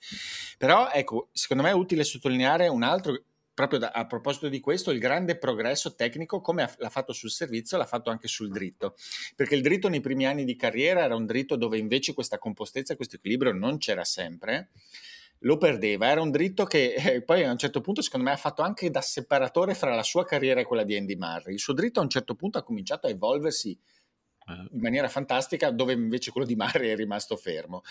Però 0.58 0.90
ecco, 0.90 1.28
secondo 1.32 1.62
me 1.62 1.70
è 1.70 1.74
utile 1.74 2.04
sottolineare 2.04 2.68
un 2.68 2.82
altro 2.82 3.24
proprio 3.54 3.78
da, 3.78 3.90
a 3.90 4.06
proposito 4.06 4.48
di 4.48 4.60
questo, 4.60 4.90
il 4.90 4.98
grande 4.98 5.36
progresso 5.36 5.94
tecnico, 5.94 6.40
come 6.40 6.62
ha, 6.62 6.74
l'ha 6.78 6.90
fatto 6.90 7.12
sul 7.12 7.30
servizio, 7.30 7.76
l'ha 7.76 7.86
fatto 7.86 8.10
anche 8.10 8.28
sul 8.28 8.50
dritto. 8.50 8.94
Perché 9.36 9.54
il 9.54 9.62
dritto 9.62 9.88
nei 9.88 10.00
primi 10.00 10.26
anni 10.26 10.44
di 10.44 10.56
carriera 10.56 11.02
era 11.04 11.14
un 11.14 11.26
dritto 11.26 11.56
dove 11.56 11.78
invece 11.78 12.14
questa 12.14 12.38
compostezza, 12.38 12.96
questo 12.96 13.16
equilibrio 13.16 13.52
non 13.52 13.78
c'era 13.78 14.04
sempre. 14.04 14.70
Lo 15.44 15.58
perdeva, 15.58 16.06
era 16.06 16.20
un 16.20 16.30
dritto 16.30 16.64
che 16.64 16.94
eh, 16.94 17.22
poi 17.22 17.44
a 17.44 17.50
un 17.50 17.58
certo 17.58 17.80
punto, 17.80 18.00
secondo 18.00 18.26
me, 18.26 18.32
ha 18.32 18.38
fatto 18.38 18.62
anche 18.62 18.90
da 18.90 19.00
separatore 19.00 19.74
fra 19.74 19.94
la 19.94 20.04
sua 20.04 20.24
carriera 20.24 20.60
e 20.60 20.64
quella 20.64 20.84
di 20.84 20.96
Andy 20.96 21.16
Murray. 21.16 21.54
Il 21.54 21.58
suo 21.58 21.72
dritto 21.72 21.98
a 21.98 22.04
un 22.04 22.08
certo 22.08 22.36
punto 22.36 22.58
ha 22.58 22.62
cominciato 22.62 23.08
a 23.08 23.10
evolversi 23.10 23.76
in 24.46 24.80
maniera 24.80 25.08
fantastica, 25.08 25.70
dove 25.70 25.92
invece 25.92 26.30
quello 26.30 26.46
di 26.46 26.56
Murray 26.56 26.90
è 26.90 26.96
rimasto 26.96 27.36
fermo. 27.36 27.82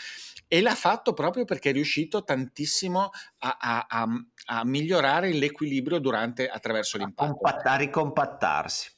E 0.47 0.61
l'ha 0.61 0.75
fatto 0.75 1.13
proprio 1.13 1.45
perché 1.45 1.69
è 1.69 1.73
riuscito 1.73 2.23
tantissimo 2.23 3.09
a, 3.39 3.57
a, 3.59 3.85
a, 3.89 4.07
a 4.47 4.65
migliorare 4.65 5.31
l'equilibrio 5.33 5.99
durante, 5.99 6.47
attraverso 6.47 6.97
l'impatto. 6.97 7.39
A, 7.43 7.75
ricompattarsi. 7.75 8.91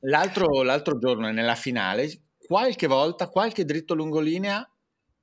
L'altro, 0.00 0.62
l'altro 0.62 0.98
giorno, 0.98 1.30
nella 1.30 1.56
finale, 1.56 2.10
qualche 2.38 2.86
volta, 2.86 3.28
qualche 3.28 3.64
dritto 3.64 3.94
lungolinea 3.94 4.68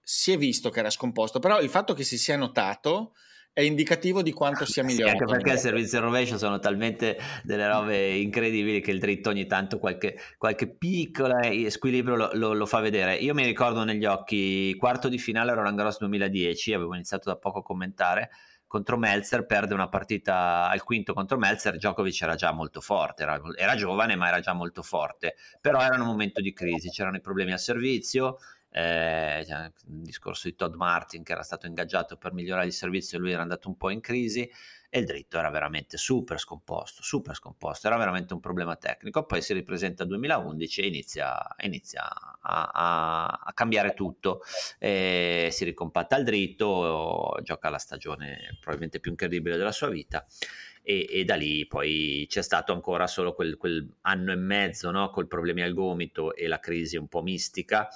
si 0.02 0.32
è 0.32 0.38
visto 0.38 0.70
che 0.70 0.80
era 0.80 0.90
scomposto, 0.90 1.40
però 1.40 1.62
il 1.62 1.70
fatto 1.70 1.94
che 1.94 2.04
si 2.04 2.18
sia 2.18 2.36
notato 2.36 3.14
è 3.54 3.62
indicativo 3.62 4.22
di 4.22 4.32
quanto 4.32 4.66
sia 4.66 4.84
migliorato. 4.84 5.18
Sì, 5.18 5.24
anche 5.24 5.34
perché 5.34 5.52
il 5.54 5.60
servizio 5.60 6.00
rovescio 6.00 6.38
sono 6.38 6.60
talmente 6.60 7.18
delle 7.44 7.68
robe 7.68 8.16
incredibili 8.16 8.80
che 8.80 8.92
il 8.92 9.00
dritto 9.00 9.30
ogni 9.30 9.46
tanto 9.46 9.78
qualche, 9.78 10.18
qualche 10.38 10.68
piccolo 10.68 11.36
squilibrio 11.68 12.16
lo, 12.16 12.30
lo, 12.34 12.54
lo, 12.54 12.66
fa 12.66 12.80
vedere. 12.80 13.16
Io 13.16 13.34
mi 13.34 13.44
ricordo 13.44 13.84
negli 13.84 14.06
occhi, 14.06 14.74
quarto 14.78 15.10
di 15.10 15.18
finale 15.18 15.54
Roland 15.54 15.78
Garros 15.78 16.00
2010, 16.00 16.74
avevo 16.74 16.94
iniziato 16.94 17.30
da 17.30 17.36
poco 17.36 17.60
a 17.60 17.64
commentare, 17.64 18.30
contro 18.68 18.98
Melzer, 18.98 19.46
perde 19.46 19.74
una 19.74 19.90
partita 19.90 20.70
al 20.70 20.84
quinto 20.84 21.14
contro 21.14 21.38
Melzer, 21.38 21.76
Djokovic 21.76 22.22
era 22.22 22.36
già 22.36 22.54
molto 22.54 22.80
forte, 22.80 23.24
era, 23.24 23.38
era 23.58 23.76
giovane 23.76 24.16
ma 24.16 24.30
era 24.30 24.40
già 24.40 24.54
molto 24.54 24.82
forte, 24.82 25.36
però 25.60 25.82
era 25.82 25.96
un 25.96 26.08
momento 26.08 26.40
di 26.40 26.54
crisi, 26.54 26.90
c'erano 26.90 27.18
i 27.18 27.22
problemi 27.22 27.52
al 27.52 27.60
servizio, 27.60 28.38
eh, 28.72 29.42
il 29.42 30.02
discorso 30.02 30.48
di 30.48 30.56
Todd 30.56 30.76
Martin 30.76 31.24
che 31.24 31.34
era 31.34 31.44
stato 31.44 31.68
ingaggiato 31.68 32.16
per 32.16 32.34
migliorare 32.34 32.68
il 32.68 32.74
servizio 32.74 33.18
e 33.18 33.22
lui 33.22 33.32
era 33.32 33.42
andato 33.42 33.68
un 33.68 33.76
po' 33.76 33.90
in 33.90 34.00
crisi 34.00 34.50
e 34.94 35.00
il 35.00 35.06
dritto 35.06 35.38
era 35.38 35.50
veramente 35.50 35.96
super 35.96 36.38
scomposto, 36.38 37.02
super 37.02 37.34
scomposto, 37.34 37.88
era 37.88 37.96
veramente 37.96 38.34
un 38.34 38.42
problema 38.42 38.76
tecnico, 38.76 39.26
poi 39.26 39.42
si 39.42 39.54
ripresenta 39.54 40.04
2011 40.04 40.82
e 40.82 40.88
inizia, 40.88 41.56
inizia 41.62 42.10
a, 42.42 42.72
a, 42.74 43.26
a, 43.42 43.54
cambiare 43.54 43.94
tutto, 43.94 44.42
e 44.78 45.48
si 45.50 45.64
ricompatta 45.64 46.18
il 46.18 46.26
dritto, 46.26 47.38
gioca 47.42 47.70
la 47.70 47.78
stagione 47.78 48.58
probabilmente 48.60 49.00
più 49.00 49.12
incredibile 49.12 49.56
della 49.56 49.72
sua 49.72 49.88
vita 49.88 50.26
e, 50.84 51.08
e, 51.10 51.24
da 51.24 51.36
lì 51.36 51.66
poi 51.68 52.26
c'è 52.28 52.42
stato 52.42 52.74
ancora 52.74 53.08
solo 53.08 53.34
quel, 53.34 53.56
quel 53.56 53.88
anno 54.02 54.32
e 54.32 54.36
mezzo 54.36 54.90
no? 54.92 55.10
col 55.12 55.28
problemi 55.28 55.62
al 55.62 55.74
gomito 55.74 56.36
e 56.36 56.48
la 56.48 56.60
crisi 56.60 56.98
un 56.98 57.08
po' 57.08 57.22
mistica 57.22 57.88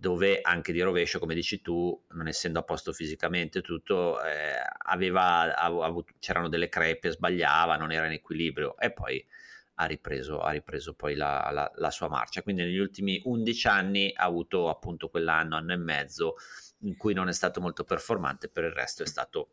dove 0.00 0.40
anche 0.42 0.72
di 0.72 0.80
rovescio, 0.80 1.18
come 1.18 1.34
dici 1.34 1.60
tu, 1.60 2.04
non 2.10 2.28
essendo 2.28 2.60
a 2.60 2.62
posto 2.62 2.92
fisicamente 2.92 3.62
tutto, 3.62 4.22
eh, 4.22 4.62
aveva, 4.84 5.56
avuto, 5.56 6.12
c'erano 6.20 6.48
delle 6.48 6.68
crepe, 6.68 7.10
sbagliava, 7.10 7.76
non 7.76 7.90
era 7.90 8.06
in 8.06 8.12
equilibrio 8.12 8.78
e 8.78 8.92
poi 8.92 9.26
ha 9.74 9.86
ripreso, 9.86 10.40
ha 10.40 10.50
ripreso 10.52 10.94
poi 10.94 11.16
la, 11.16 11.50
la, 11.52 11.68
la, 11.74 11.90
sua 11.90 12.08
marcia. 12.08 12.42
Quindi 12.42 12.62
negli 12.62 12.78
ultimi 12.78 13.20
11 13.24 13.66
anni 13.66 14.12
ha 14.14 14.22
avuto 14.22 14.68
appunto 14.68 15.08
quell'anno, 15.08 15.56
anno 15.56 15.72
e 15.72 15.76
mezzo 15.76 16.36
in 16.82 16.96
cui 16.96 17.12
non 17.12 17.26
è 17.26 17.32
stato 17.32 17.60
molto 17.60 17.82
performante, 17.82 18.48
per 18.48 18.64
il 18.64 18.72
resto 18.72 19.02
è 19.02 19.06
stato 19.06 19.50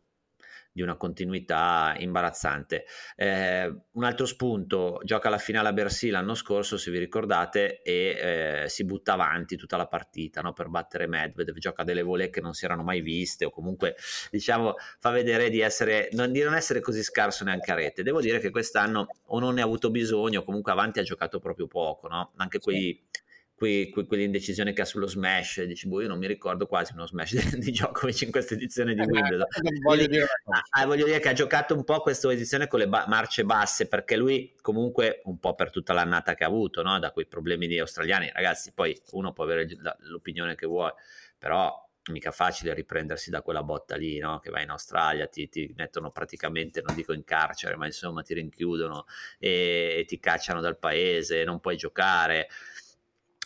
di 0.76 0.82
una 0.82 0.96
continuità 0.96 1.94
imbarazzante. 1.96 2.84
Eh, 3.16 3.74
un 3.92 4.04
altro 4.04 4.26
spunto, 4.26 5.00
gioca 5.04 5.30
la 5.30 5.38
finale 5.38 5.68
a 5.68 5.72
Bercy 5.72 6.10
l'anno 6.10 6.34
scorso, 6.34 6.76
se 6.76 6.90
vi 6.90 6.98
ricordate, 6.98 7.80
e 7.80 8.64
eh, 8.64 8.68
si 8.68 8.84
butta 8.84 9.14
avanti 9.14 9.56
tutta 9.56 9.78
la 9.78 9.86
partita 9.86 10.42
no? 10.42 10.52
per 10.52 10.68
battere 10.68 11.06
Medvedev, 11.06 11.56
gioca 11.56 11.82
delle 11.82 12.02
volée 12.02 12.28
che 12.28 12.42
non 12.42 12.52
si 12.52 12.66
erano 12.66 12.82
mai 12.82 13.00
viste 13.00 13.46
o 13.46 13.50
comunque 13.50 13.96
diciamo 14.30 14.74
fa 14.98 15.08
vedere 15.08 15.48
di, 15.48 15.60
essere, 15.60 16.10
non, 16.12 16.30
di 16.30 16.42
non 16.42 16.52
essere 16.52 16.80
così 16.80 17.02
scarso 17.02 17.42
neanche 17.42 17.72
a 17.72 17.74
rete. 17.74 18.02
Devo 18.02 18.20
dire 18.20 18.38
che 18.38 18.50
quest'anno 18.50 19.06
o 19.24 19.38
non 19.38 19.54
ne 19.54 19.62
ha 19.62 19.64
avuto 19.64 19.90
bisogno, 19.90 20.40
o 20.40 20.44
comunque 20.44 20.72
avanti 20.72 20.98
ha 20.98 21.02
giocato 21.02 21.38
proprio 21.38 21.66
poco, 21.68 22.06
no? 22.06 22.32
anche 22.36 22.58
quei... 22.58 23.00
Sì 23.02 23.24
que, 23.56 23.90
que, 23.90 24.06
quell'indecisione 24.06 24.74
che 24.74 24.82
ha 24.82 24.84
sullo 24.84 25.06
smash, 25.06 25.62
dici, 25.62 25.88
boh, 25.88 26.02
io 26.02 26.08
non 26.08 26.18
mi 26.18 26.26
ricordo 26.26 26.66
quasi 26.66 26.92
uno 26.92 27.06
smash 27.06 27.32
di, 27.56 27.58
di 27.58 27.70
Djokovic 27.70 28.22
in 28.22 28.30
questa 28.30 28.54
edizione 28.54 28.94
di 28.94 29.00
eh, 29.00 29.06
Wimbledon. 29.06 29.46
voglio, 29.82 30.06
dire, 30.06 30.24
ah, 30.24 30.82
ah, 30.82 30.86
voglio 30.86 31.06
dire 31.06 31.18
che 31.20 31.30
ha 31.30 31.32
giocato 31.32 31.74
un 31.74 31.82
po' 31.82 32.00
questa 32.00 32.30
edizione 32.30 32.68
con 32.68 32.80
le 32.80 32.88
ba- 32.88 33.06
marce 33.08 33.44
basse, 33.44 33.88
perché 33.88 34.16
lui 34.16 34.54
comunque 34.60 35.22
un 35.24 35.38
po' 35.38 35.54
per 35.54 35.70
tutta 35.70 35.94
l'annata 35.94 36.34
che 36.34 36.44
ha 36.44 36.48
avuto, 36.48 36.82
no? 36.82 36.98
da 36.98 37.10
quei 37.12 37.26
problemi 37.26 37.66
di 37.66 37.78
australiani, 37.78 38.30
ragazzi, 38.32 38.72
poi 38.74 39.00
uno 39.12 39.32
può 39.32 39.44
avere 39.44 39.66
l'opinione 40.00 40.54
che 40.54 40.66
vuole, 40.66 40.94
però 41.38 41.82
mica 42.08 42.30
facile 42.30 42.72
riprendersi 42.74 43.30
da 43.30 43.40
quella 43.40 43.62
botta 43.62 43.96
lì, 43.96 44.18
no? 44.18 44.38
che 44.38 44.50
vai 44.50 44.64
in 44.64 44.70
Australia, 44.70 45.26
ti, 45.28 45.48
ti, 45.48 45.72
mettono 45.76 46.10
praticamente, 46.10 46.82
non 46.84 46.94
dico 46.94 47.14
in 47.14 47.24
carcere, 47.24 47.74
ma 47.76 47.86
insomma 47.86 48.20
ti 48.20 48.34
rinchiudono 48.34 49.06
e, 49.38 49.96
e 49.98 50.04
ti 50.04 50.20
cacciano 50.20 50.60
dal 50.60 50.78
paese, 50.78 51.42
non 51.42 51.58
puoi 51.58 51.76
giocare 51.76 52.48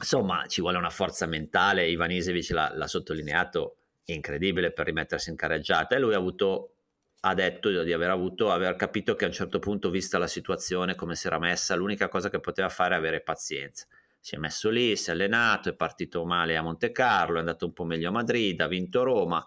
insomma 0.00 0.46
ci 0.46 0.60
vuole 0.60 0.78
una 0.78 0.90
forza 0.90 1.26
mentale, 1.26 1.88
Ivan 1.88 2.10
Isevic 2.10 2.50
l'ha, 2.50 2.72
l'ha 2.74 2.86
sottolineato, 2.86 3.76
incredibile 4.04 4.72
per 4.72 4.86
rimettersi 4.86 5.30
in 5.30 5.36
carreggiata 5.36 5.94
e 5.94 5.98
lui 5.98 6.14
ha 6.14 6.16
avuto 6.18 6.74
ha 7.22 7.34
detto 7.34 7.82
di 7.82 7.92
aver 7.92 8.08
avuto, 8.08 8.50
aver 8.50 8.76
capito 8.76 9.14
che 9.14 9.24
a 9.24 9.28
un 9.28 9.34
certo 9.34 9.58
punto, 9.58 9.90
vista 9.90 10.16
la 10.16 10.26
situazione, 10.26 10.94
come 10.94 11.14
si 11.14 11.26
era 11.26 11.38
messa, 11.38 11.74
l'unica 11.74 12.08
cosa 12.08 12.30
che 12.30 12.40
poteva 12.40 12.70
fare 12.70 12.94
è 12.94 12.98
avere 12.98 13.20
pazienza. 13.20 13.86
Si 14.18 14.36
è 14.36 14.38
messo 14.38 14.70
lì, 14.70 14.96
si 14.96 15.10
è 15.10 15.12
allenato, 15.12 15.68
è 15.68 15.74
partito 15.74 16.24
male 16.24 16.56
a 16.56 16.62
Monte 16.62 16.92
Carlo, 16.92 17.36
è 17.36 17.40
andato 17.40 17.66
un 17.66 17.74
po' 17.74 17.84
meglio 17.84 18.08
a 18.08 18.12
Madrid, 18.12 18.58
ha 18.62 18.66
vinto 18.68 19.02
Roma, 19.02 19.44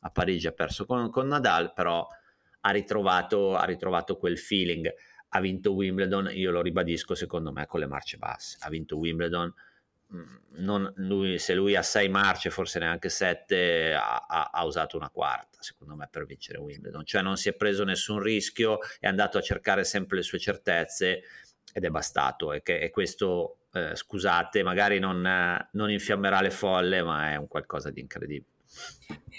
a 0.00 0.10
Parigi 0.10 0.46
ha 0.46 0.52
perso 0.52 0.84
con, 0.84 1.08
con 1.08 1.26
Nadal, 1.26 1.72
però 1.72 2.06
ha 2.60 2.70
ritrovato, 2.70 3.56
ha 3.56 3.64
ritrovato 3.64 4.18
quel 4.18 4.38
feeling. 4.38 4.92
Ha 5.28 5.40
vinto 5.40 5.72
Wimbledon, 5.72 6.30
io 6.32 6.50
lo 6.50 6.60
ribadisco, 6.60 7.14
secondo 7.14 7.52
me, 7.52 7.66
con 7.66 7.80
le 7.80 7.86
marce 7.86 8.18
basse. 8.18 8.58
Ha 8.60 8.68
vinto 8.68 8.98
Wimbledon 8.98 9.52
non, 10.56 10.92
lui, 10.96 11.38
se 11.38 11.54
lui 11.54 11.74
ha 11.74 11.82
sei 11.82 12.08
marce, 12.08 12.50
forse 12.50 12.78
neanche 12.78 13.08
sette, 13.08 13.92
ha, 13.94 14.24
ha, 14.28 14.50
ha, 14.52 14.64
usato 14.64 14.96
una 14.96 15.10
quarta, 15.10 15.58
secondo 15.60 15.96
me, 15.96 16.08
per 16.10 16.26
vincere 16.26 16.58
Wimbledon. 16.58 17.04
Cioè 17.04 17.22
non 17.22 17.36
si 17.36 17.48
è 17.48 17.54
preso 17.54 17.84
nessun 17.84 18.20
rischio, 18.20 18.78
è 19.00 19.06
andato 19.06 19.38
a 19.38 19.40
cercare 19.40 19.84
sempre 19.84 20.16
le 20.16 20.22
sue 20.22 20.38
certezze 20.38 21.22
ed 21.72 21.84
è 21.84 21.88
bastato. 21.88 22.52
E, 22.52 22.62
che, 22.62 22.78
e 22.78 22.90
questo, 22.90 23.66
eh, 23.72 23.96
scusate, 23.96 24.62
magari 24.62 24.98
non, 24.98 25.20
non 25.72 25.90
infiammerà 25.90 26.40
le 26.40 26.50
folle, 26.50 27.02
ma 27.02 27.32
è 27.32 27.36
un 27.36 27.48
qualcosa 27.48 27.90
di 27.90 28.00
incredibile. 28.00 28.52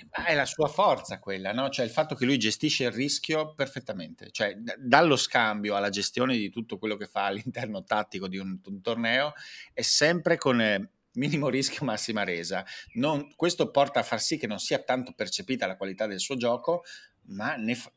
È 0.10 0.34
la 0.34 0.45
sua 0.45 0.67
forza 0.67 1.19
quella, 1.19 1.52
no? 1.52 1.69
Cioè 1.69 1.86
il 1.86 1.91
fatto 1.91 2.15
che 2.15 2.26
lui 2.26 2.38
gestisce 2.38 2.86
il 2.86 2.91
rischio 2.91 3.54
perfettamente, 3.54 4.30
cioè 4.32 4.56
d- 4.56 4.76
dallo 4.78 5.15
scambio 5.15 5.76
alla 5.76 5.89
gestione 5.89 6.38
di 6.38 6.50
tutto 6.50 6.78
quello 6.78 6.95
che 6.95 7.06
fa 7.06 7.26
all'interno 7.26 7.84
tattico 7.84 8.28
di 8.28 8.38
un, 8.38 8.60
un 8.63 8.82
torneo 8.82 9.34
è 9.74 9.82
sempre 9.82 10.38
con 10.38 10.62
eh, 10.62 10.89
minimo 11.15 11.50
rischio, 11.50 11.84
massima 11.86 12.24
resa. 12.24 12.65
Non, 12.93 13.34
questo 13.36 13.71
porta 13.71 14.00
a 14.00 14.04
far 14.04 14.21
sì 14.21 14.38
che 14.38 14.48
non 14.48 14.60
sia 14.60 14.80
tanto 14.80 15.13
percepita 15.13 15.67
la 15.67 15.78
qualità 15.78 16.08
del 16.08 16.19
suo 16.19 16.36
gioco, 16.36 16.84
ma 17.28 17.56
fa, 17.74 17.91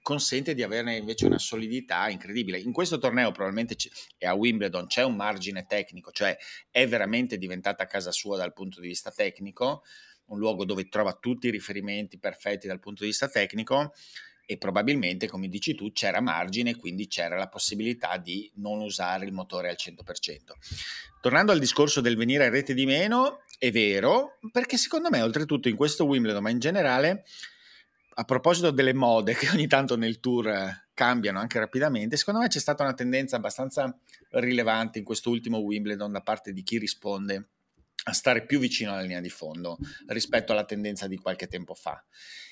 consente 0.00 0.54
di 0.54 0.62
averne 0.62 0.96
invece 0.96 1.26
una 1.26 1.38
solidità 1.38 2.08
incredibile. 2.08 2.58
In 2.58 2.72
questo 2.72 2.98
torneo 2.98 3.30
probabilmente 3.30 3.76
e 4.16 4.26
a 4.26 4.34
Wimbledon 4.34 4.86
c'è 4.86 5.02
un 5.02 5.16
margine 5.16 5.66
tecnico, 5.66 6.10
cioè 6.10 6.36
è 6.70 6.86
veramente 6.86 7.36
diventata 7.36 7.86
casa 7.86 8.10
sua 8.10 8.36
dal 8.36 8.52
punto 8.52 8.80
di 8.80 8.88
vista 8.88 9.10
tecnico 9.10 9.82
un 10.26 10.38
luogo 10.38 10.64
dove 10.64 10.88
trova 10.88 11.12
tutti 11.14 11.48
i 11.48 11.50
riferimenti 11.50 12.18
perfetti 12.18 12.66
dal 12.66 12.80
punto 12.80 13.02
di 13.02 13.10
vista 13.10 13.28
tecnico 13.28 13.92
e 14.46 14.58
probabilmente, 14.58 15.26
come 15.26 15.48
dici 15.48 15.74
tu, 15.74 15.92
c'era 15.92 16.20
margine, 16.20 16.76
quindi 16.76 17.06
c'era 17.06 17.36
la 17.36 17.48
possibilità 17.48 18.18
di 18.18 18.50
non 18.56 18.80
usare 18.80 19.24
il 19.24 19.32
motore 19.32 19.70
al 19.70 19.76
100%. 19.78 20.52
Tornando 21.20 21.52
al 21.52 21.58
discorso 21.58 22.02
del 22.02 22.16
venire 22.16 22.44
a 22.44 22.50
rete 22.50 22.74
di 22.74 22.84
meno, 22.84 23.40
è 23.58 23.70
vero, 23.70 24.38
perché 24.52 24.76
secondo 24.76 25.08
me, 25.08 25.22
oltretutto 25.22 25.68
in 25.68 25.76
questo 25.76 26.04
Wimbledon, 26.04 26.42
ma 26.42 26.50
in 26.50 26.58
generale, 26.58 27.24
a 28.16 28.24
proposito 28.24 28.70
delle 28.70 28.92
mode 28.92 29.32
che 29.34 29.48
ogni 29.48 29.66
tanto 29.66 29.96
nel 29.96 30.20
tour 30.20 30.82
cambiano 30.92 31.38
anche 31.38 31.58
rapidamente, 31.58 32.18
secondo 32.18 32.40
me 32.40 32.48
c'è 32.48 32.60
stata 32.60 32.82
una 32.82 32.94
tendenza 32.94 33.36
abbastanza 33.36 33.96
rilevante 34.32 34.98
in 34.98 35.04
questo 35.04 35.30
ultimo 35.30 35.58
Wimbledon 35.58 36.12
da 36.12 36.20
parte 36.20 36.52
di 36.52 36.62
chi 36.62 36.76
risponde 36.76 37.48
a 38.04 38.12
stare 38.12 38.44
più 38.44 38.58
vicino 38.58 38.92
alla 38.92 39.02
linea 39.02 39.20
di 39.20 39.30
fondo 39.30 39.78
rispetto 40.06 40.52
alla 40.52 40.64
tendenza 40.64 41.06
di 41.06 41.16
qualche 41.16 41.46
tempo 41.46 41.74
fa. 41.74 42.04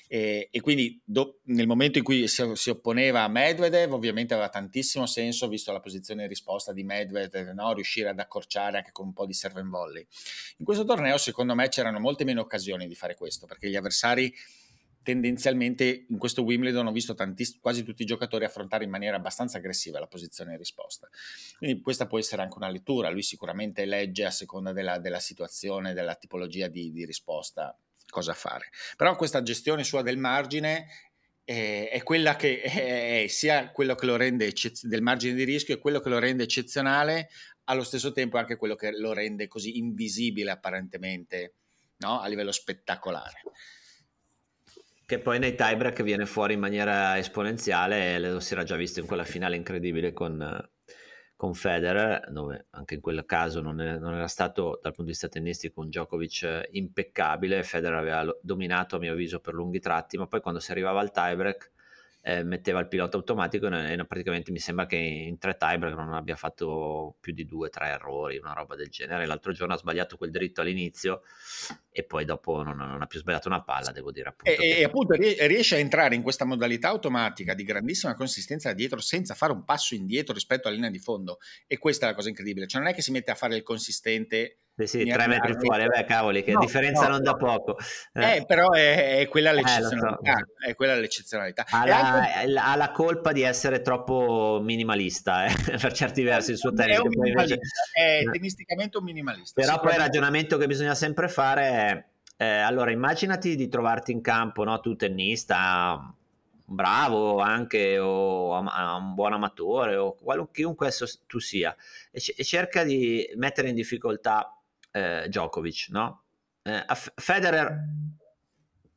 E, 0.07 0.49
e 0.51 0.61
quindi 0.61 1.01
do, 1.03 1.39
nel 1.45 1.65
momento 1.65 1.97
in 1.97 2.03
cui 2.03 2.27
si, 2.27 2.51
si, 2.53 2.69
opponeva 2.69 3.23
a 3.23 3.27
Medvedev, 3.27 3.93
ovviamente 3.93 4.33
aveva 4.33 4.49
tantissimo 4.49 5.05
senso, 5.05 5.47
visto 5.47 5.71
la 5.71 5.79
posizione 5.79 6.23
in 6.23 6.27
risposta 6.27 6.71
di 6.71 6.83
Medvedev, 6.83 7.49
no? 7.49 7.73
riuscire 7.73 8.09
ad 8.09 8.19
accorciare 8.19 8.77
anche 8.77 8.91
con 8.91 9.07
un 9.07 9.13
po' 9.13 9.25
di 9.25 9.33
serve 9.33 9.61
and 9.61 9.69
volley. 9.69 10.05
In 10.57 10.65
questo 10.65 10.83
torneo, 10.83 11.17
secondo 11.17 11.55
me, 11.55 11.67
c'erano 11.69 11.99
molte 11.99 12.25
meno 12.25 12.41
occasioni 12.41 12.87
di 12.87 12.95
fare 12.95 13.15
questo, 13.15 13.47
perché 13.47 13.69
gli 13.69 13.75
avversari 13.75 14.33
tendenzialmente 15.03 16.05
in 16.09 16.17
questo 16.17 16.43
Wimbledon 16.43 16.87
ho 16.87 16.91
visto 16.91 17.13
tantiss- 17.13 17.59
quasi 17.59 17.83
tutti 17.83 18.01
i 18.01 18.05
giocatori 18.05 18.45
affrontare 18.45 18.85
in 18.85 18.89
maniera 18.89 19.17
abbastanza 19.17 19.57
aggressiva 19.57 19.99
la 19.99 20.07
posizione 20.07 20.53
in 20.53 20.57
risposta. 20.57 21.07
Quindi 21.57 21.81
questa 21.81 22.07
può 22.07 22.17
essere 22.17 22.41
anche 22.41 22.57
una 22.57 22.69
lettura, 22.69 23.09
lui 23.09 23.21
sicuramente 23.21 23.85
legge 23.85 24.25
a 24.25 24.31
seconda 24.31 24.71
della, 24.71 24.97
della 24.97 25.19
situazione, 25.19 25.93
della 25.93 26.15
tipologia 26.15 26.67
di, 26.67 26.91
di, 26.91 27.05
risposta 27.05 27.77
cosa 28.09 28.33
fare. 28.33 28.69
Però 28.95 29.15
questa 29.15 29.43
gestione 29.43 29.83
sua 29.83 30.01
del 30.01 30.17
margine 30.17 30.87
è, 31.43 31.89
è 31.91 32.01
quella 32.03 32.35
che 32.35 32.61
è, 32.63 33.23
è, 33.23 33.27
sia 33.27 33.71
quello 33.71 33.95
che 33.95 34.05
lo 34.05 34.15
rende 34.15 34.47
eccez- 34.47 34.85
del 34.85 35.01
margine 35.01 35.35
di 35.35 35.43
rischio 35.43 35.75
e 35.75 35.79
quello 35.79 35.99
che 35.99 36.09
lo 36.09 36.19
rende 36.19 36.43
eccezionale, 36.43 37.29
allo 37.65 37.83
stesso 37.83 38.11
tempo 38.11 38.37
anche 38.37 38.55
quello 38.55 38.75
che 38.75 38.91
lo 38.91 39.13
rende 39.13 39.47
così 39.47 39.77
invisibile 39.77 40.51
apparentemente 40.51 41.55
no? 41.97 42.19
a 42.19 42.27
livello 42.27 42.51
spettacolare 42.51 43.41
che 45.13 45.19
poi 45.19 45.37
nei 45.37 45.53
tiebreak 45.53 46.01
viene 46.01 46.25
fuori 46.25 46.55
in 46.55 46.59
maniera 46.59 47.19
esponenziale 47.19 48.15
e 48.15 48.19
lo 48.19 48.39
si 48.39 48.53
era 48.53 48.63
già 48.63 48.75
visto 48.75 48.99
in 48.99 49.05
quella 49.05 49.23
finale 49.23 49.55
incredibile 49.55 50.11
con, 50.11 50.67
con 51.35 51.53
Federer, 51.53 52.31
dove 52.31 52.65
anche 52.71 52.95
in 52.95 53.01
quel 53.01 53.23
caso 53.25 53.61
non, 53.61 53.79
è, 53.79 53.99
non, 53.99 54.15
era 54.15 54.27
stato 54.27 54.79
dal 54.81 54.91
punto 54.91 55.03
di 55.03 55.09
vista 55.09 55.27
tennistico 55.27 55.81
un 55.81 55.89
Djokovic 55.89 56.69
impeccabile, 56.71 57.61
Federer 57.61 57.97
aveva 57.97 58.35
dominato 58.41 58.95
a 58.95 58.99
mio 58.99 59.11
avviso 59.11 59.39
per 59.39 59.53
lunghi 59.53 59.79
tratti, 59.79 60.17
ma 60.17 60.25
poi 60.25 60.41
quando 60.41 60.59
si 60.59 60.71
arrivava 60.71 60.99
al 60.99 61.11
tiebreak 61.11 61.72
eh, 62.25 62.41
metteva 62.43 62.79
il 62.79 62.87
pilota 62.87 63.17
automatico 63.17 63.67
e, 63.67 63.93
e, 63.93 64.05
praticamente 64.05 64.49
mi 64.51 64.59
sembra 64.59 64.85
che 64.85 64.95
in 64.95 65.37
tre 65.37 65.57
tiebreak 65.57 65.93
non 65.93 66.13
abbia 66.13 66.37
fatto 66.37 67.17
più 67.19 67.33
di 67.33 67.45
due 67.45 67.67
o 67.67 67.69
tre 67.69 67.87
errori, 67.89 68.37
una 68.37 68.53
roba 68.53 68.75
del 68.75 68.87
genere. 68.87 69.25
L'altro 69.25 69.51
giorno 69.51 69.73
ha 69.73 69.77
sbagliato 69.77 70.15
quel 70.15 70.31
dritto 70.31 70.61
all'inizio 70.61 71.23
e 71.91 72.03
poi 72.03 72.23
dopo 72.23 72.63
non, 72.63 72.77
non 72.77 73.01
ha 73.01 73.05
più 73.07 73.19
sbagliato 73.19 73.49
una 73.49 73.61
palla, 73.61 73.91
devo 73.91 74.13
dire. 74.13 74.29
Appunto, 74.29 74.61
e, 74.61 74.79
e 74.79 74.83
appunto 74.85 75.15
riesce 75.15 75.75
a 75.75 75.79
entrare 75.79 76.15
in 76.15 76.21
questa 76.21 76.45
modalità 76.45 76.87
automatica 76.87 77.53
di 77.53 77.65
grandissima 77.65 78.15
consistenza 78.15 78.71
dietro 78.71 79.01
senza 79.01 79.33
fare 79.33 79.51
un 79.51 79.65
passo 79.65 79.93
indietro 79.93 80.33
rispetto 80.33 80.67
alla 80.67 80.77
linea 80.77 80.91
di 80.91 80.99
fondo 80.99 81.39
e 81.67 81.77
questa 81.77 82.05
è 82.05 82.09
la 82.09 82.15
cosa 82.15 82.29
incredibile, 82.29 82.67
cioè 82.67 82.81
non 82.81 82.89
è 82.89 82.93
che 82.93 83.01
si 83.01 83.11
mette 83.11 83.31
a 83.31 83.35
fare 83.35 83.57
il 83.57 83.63
consistente 83.63 84.59
sì, 84.75 84.87
sì, 84.87 85.05
tre 85.05 85.27
metri 85.27 85.53
fuori, 85.59 85.85
beh, 85.85 86.03
cavoli, 86.05 86.43
che 86.43 86.53
no, 86.53 86.59
differenza 86.59 87.03
no, 87.03 87.09
non 87.11 87.23
da 87.23 87.35
poco. 87.35 87.77
Eh, 88.11 88.37
eh 88.37 88.45
però 88.45 88.71
è, 88.71 89.19
è, 89.19 89.27
quella 89.27 89.51
l'eccezionalità. 89.51 90.33
Eh, 90.33 90.33
so. 90.33 90.67
È 90.69 90.75
quella 90.75 90.95
l'eccezionalità. 90.95 91.65
Ha 91.69 91.85
la, 91.85 91.99
anche... 91.99 92.57
ha 92.57 92.75
la, 92.75 92.91
colpa 92.91 93.31
di 93.31 93.43
essere 93.43 93.81
troppo 93.81 94.59
minimalista, 94.63 95.45
eh, 95.45 95.53
per 95.79 95.93
certi 95.93 96.23
versi, 96.23 96.51
il 96.51 96.57
suo 96.57 96.73
tennis. 96.73 96.97
È, 96.97 97.01
un 97.01 97.27
invece... 97.27 97.59
è 97.91 98.23
tennisticamente 98.31 98.97
un 98.97 99.03
minimalista. 99.03 99.61
Però 99.61 99.79
poi 99.79 99.91
il 99.91 99.99
ragionamento 99.99 100.57
che 100.57 100.65
bisogna 100.65 100.95
sempre 100.95 101.27
fare 101.27 101.63
è, 101.69 102.05
eh, 102.37 102.45
allora 102.45 102.89
immaginati 102.89 103.55
di 103.55 103.67
trovarti 103.67 104.11
in 104.11 104.21
campo, 104.21 104.63
no? 104.63 104.79
tu 104.79 104.95
tennista, 104.95 106.15
bravo 106.65 107.39
anche 107.39 107.99
o 107.99 108.57
un 108.57 109.13
buon 109.13 109.33
amatore 109.33 109.95
o 109.97 110.17
chiunque 110.51 110.87
esso 110.87 111.05
tu 111.27 111.37
sia 111.39 111.75
e, 112.09 112.19
c- 112.19 112.33
e 112.35 112.43
cerca 112.43 112.83
di 112.83 113.29
mettere 113.35 113.69
in 113.69 113.75
difficoltà 113.75 114.57
eh, 114.93 115.25
Djokovic, 115.27 115.87
no? 115.89 116.23
Eh, 116.63 116.85
Federer 117.15 117.77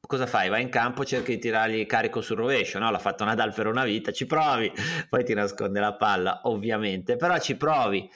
cosa 0.07 0.27
fai? 0.27 0.49
Vai 0.49 0.63
in 0.63 0.69
campo, 0.69 1.05
cerchi 1.05 1.35
di 1.35 1.39
tirargli 1.39 1.85
carico 1.87 2.21
sul 2.21 2.37
rovescio, 2.37 2.79
no? 2.79 2.91
L'ha 2.91 2.99
fatto 2.99 3.25
Nadal 3.25 3.53
per 3.53 3.67
una 3.67 3.85
vita, 3.85 4.13
ci 4.13 4.27
provi, 4.27 4.73
poi 5.09 5.25
ti 5.25 5.35
nasconde 5.35 5.81
la 5.81 5.95
palla, 5.95 6.43
ovviamente, 6.45 7.17
però 7.17 7.39
ci 7.39 7.57
provi. 7.57 8.09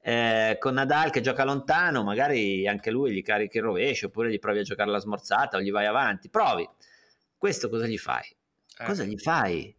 Eh, 0.00 0.56
con 0.58 0.74
Nadal 0.74 1.10
che 1.10 1.20
gioca 1.20 1.44
lontano, 1.44 2.02
magari 2.02 2.66
anche 2.66 2.90
lui 2.90 3.12
gli 3.12 3.22
carichi 3.22 3.58
il 3.58 3.64
rovescio, 3.64 4.06
oppure 4.06 4.30
gli 4.30 4.38
provi 4.38 4.60
a 4.60 4.62
giocare 4.62 4.90
la 4.90 5.00
smorzata 5.00 5.56
o 5.56 5.60
gli 5.60 5.70
vai 5.70 5.86
avanti, 5.86 6.28
provi. 6.28 6.68
Questo 7.36 7.68
cosa 7.68 7.86
gli 7.86 7.98
fai? 7.98 8.24
Eh. 8.78 8.84
Cosa 8.84 9.04
gli 9.04 9.18
fai? 9.18 9.74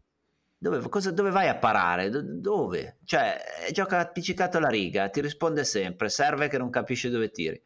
Dove, 0.61 0.89
cosa, 0.89 1.11
dove, 1.11 1.31
vai 1.31 1.47
a 1.47 1.55
parare? 1.55 2.09
Dove? 2.09 2.97
Cioè, 3.05 3.69
gioca 3.71 3.99
appiccicato 3.99 4.57
alla 4.57 4.67
riga, 4.67 5.07
ti 5.07 5.21
risponde 5.21 5.63
sempre, 5.63 6.09
serve 6.09 6.49
che 6.49 6.57
non 6.57 6.69
capisci 6.69 7.09
dove 7.09 7.31
tiri. 7.31 7.61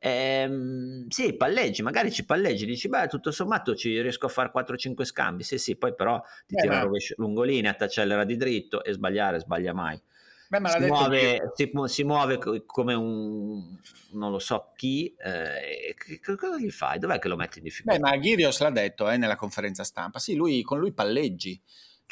Ehm, 0.00 1.06
sì, 1.06 1.36
palleggi, 1.36 1.82
magari 1.82 2.10
ci 2.10 2.24
palleggi, 2.24 2.66
dici, 2.66 2.88
beh, 2.88 3.06
tutto 3.06 3.30
sommato 3.30 3.76
ci 3.76 4.00
riesco 4.00 4.26
a 4.26 4.28
fare 4.28 4.50
4-5 4.50 5.04
scambi, 5.04 5.44
sì, 5.44 5.56
sì, 5.58 5.76
poi 5.76 5.94
però 5.94 6.20
ti 6.44 6.56
eh, 6.56 6.62
tira 6.62 6.84
lungolinea, 7.16 7.74
ti 7.74 7.84
accelera 7.84 8.24
di 8.24 8.36
dritto 8.36 8.82
e 8.82 8.92
sbagliare, 8.92 9.38
sbaglia 9.38 9.72
mai. 9.72 10.02
Beh, 10.48 10.68
si, 10.68 10.80
muove, 10.80 11.52
si, 11.54 11.70
si, 11.86 12.04
muove, 12.04 12.38
come 12.66 12.94
un 12.94 13.78
non 14.12 14.30
lo 14.30 14.38
so 14.38 14.72
chi, 14.76 15.14
eh, 15.16 15.94
cosa 16.36 16.58
gli 16.58 16.70
fai? 16.70 16.98
Dov'è 16.98 17.18
che 17.18 17.28
lo 17.28 17.36
metti 17.36 17.58
in 17.58 17.64
difficoltà? 17.64 17.98
Beh, 17.98 18.10
ma 18.10 18.16
Ghirios 18.16 18.60
l'ha 18.60 18.70
detto 18.70 19.08
eh, 19.08 19.16
nella 19.16 19.36
conferenza 19.36 19.84
stampa. 19.84 20.18
Sì, 20.18 20.34
lui, 20.34 20.62
con 20.62 20.78
lui 20.78 20.92
palleggi. 20.92 21.58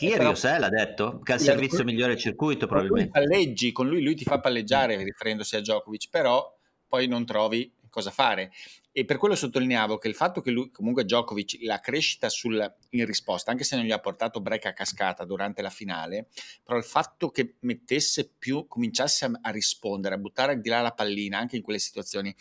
Kyrgios 0.01 0.45
eh, 0.45 0.59
l'ha 0.59 0.71
detto, 0.71 1.21
che 1.23 1.33
ha 1.33 1.35
il 1.35 1.43
servizio 1.43 1.85
migliore 1.85 2.15
del 2.15 2.23
circuito 2.23 2.67
probabilmente. 2.67 3.11
Palleggi, 3.11 3.71
con 3.71 3.87
lui, 3.87 4.03
lui 4.03 4.15
ti 4.15 4.25
fa 4.25 4.41
palleggiare 4.41 4.97
riferendosi 4.97 5.57
a 5.57 5.61
Djokovic, 5.61 6.09
però 6.09 6.57
poi 6.89 7.07
non 7.07 7.27
trovi 7.27 7.71
cosa 7.91 8.11
fare. 8.11 8.51
E 8.93 9.05
per 9.05 9.19
quello 9.19 9.37
sottolineavo 9.37 9.99
che 9.99 10.09
il 10.09 10.17
fatto 10.17 10.41
che 10.41 10.51
lui, 10.51 10.71
comunque 10.73 11.05
Djokovic, 11.05 11.59
la 11.63 11.79
crescita 11.79 12.29
sul, 12.29 12.75
in 12.91 13.07
risposta, 13.07 13.53
anche 13.53 13.63
se 13.63 13.77
non 13.77 13.85
gli 13.85 13.93
ha 13.93 14.01
portato 14.01 14.41
break 14.41 14.67
a 14.67 14.73
cascata 14.73 15.25
durante 15.25 15.63
la 15.63 15.71
finale, 15.71 16.27
però 16.65 16.77
il 16.77 16.83
fatto 16.83 17.31
che 17.31 17.55
mettesse 17.61 18.33
più, 18.37 18.67
cominciasse 18.67 19.27
a, 19.27 19.31
a 19.43 19.51
rispondere, 19.51 20.17
a 20.17 20.19
buttare 20.19 20.61
di 20.61 20.69
là 20.69 20.81
la 20.81 20.93
pallina 20.93 21.39
anche 21.39 21.55
in 21.55 21.63
quelle 21.63 21.79
situazioni. 21.79 22.35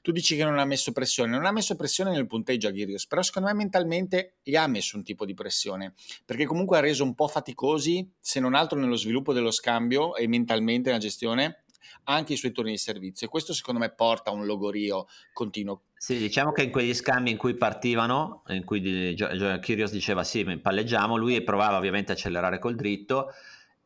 Tu 0.00 0.10
dici 0.10 0.36
che 0.36 0.44
non 0.44 0.58
ha 0.58 0.64
messo 0.64 0.90
pressione, 0.92 1.32
non 1.32 1.44
ha 1.44 1.52
messo 1.52 1.76
pressione 1.76 2.12
nel 2.12 2.26
punteggio 2.26 2.68
a 2.68 2.70
Ghirios, 2.70 3.06
però 3.06 3.20
secondo 3.20 3.48
me 3.48 3.54
mentalmente 3.54 4.36
gli 4.42 4.56
ha 4.56 4.66
messo 4.66 4.96
un 4.96 5.04
tipo 5.04 5.26
di 5.26 5.34
pressione, 5.34 5.92
perché 6.24 6.46
comunque 6.46 6.78
ha 6.78 6.80
reso 6.80 7.04
un 7.04 7.14
po' 7.14 7.28
faticosi, 7.28 8.10
se 8.18 8.40
non 8.40 8.54
altro 8.54 8.78
nello 8.78 8.96
sviluppo 8.96 9.34
dello 9.34 9.50
scambio 9.50 10.16
e 10.16 10.26
mentalmente 10.26 10.88
nella 10.88 11.00
gestione, 11.00 11.64
anche 12.04 12.34
i 12.34 12.36
suoi 12.36 12.52
turni 12.52 12.72
di 12.72 12.78
servizio 12.78 13.26
e 13.26 13.30
questo 13.30 13.52
secondo 13.52 13.80
me 13.80 13.90
porta 13.90 14.30
a 14.30 14.34
un 14.34 14.46
logorio 14.46 15.06
continuo. 15.32 15.82
Sì, 15.96 16.16
diciamo 16.16 16.52
che 16.52 16.62
in 16.62 16.70
quegli 16.70 16.94
scambi 16.94 17.30
in 17.30 17.36
cui 17.36 17.54
partivano, 17.54 18.42
in 18.48 18.64
cui 18.64 18.80
Kyrgios 18.80 19.92
diceva 19.92 20.24
sì, 20.24 20.44
palleggiamo, 20.44 21.16
lui 21.16 21.42
provava 21.42 21.76
ovviamente 21.76 22.12
a 22.12 22.14
accelerare 22.14 22.58
col 22.58 22.74
dritto 22.74 23.32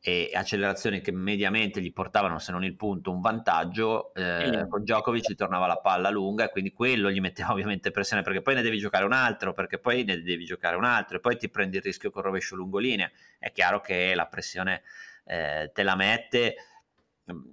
e 0.06 0.30
accelerazioni 0.34 1.00
che 1.00 1.12
mediamente 1.12 1.80
gli 1.80 1.90
portavano, 1.90 2.38
se 2.38 2.52
non 2.52 2.62
il 2.62 2.76
punto, 2.76 3.10
un 3.10 3.22
vantaggio, 3.22 4.12
eh, 4.12 4.66
con 4.68 4.82
Djokovic 4.82 5.30
gli 5.30 5.34
tornava 5.34 5.66
la 5.66 5.78
palla 5.78 6.10
lunga 6.10 6.44
e 6.44 6.50
quindi 6.50 6.74
quello 6.74 7.10
gli 7.10 7.20
metteva 7.20 7.52
ovviamente 7.56 7.90
pressione 7.90 8.20
perché 8.20 8.42
poi 8.42 8.54
ne 8.54 8.60
devi 8.60 8.76
giocare 8.76 9.06
un 9.06 9.14
altro, 9.14 9.54
perché 9.54 9.78
poi 9.78 10.04
ne 10.04 10.20
devi 10.20 10.44
giocare 10.44 10.76
un 10.76 10.84
altro 10.84 11.16
e 11.16 11.20
poi 11.20 11.38
ti 11.38 11.48
prendi 11.48 11.78
il 11.78 11.82
rischio 11.82 12.10
col 12.10 12.22
rovescio 12.22 12.54
lungolinea. 12.54 13.10
È 13.38 13.50
chiaro 13.50 13.80
che 13.80 14.14
la 14.14 14.26
pressione 14.26 14.82
eh, 15.24 15.70
te 15.72 15.82
la 15.82 15.96
mette 15.96 16.54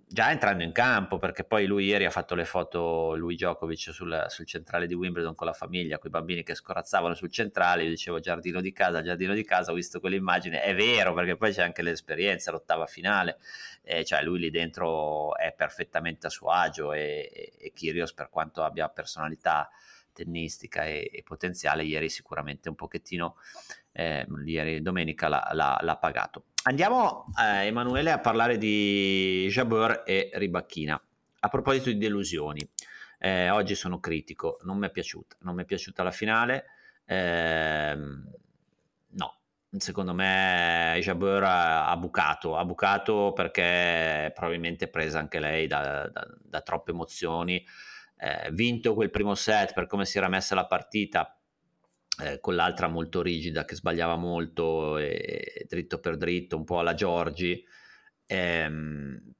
già 0.05 0.31
entrando 0.31 0.63
in 0.63 0.73
campo, 0.73 1.17
perché 1.17 1.45
poi 1.45 1.65
lui 1.65 1.85
ieri 1.85 2.03
ha 2.05 2.09
fatto 2.09 2.35
le 2.35 2.43
foto, 2.43 3.15
lui 3.15 3.35
Djokovic, 3.35 3.93
sul, 3.93 4.25
sul 4.27 4.45
centrale 4.45 4.85
di 4.85 4.93
Wimbledon 4.93 5.33
con 5.33 5.47
la 5.47 5.53
famiglia, 5.53 5.97
con 5.97 6.09
i 6.09 6.11
bambini 6.11 6.43
che 6.43 6.55
scorazzavano 6.55 7.13
sul 7.13 7.31
centrale, 7.31 7.83
io 7.83 7.89
dicevo 7.89 8.19
giardino 8.19 8.59
di 8.59 8.73
casa, 8.73 9.01
giardino 9.01 9.33
di 9.33 9.45
casa, 9.45 9.71
ho 9.71 9.75
visto 9.75 10.01
quell'immagine, 10.01 10.61
è 10.61 10.75
vero, 10.75 11.13
perché 11.13 11.37
poi 11.37 11.53
c'è 11.53 11.63
anche 11.63 11.81
l'esperienza, 11.81 12.51
l'ottava 12.51 12.85
finale, 12.85 13.37
eh, 13.83 14.03
cioè 14.03 14.21
lui 14.23 14.39
lì 14.39 14.49
dentro 14.49 15.37
è 15.37 15.53
perfettamente 15.53 16.27
a 16.27 16.29
suo 16.29 16.49
agio 16.49 16.91
e, 16.91 17.31
e, 17.33 17.53
e 17.57 17.71
Kyrgios 17.71 18.13
per 18.13 18.29
quanto 18.29 18.63
abbia 18.63 18.89
personalità 18.89 19.69
tennistica 20.11 20.83
e, 20.83 21.09
e 21.13 21.23
potenziale, 21.23 21.83
ieri 21.83 22.09
sicuramente 22.09 22.67
un 22.67 22.75
pochettino, 22.75 23.37
eh, 23.93 24.27
ieri 24.45 24.81
domenica 24.81 25.29
l'ha, 25.29 25.49
l'ha, 25.53 25.79
l'ha 25.81 25.97
pagato. 25.97 26.47
Andiamo, 26.63 27.25
eh, 27.39 27.65
Emanuele, 27.65 28.11
a 28.11 28.19
parlare 28.19 28.59
di 28.59 29.47
Jabeur 29.49 30.03
e 30.05 30.29
Ribacchina. 30.33 31.01
A 31.39 31.47
proposito 31.47 31.89
di 31.89 31.97
delusioni, 31.97 32.61
eh, 33.17 33.49
oggi 33.49 33.73
sono 33.73 33.99
critico, 33.99 34.59
non 34.61 34.77
mi 34.77 34.85
è 34.85 34.91
piaciuta, 34.91 35.37
non 35.39 35.55
mi 35.55 35.63
è 35.63 35.65
piaciuta 35.65 36.03
la 36.03 36.11
finale. 36.11 36.65
Eh, 37.03 37.97
no, 39.09 39.39
secondo 39.75 40.13
me 40.13 40.99
Jabeur 41.01 41.43
ha, 41.43 41.89
ha, 41.89 41.97
bucato, 41.97 42.55
ha 42.55 42.63
bucato 42.63 43.33
perché 43.33 44.31
probabilmente 44.35 44.87
presa 44.87 45.17
anche 45.17 45.39
lei 45.39 45.65
da, 45.65 46.07
da, 46.09 46.27
da 46.39 46.61
troppe 46.61 46.91
emozioni. 46.91 47.65
Eh, 48.17 48.51
vinto 48.51 48.93
quel 48.93 49.09
primo 49.09 49.33
set 49.33 49.73
per 49.73 49.87
come 49.87 50.05
si 50.05 50.19
era 50.19 50.27
messa 50.27 50.53
la 50.53 50.67
partita, 50.67 51.40
eh, 52.21 52.39
con 52.39 52.55
l'altra 52.55 52.87
molto 52.87 53.21
rigida 53.21 53.65
che 53.65 53.75
sbagliava 53.75 54.15
molto 54.15 54.97
e, 54.97 55.65
dritto 55.67 55.99
per 55.99 56.17
dritto, 56.17 56.55
un 56.55 56.63
po' 56.63 56.79
alla 56.79 56.93
Giorgi. 56.93 57.63
Ehm, 58.25 59.33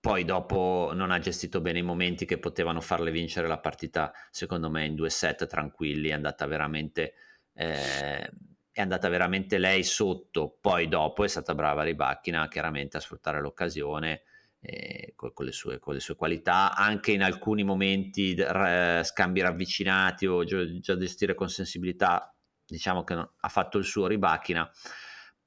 poi 0.00 0.24
dopo 0.24 0.92
non 0.94 1.10
ha 1.10 1.18
gestito 1.18 1.60
bene 1.60 1.80
i 1.80 1.82
momenti 1.82 2.24
che 2.24 2.38
potevano 2.38 2.80
farle 2.80 3.10
vincere 3.10 3.46
la 3.48 3.58
partita, 3.58 4.12
secondo 4.30 4.70
me, 4.70 4.84
in 4.86 4.94
due 4.94 5.10
set 5.10 5.46
tranquilli, 5.46 6.08
è 6.10 6.12
andata 6.12 6.46
veramente... 6.46 7.14
Eh, 7.54 8.30
è 8.74 8.80
andata 8.80 9.10
veramente 9.10 9.58
lei 9.58 9.82
sotto, 9.84 10.56
poi 10.58 10.88
dopo 10.88 11.24
è 11.24 11.28
stata 11.28 11.54
brava 11.54 11.82
Ribacchina 11.82 12.48
chiaramente 12.48 12.96
a 12.96 13.00
sfruttare 13.00 13.38
l'occasione 13.38 14.22
eh, 14.64 15.12
con, 15.16 15.32
con, 15.32 15.44
le 15.44 15.52
sue, 15.52 15.78
con, 15.80 15.94
le 15.94 16.00
sue, 16.00 16.14
qualità, 16.14 16.74
anche 16.74 17.10
in 17.10 17.22
alcuni 17.22 17.64
momenti 17.64 18.34
eh, 18.34 19.02
scambi 19.04 19.40
ravvicinati 19.40 20.26
o 20.26 20.44
già, 20.44 20.64
già 20.78 20.96
gestire 20.96 21.34
con 21.34 21.48
sensibilità, 21.48 22.32
diciamo 22.64 23.02
che 23.02 23.14
no, 23.14 23.32
ha 23.40 23.48
fatto 23.48 23.78
il 23.78 23.84
suo 23.84 24.06
ribacchina, 24.06 24.70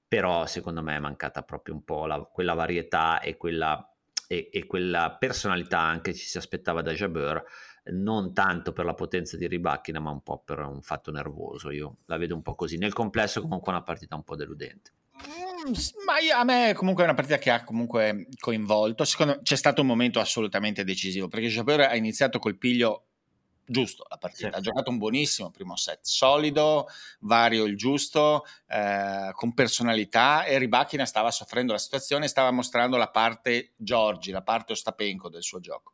però 0.07 0.45
secondo 0.45 0.83
me 0.83 0.97
è 0.97 0.99
mancata 0.99 1.43
proprio 1.43 1.75
un 1.75 1.83
po' 1.83 2.05
la, 2.05 2.19
quella 2.19 2.53
varietà 2.53 3.21
e 3.21 3.37
quella, 3.37 3.89
e, 4.27 4.49
e 4.51 4.65
quella 4.65 5.15
personalità 5.17 5.79
anche 5.79 6.13
ci 6.13 6.25
si 6.25 6.37
aspettava 6.37 6.81
da 6.81 6.91
Jabeur, 6.91 7.41
non 7.91 8.33
tanto 8.33 8.73
per 8.73 8.83
la 8.83 8.95
potenza 8.95 9.37
di 9.37 9.47
Ribacchina, 9.47 9.99
ma 9.99 10.09
un 10.09 10.23
po' 10.23 10.41
per 10.43 10.59
un 10.59 10.81
fatto 10.81 11.11
nervoso. 11.11 11.71
Io 11.71 11.97
la 12.05 12.17
vedo 12.17 12.35
un 12.35 12.41
po' 12.41 12.55
così. 12.55 12.77
Nel 12.77 12.93
complesso, 12.93 13.41
comunque, 13.41 13.71
una 13.71 13.83
partita 13.83 14.15
un 14.15 14.23
po' 14.23 14.35
deludente. 14.35 14.91
Mm, 15.17 15.73
ma 16.05 16.19
io, 16.19 16.35
a 16.35 16.43
me 16.43 16.73
comunque 16.73 17.03
è 17.03 17.05
una 17.05 17.15
partita 17.15 17.37
che 17.37 17.49
ha 17.49 17.63
comunque 17.63 18.27
coinvolto. 18.39 19.05
Secondo 19.05 19.33
me 19.33 19.39
c'è 19.41 19.55
stato 19.55 19.81
un 19.81 19.87
momento 19.87 20.19
assolutamente 20.19 20.83
decisivo 20.83 21.27
perché 21.27 21.47
Jabeur 21.47 21.81
ha 21.81 21.95
iniziato 21.95 22.39
col 22.39 22.57
piglio 22.57 23.05
giusto 23.67 24.05
la 24.09 24.17
partita, 24.17 24.49
sì. 24.51 24.55
ha 24.55 24.59
giocato 24.59 24.91
un 24.91 24.97
buonissimo 24.97 25.49
primo 25.49 25.75
set, 25.75 25.99
solido, 26.03 26.87
vario 27.21 27.63
il 27.65 27.75
giusto, 27.75 28.45
eh, 28.67 29.31
con 29.33 29.53
personalità 29.53 30.45
e 30.45 30.57
Ribachina 30.59 31.05
stava 31.05 31.31
soffrendo 31.31 31.73
la 31.73 31.79
situazione, 31.79 32.27
stava 32.27 32.51
mostrando 32.51 32.97
la 32.97 33.09
parte 33.09 33.73
Giorgi, 33.75 34.31
la 34.31 34.43
parte 34.43 34.73
Ostapenko 34.73 35.29
del 35.29 35.41
suo 35.41 35.59
gioco. 35.59 35.93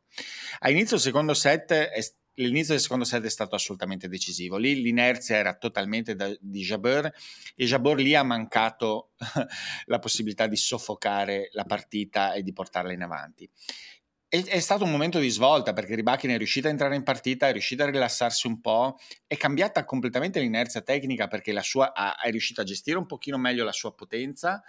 A 0.60 0.70
inizio 0.70 0.98
secondo 0.98 1.32
set 1.34 1.72
è 1.72 2.00
L'inizio 2.34 2.72
del 2.72 2.82
secondo 2.82 3.04
set 3.04 3.24
è 3.24 3.30
stato 3.30 3.54
assolutamente 3.54 4.08
decisivo. 4.08 4.56
Lì 4.56 4.80
l'inerzia 4.80 5.36
era 5.36 5.54
totalmente 5.54 6.14
da, 6.14 6.34
di 6.40 6.62
Jabeur 6.62 7.12
e 7.54 7.64
Jabeur 7.64 7.96
lì 7.98 8.14
ha 8.14 8.22
mancato 8.22 9.10
la 9.86 9.98
possibilità 9.98 10.46
di 10.46 10.56
soffocare 10.56 11.50
la 11.52 11.64
partita 11.64 12.32
e 12.32 12.42
di 12.42 12.52
portarla 12.52 12.92
in 12.92 13.02
avanti 13.02 13.48
è, 14.32 14.60
stato 14.60 14.84
un 14.84 14.90
momento 14.90 15.18
di 15.18 15.28
svolta 15.28 15.74
perché 15.74 15.94
Ribachin 15.94 16.30
è 16.30 16.38
riuscita 16.38 16.68
a 16.68 16.70
entrare 16.70 16.96
in 16.96 17.02
partita, 17.02 17.48
è 17.48 17.52
riuscita 17.52 17.84
a 17.84 17.90
rilassarsi 17.90 18.46
un 18.46 18.62
po', 18.62 18.98
è 19.26 19.36
cambiata 19.36 19.84
completamente 19.84 20.40
l'inerzia 20.40 20.80
tecnica 20.80 21.28
perché 21.28 21.54
sua, 21.60 21.92
ha, 21.92 22.18
è 22.18 22.30
riuscita 22.30 22.62
a 22.62 22.64
gestire 22.64 22.96
un 22.96 23.04
pochino 23.04 23.36
meglio 23.36 23.62
la 23.62 23.72
sua 23.72 23.94
potenza, 23.94 24.62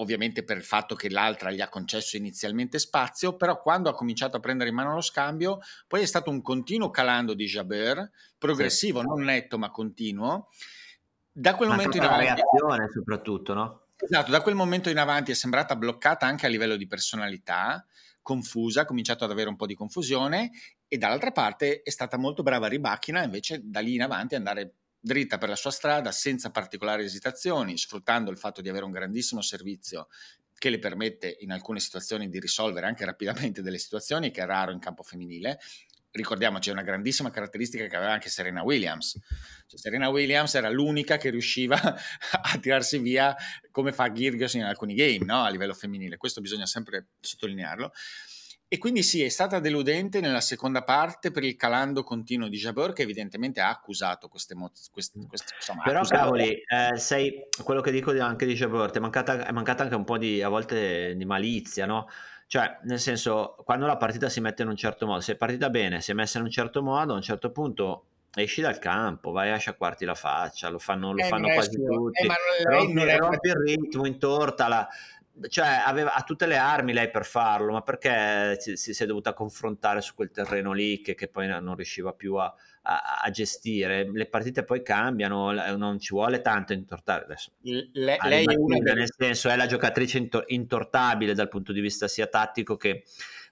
ovviamente 0.00 0.42
per 0.42 0.56
il 0.56 0.64
fatto 0.64 0.94
che 0.94 1.10
l'altra 1.10 1.50
gli 1.50 1.60
ha 1.60 1.68
concesso 1.68 2.16
inizialmente 2.16 2.78
spazio, 2.78 3.36
però 3.36 3.60
quando 3.60 3.88
ha 3.88 3.94
cominciato 3.94 4.36
a 4.36 4.40
prendere 4.40 4.70
in 4.70 4.76
mano 4.76 4.94
lo 4.94 5.00
scambio, 5.00 5.60
poi 5.86 6.02
è 6.02 6.06
stato 6.06 6.30
un 6.30 6.42
continuo 6.42 6.90
calando 6.90 7.34
di 7.34 7.46
Jabeur, 7.46 8.10
progressivo, 8.36 9.00
sì. 9.00 9.06
non 9.06 9.22
netto 9.22 9.58
ma 9.58 9.70
continuo. 9.70 10.48
Da 11.30 11.54
quel 11.54 11.68
ma 11.68 11.76
momento 11.76 11.96
in 11.96 12.02
avanti... 12.02 12.24
reazione 12.24 12.88
soprattutto, 12.92 13.54
no? 13.54 13.82
Esatto, 13.96 14.30
da 14.30 14.42
quel 14.42 14.54
momento 14.54 14.90
in 14.90 14.98
avanti 14.98 15.32
è 15.32 15.34
sembrata 15.34 15.74
bloccata 15.74 16.24
anche 16.26 16.46
a 16.46 16.48
livello 16.48 16.76
di 16.76 16.86
personalità, 16.86 17.84
confusa, 18.22 18.82
ha 18.82 18.84
cominciato 18.84 19.24
ad 19.24 19.30
avere 19.30 19.48
un 19.48 19.56
po' 19.56 19.66
di 19.66 19.74
confusione 19.74 20.50
e 20.86 20.98
dall'altra 20.98 21.32
parte 21.32 21.82
è 21.82 21.90
stata 21.90 22.16
molto 22.16 22.42
brava 22.42 22.68
Ribacchina 22.68 23.22
invece 23.22 23.60
da 23.64 23.80
lì 23.80 23.94
in 23.94 24.02
avanti 24.02 24.36
andare 24.36 24.74
dritta 25.00 25.38
per 25.38 25.48
la 25.48 25.56
sua 25.56 25.70
strada 25.70 26.12
senza 26.12 26.50
particolari 26.50 27.04
esitazioni, 27.04 27.76
sfruttando 27.76 28.30
il 28.30 28.38
fatto 28.38 28.60
di 28.60 28.68
avere 28.68 28.84
un 28.84 28.90
grandissimo 28.90 29.40
servizio 29.40 30.08
che 30.58 30.70
le 30.70 30.78
permette 30.78 31.36
in 31.40 31.52
alcune 31.52 31.78
situazioni 31.78 32.28
di 32.28 32.40
risolvere 32.40 32.86
anche 32.86 33.04
rapidamente 33.04 33.62
delle 33.62 33.78
situazioni 33.78 34.30
che 34.30 34.42
è 34.42 34.46
raro 34.46 34.72
in 34.72 34.80
campo 34.80 35.02
femminile. 35.02 35.60
Ricordiamoci, 36.10 36.70
una 36.70 36.82
grandissima 36.82 37.30
caratteristica 37.30 37.86
che 37.86 37.94
aveva 37.94 38.12
anche 38.12 38.28
Serena 38.28 38.62
Williams. 38.62 39.18
Cioè, 39.66 39.78
Serena 39.78 40.08
Williams 40.08 40.54
era 40.54 40.68
l'unica 40.68 41.16
che 41.16 41.30
riusciva 41.30 41.76
a 42.42 42.58
tirarsi 42.58 42.98
via 42.98 43.36
come 43.70 43.92
fa 43.92 44.10
Girgios 44.10 44.54
in 44.54 44.64
alcuni 44.64 44.94
game 44.94 45.24
no? 45.24 45.44
a 45.44 45.48
livello 45.48 45.74
femminile. 45.74 46.16
Questo 46.16 46.40
bisogna 46.40 46.66
sempre 46.66 47.08
sottolinearlo. 47.20 47.92
E 48.70 48.76
quindi 48.76 49.02
sì, 49.02 49.22
è 49.22 49.30
stata 49.30 49.60
deludente 49.60 50.20
nella 50.20 50.42
seconda 50.42 50.82
parte 50.82 51.30
per 51.30 51.42
il 51.42 51.56
calando 51.56 52.02
continuo 52.02 52.48
di 52.48 52.58
Jabeur 52.58 52.92
che 52.92 53.00
evidentemente 53.00 53.62
ha 53.62 53.70
accusato 53.70 54.28
queste 54.28 54.52
emozioni. 54.52 55.26
Queste, 55.26 55.54
Però 55.82 56.02
cavoli, 56.02 56.50
eh, 56.50 56.98
sei, 56.98 57.46
quello 57.64 57.80
che 57.80 57.90
dico 57.90 58.10
anche 58.20 58.44
di 58.44 58.52
Jabeur, 58.52 58.90
è 58.90 58.98
mancata, 58.98 59.46
è 59.46 59.52
mancata 59.52 59.84
anche 59.84 59.94
un 59.94 60.04
po' 60.04 60.18
di, 60.18 60.42
a 60.42 60.50
volte, 60.50 61.14
di 61.16 61.24
malizia, 61.24 61.86
no? 61.86 62.08
Cioè, 62.46 62.78
nel 62.84 63.00
senso, 63.00 63.56
quando 63.64 63.86
la 63.86 63.96
partita 63.96 64.28
si 64.28 64.40
mette 64.40 64.62
in 64.62 64.68
un 64.68 64.76
certo 64.76 65.06
modo, 65.06 65.20
se 65.20 65.32
è 65.32 65.36
partita 65.36 65.70
bene, 65.70 66.02
si 66.02 66.10
è 66.10 66.14
messa 66.14 66.38
in 66.38 66.44
un 66.44 66.50
certo 66.50 66.82
modo, 66.82 67.14
a 67.14 67.16
un 67.16 67.22
certo 67.22 67.50
punto 67.50 68.04
esci 68.34 68.60
dal 68.60 68.78
campo, 68.78 69.32
vai 69.32 69.50
a 69.50 69.56
sciacquarti 69.56 70.04
la 70.04 70.14
faccia, 70.14 70.68
lo 70.68 70.78
fanno, 70.78 71.12
lo 71.12 71.22
eh, 71.22 71.26
fanno 71.26 71.48
quasi 71.48 71.76
tutti, 71.82 72.26
eh, 72.26 72.64
rompi, 72.64 73.16
rompi 73.16 73.48
il 73.48 73.54
ritmo, 73.54 74.06
intortala, 74.06 74.86
cioè 75.48 75.82
aveva, 75.84 76.14
ha 76.14 76.22
tutte 76.22 76.46
le 76.46 76.56
armi 76.56 76.92
lei 76.92 77.10
per 77.10 77.24
farlo, 77.24 77.72
ma 77.72 77.82
perché 77.82 78.56
si, 78.58 78.76
si 78.76 79.02
è 79.02 79.06
dovuta 79.06 79.32
confrontare 79.32 80.00
su 80.00 80.14
quel 80.14 80.30
terreno 80.30 80.72
lì 80.72 81.00
che, 81.00 81.14
che 81.14 81.28
poi 81.28 81.46
non 81.46 81.74
riusciva 81.74 82.12
più 82.12 82.34
a, 82.34 82.52
a, 82.82 83.20
a, 83.22 83.30
gestire? 83.30 84.10
Le 84.10 84.26
partite 84.26 84.64
poi 84.64 84.82
cambiano, 84.82 85.52
non 85.76 85.98
ci 85.98 86.14
vuole 86.14 86.40
tanto 86.40 86.72
intortare 86.72 87.24
adesso. 87.24 87.52
Le, 87.62 88.16
lei 88.20 88.44
è 88.44 88.54
una 88.56 88.78
delle... 88.78 88.94
nel 88.94 89.12
senso 89.16 89.48
è 89.48 89.56
la 89.56 89.66
giocatrice 89.66 90.28
intortabile 90.46 91.34
dal 91.34 91.48
punto 91.48 91.72
di 91.72 91.80
vista 91.80 92.08
sia 92.08 92.26
tattico 92.26 92.76
che, 92.76 93.04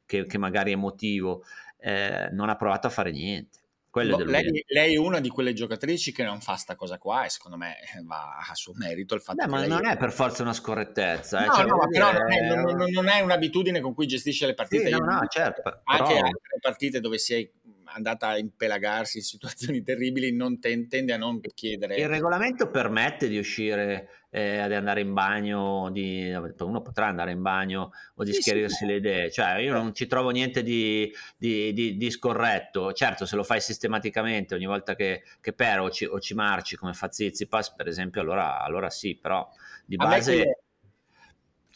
che, 0.04 0.26
che 0.26 0.38
magari 0.38 0.72
emotivo, 0.72 1.44
eh, 1.78 2.28
non 2.32 2.48
ha 2.48 2.56
provato 2.56 2.86
a 2.86 2.90
fare 2.90 3.10
niente. 3.10 3.64
Boh, 4.04 4.24
lei, 4.24 4.64
lei, 4.66 4.94
è 4.94 4.98
una 4.98 5.20
di 5.20 5.28
quelle 5.28 5.52
giocatrici 5.52 6.12
che 6.12 6.24
non 6.24 6.40
fa 6.40 6.56
sta 6.56 6.74
cosa 6.74 6.98
qua 6.98 7.24
e 7.24 7.30
secondo 7.30 7.56
me 7.56 7.78
eh, 7.80 8.02
va 8.04 8.36
a 8.48 8.54
suo 8.54 8.72
merito 8.74 9.14
il 9.14 9.20
fatto 9.20 9.44
Beh, 9.44 9.50
ma 9.50 9.66
non 9.66 9.86
è 9.86 9.96
per 9.96 10.12
forza 10.12 10.42
una 10.42 10.52
scorrettezza. 10.52 11.42
Eh? 11.42 11.46
No, 11.46 11.52
cioè, 11.54 11.64
no, 11.64 11.88
però 11.88 12.12
non 12.12 12.32
è, 12.32 12.54
non, 12.54 12.90
non 12.90 13.08
è, 13.08 13.20
un'abitudine 13.20 13.80
con 13.80 13.94
cui 13.94 14.06
gestisce 14.06 14.46
le 14.46 14.54
partite. 14.54 14.86
Sì, 14.86 14.90
no, 14.90 14.98
no, 14.98 15.26
certo. 15.28 15.62
Anche 15.84 16.14
però... 16.14 16.26
altre 16.26 16.58
partite 16.60 17.00
dove 17.00 17.18
si 17.18 17.34
è 17.34 17.50
andata 17.96 18.28
a 18.28 18.38
impelagarsi 18.38 19.18
in 19.18 19.24
situazioni 19.24 19.82
terribili 19.84 20.34
non 20.34 20.60
ten- 20.60 20.88
tende 20.88 21.12
a 21.12 21.16
non 21.16 21.40
chiedere. 21.40 21.96
Il 21.96 22.08
regolamento 22.08 22.70
permette 22.70 23.28
di 23.28 23.38
uscire, 23.38 24.26
eh, 24.30 24.64
di 24.66 24.74
andare 24.74 25.00
in 25.00 25.12
bagno, 25.12 25.90
di, 25.90 26.32
uno 26.58 26.82
potrà 26.82 27.06
andare 27.06 27.32
in 27.32 27.42
bagno 27.42 27.90
o 28.14 28.24
di 28.24 28.32
sì, 28.32 28.42
schiarirsi 28.42 28.84
sì. 28.84 28.86
le 28.86 28.94
idee, 28.96 29.30
cioè 29.30 29.56
io 29.56 29.72
non 29.72 29.94
ci 29.94 30.06
trovo 30.06 30.30
niente 30.30 30.62
di, 30.62 31.10
di, 31.36 31.72
di, 31.72 31.96
di, 31.96 32.10
scorretto, 32.10 32.92
certo 32.92 33.26
se 33.26 33.36
lo 33.36 33.42
fai 33.42 33.60
sistematicamente 33.60 34.54
ogni 34.54 34.66
volta 34.66 34.94
che, 34.94 35.22
che 35.40 35.52
per 35.52 35.80
o 35.80 35.90
ci, 35.90 36.04
o 36.04 36.20
ci 36.20 36.34
marci 36.34 36.76
come 36.76 36.92
fa 36.92 37.10
Zizipas 37.10 37.74
per 37.74 37.88
esempio 37.88 38.20
allora, 38.20 38.60
allora 38.60 38.90
sì, 38.90 39.16
però 39.16 39.48
di 39.84 39.96
base 39.96 40.65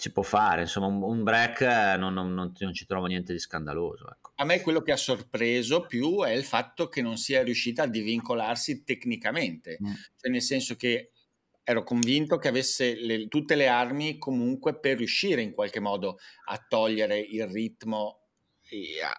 si 0.00 0.12
può 0.12 0.22
fare, 0.22 0.62
insomma 0.62 0.86
un, 0.86 1.02
un 1.02 1.22
break 1.22 1.60
non, 1.98 2.14
non, 2.14 2.32
non, 2.32 2.54
non, 2.56 2.72
ci 2.72 2.86
trovo 2.86 3.04
niente 3.04 3.34
di 3.34 3.38
scandaloso. 3.38 4.10
Ecco. 4.10 4.32
A 4.36 4.44
me 4.46 4.62
quello 4.62 4.80
che 4.80 4.92
ha 4.92 4.96
sorpreso 4.96 5.82
più 5.82 6.22
è 6.22 6.30
il 6.30 6.44
fatto 6.44 6.88
che 6.88 7.02
non 7.02 7.18
sia 7.18 7.42
riuscita 7.42 7.82
a 7.82 7.86
divincolarsi 7.86 8.82
tecnicamente, 8.82 9.76
mm. 9.82 9.92
cioè 10.16 10.30
nel 10.30 10.40
senso 10.40 10.74
che 10.76 11.10
ero 11.62 11.84
convinto 11.84 12.38
che 12.38 12.48
avesse 12.48 12.94
le, 12.94 13.28
tutte 13.28 13.56
le 13.56 13.68
armi 13.68 14.16
comunque 14.16 14.80
per 14.80 14.96
riuscire 14.96 15.42
in 15.42 15.52
qualche 15.52 15.80
modo 15.80 16.18
a 16.46 16.64
togliere 16.66 17.18
il 17.18 17.46
ritmo 17.46 18.22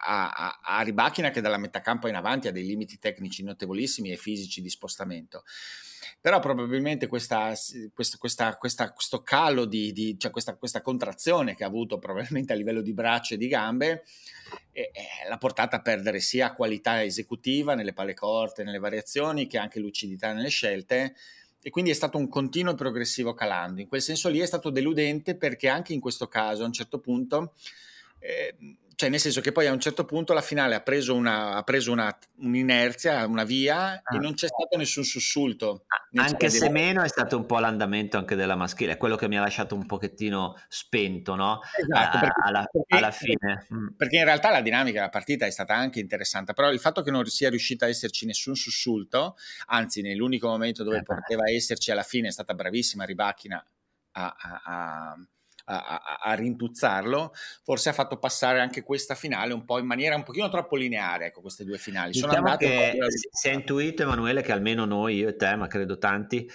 a, 0.04 0.32
a, 0.32 0.60
a 0.64 0.82
Ribachina 0.82 1.30
che 1.30 1.42
dalla 1.42 1.58
metà 1.58 1.82
campo 1.82 2.08
in 2.08 2.16
avanti 2.16 2.48
ha 2.48 2.52
dei 2.52 2.66
limiti 2.66 2.98
tecnici 2.98 3.44
notevolissimi 3.44 4.12
e 4.12 4.18
fisici 4.18 4.62
di 4.62 4.70
spostamento 4.70 5.44
però 6.20 6.40
probabilmente 6.40 7.08
questa, 7.08 7.54
questa, 7.94 8.18
questa, 8.58 8.92
questo 8.92 9.22
calo 9.22 9.66
di, 9.66 9.92
di 9.92 10.18
cioè 10.18 10.32
questa, 10.32 10.56
questa, 10.56 10.82
contrazione 10.82 11.56
che 11.56 11.64
ha 11.64 11.68
avuto 11.68 12.00
probabilmente 12.00 12.54
a 12.54 12.56
livello 12.56 12.82
di 12.82 12.94
braccia 12.94 13.36
e 13.36 13.38
di 13.38 13.48
gambe 13.48 14.04
eh, 14.72 14.92
eh, 14.94 15.28
l'ha 15.28 15.38
portata 15.38 15.78
a 15.78 15.82
perdere 15.82 16.20
sia 16.20 16.54
qualità 16.54 17.04
esecutiva 17.04 17.76
nelle 17.76 17.94
palle 17.94 18.14
corte, 18.14 18.64
nelle 18.64 18.80
variazioni, 18.80 19.48
che 19.48 19.58
anche 19.58 19.80
lucidità 19.80 20.34
nelle 20.34 20.50
scelte 20.50 21.16
e 21.64 21.70
quindi 21.70 21.92
è 21.92 21.94
stato 21.94 22.18
un 22.18 22.28
continuo 22.28 22.74
e 22.74 22.76
progressivo 22.76 23.34
calando. 23.34 23.82
In 23.82 23.88
quel 23.88 24.02
senso 24.02 24.30
lì 24.30 24.40
è 24.40 24.46
stato 24.46 24.72
deludente 24.72 25.36
perché 25.36 25.68
anche 25.68 25.94
in 25.94 26.00
questo 26.00 26.28
caso 26.28 26.64
a 26.64 26.66
un 26.66 26.74
certo 26.74 27.00
punto 27.00 27.54
eh, 28.20 28.56
cioè 29.02 29.10
nel 29.10 29.20
senso 29.20 29.42
che 29.42 29.52
poi 29.52 29.66
a 29.66 29.72
un 29.72 29.80
certo 29.80 30.06
punto 30.06 30.32
la 30.32 30.44
finale 30.44 30.76
ha 30.76 30.82
preso, 30.82 31.16
una, 31.16 31.56
ha 31.56 31.64
preso 31.64 31.92
una, 31.92 32.16
un'inerzia, 32.36 33.26
una 33.26 33.44
via 33.44 33.94
ah. 33.94 34.16
e 34.16 34.20
non 34.20 34.36
c'è 34.36 34.46
stato 34.46 34.78
nessun 34.78 35.04
sussulto. 35.04 35.86
Anche 36.14 36.52
se 36.52 36.68
di... 36.68 36.72
meno 36.72 37.02
è 37.02 37.08
stato 37.08 37.36
un 37.36 37.48
po' 37.48 37.58
l'andamento 37.58 38.20
anche 38.20 38.36
della 38.36 38.56
maschile, 38.56 38.92
è 38.92 38.98
quello 38.98 39.16
che 39.16 39.28
mi 39.28 39.40
ha 39.40 39.42
lasciato 39.42 39.74
un 39.74 39.88
pochettino 39.88 40.56
spento 40.68 41.34
no? 41.34 41.62
esatto, 41.80 42.20
perché, 42.20 42.42
alla, 42.44 42.68
perché, 42.72 42.96
alla, 42.96 43.10
fine. 43.10 43.66
Mm. 43.74 43.88
Perché 43.98 44.18
in 44.18 44.26
realtà 44.26 44.52
la 44.52 44.62
dinamica 44.62 45.00
della 45.00 45.10
partita 45.10 45.48
è 45.48 45.52
stata 45.52 45.74
anche 45.74 46.00
interessante, 46.00 46.54
però 46.54 46.70
il 46.70 46.80
fatto 46.80 47.02
che 47.02 47.10
non 47.10 47.26
sia 47.26 47.50
riuscita 47.50 47.86
a 47.86 47.90
esserci 47.90 48.28
nessun 48.28 48.54
sussulto, 48.54 49.36
anzi 49.66 50.04
nell'unico 50.04 50.48
momento 50.48 50.84
dove 50.84 50.98
eh, 50.98 51.04
poteva 51.04 51.50
esserci 51.50 51.90
alla 51.90 52.04
fine 52.04 52.28
è 52.28 52.32
stata 52.32 52.54
bravissima 52.54 53.04
Ribacchina 53.04 53.66
a, 54.12 54.36
a, 54.38 54.62
a 54.64 55.18
a, 55.80 56.20
a, 56.22 56.34
rintuzzarlo, 56.34 57.34
forse 57.64 57.90
ha 57.90 57.94
fatto 57.94 58.18
passare 58.18 58.60
anche 58.60 58.84
questa 58.84 59.16
finale 59.16 59.54
un 59.54 59.64
po' 59.64 59.80
in 59.80 59.86
maniera 59.86 60.16
un 60.16 60.24
pochino 60.24 60.50
troppo 60.50 60.76
lineare, 60.76 61.28
ecco, 61.28 61.42
queste 61.42 61.64
due 61.64 61.78
finali. 61.78 62.14
Sono 62.14 62.34
diciamo 62.34 62.56
che 62.58 62.98
si 63.32 63.48
è 63.48 63.52
intuito, 63.52 64.04
Emanuele, 64.04 64.42
che 64.42 64.52
almeno 64.52 64.86
noi, 64.86 65.18
io 65.18 65.30
e 65.30 65.36
te, 65.36 65.56
ma 65.56 65.68
credo 65.68 65.98
tanti, 65.98 66.50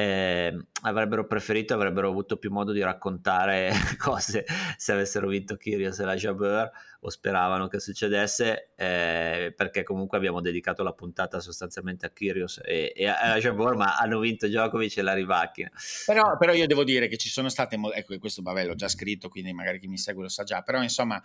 eh, 0.00 0.56
avrebbero 0.82 1.26
preferito, 1.26 1.74
avrebbero 1.74 2.08
avuto 2.08 2.38
più 2.38 2.50
modo 2.50 2.72
di 2.72 2.80
raccontare 2.80 3.70
cose 3.98 4.46
se 4.76 4.92
avessero 4.92 5.28
vinto 5.28 5.56
Kyrgios 5.56 5.98
e 5.98 6.04
la 6.04 6.14
Jabeur 6.14 6.70
o 7.00 7.10
speravano 7.10 7.68
che 7.68 7.80
succedesse 7.80 8.72
eh, 8.76 9.52
perché 9.54 9.82
comunque 9.82 10.16
abbiamo 10.16 10.40
dedicato 10.40 10.82
la 10.82 10.92
puntata 10.92 11.40
sostanzialmente 11.40 12.06
a 12.06 12.10
Kyrgios 12.10 12.60
e, 12.64 12.92
e 12.96 13.06
a, 13.06 13.38
Jabeur 13.38 13.76
ma 13.76 13.98
hanno 13.98 14.20
vinto 14.20 14.46
Djokovic 14.46 14.96
e 14.96 15.02
la 15.02 15.12
Rivacchina 15.12 15.70
però, 16.06 16.36
però, 16.38 16.52
io 16.52 16.66
devo 16.66 16.84
dire 16.84 17.08
che 17.08 17.16
ci 17.16 17.28
sono 17.28 17.48
state 17.48 17.78
ecco 17.94 18.18
questo 18.18 18.42
vabbè 18.42 18.64
l'ho 18.64 18.74
già 18.74 18.88
scritto 18.88 19.28
quindi 19.28 19.52
magari 19.52 19.78
chi 19.78 19.86
mi 19.86 19.98
segue 19.98 20.22
lo 20.22 20.28
sa 20.28 20.44
già 20.44 20.62
però 20.62 20.82
insomma 20.82 21.20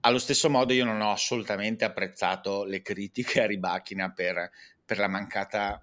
allo 0.00 0.18
stesso 0.18 0.48
modo 0.48 0.72
io 0.72 0.84
non 0.84 1.00
ho 1.00 1.10
assolutamente 1.10 1.84
apprezzato 1.84 2.64
le 2.64 2.80
critiche 2.82 3.42
a 3.42 3.46
Ribacchina 3.46 4.12
per, 4.12 4.50
per 4.84 4.98
la 4.98 5.08
mancata 5.08 5.82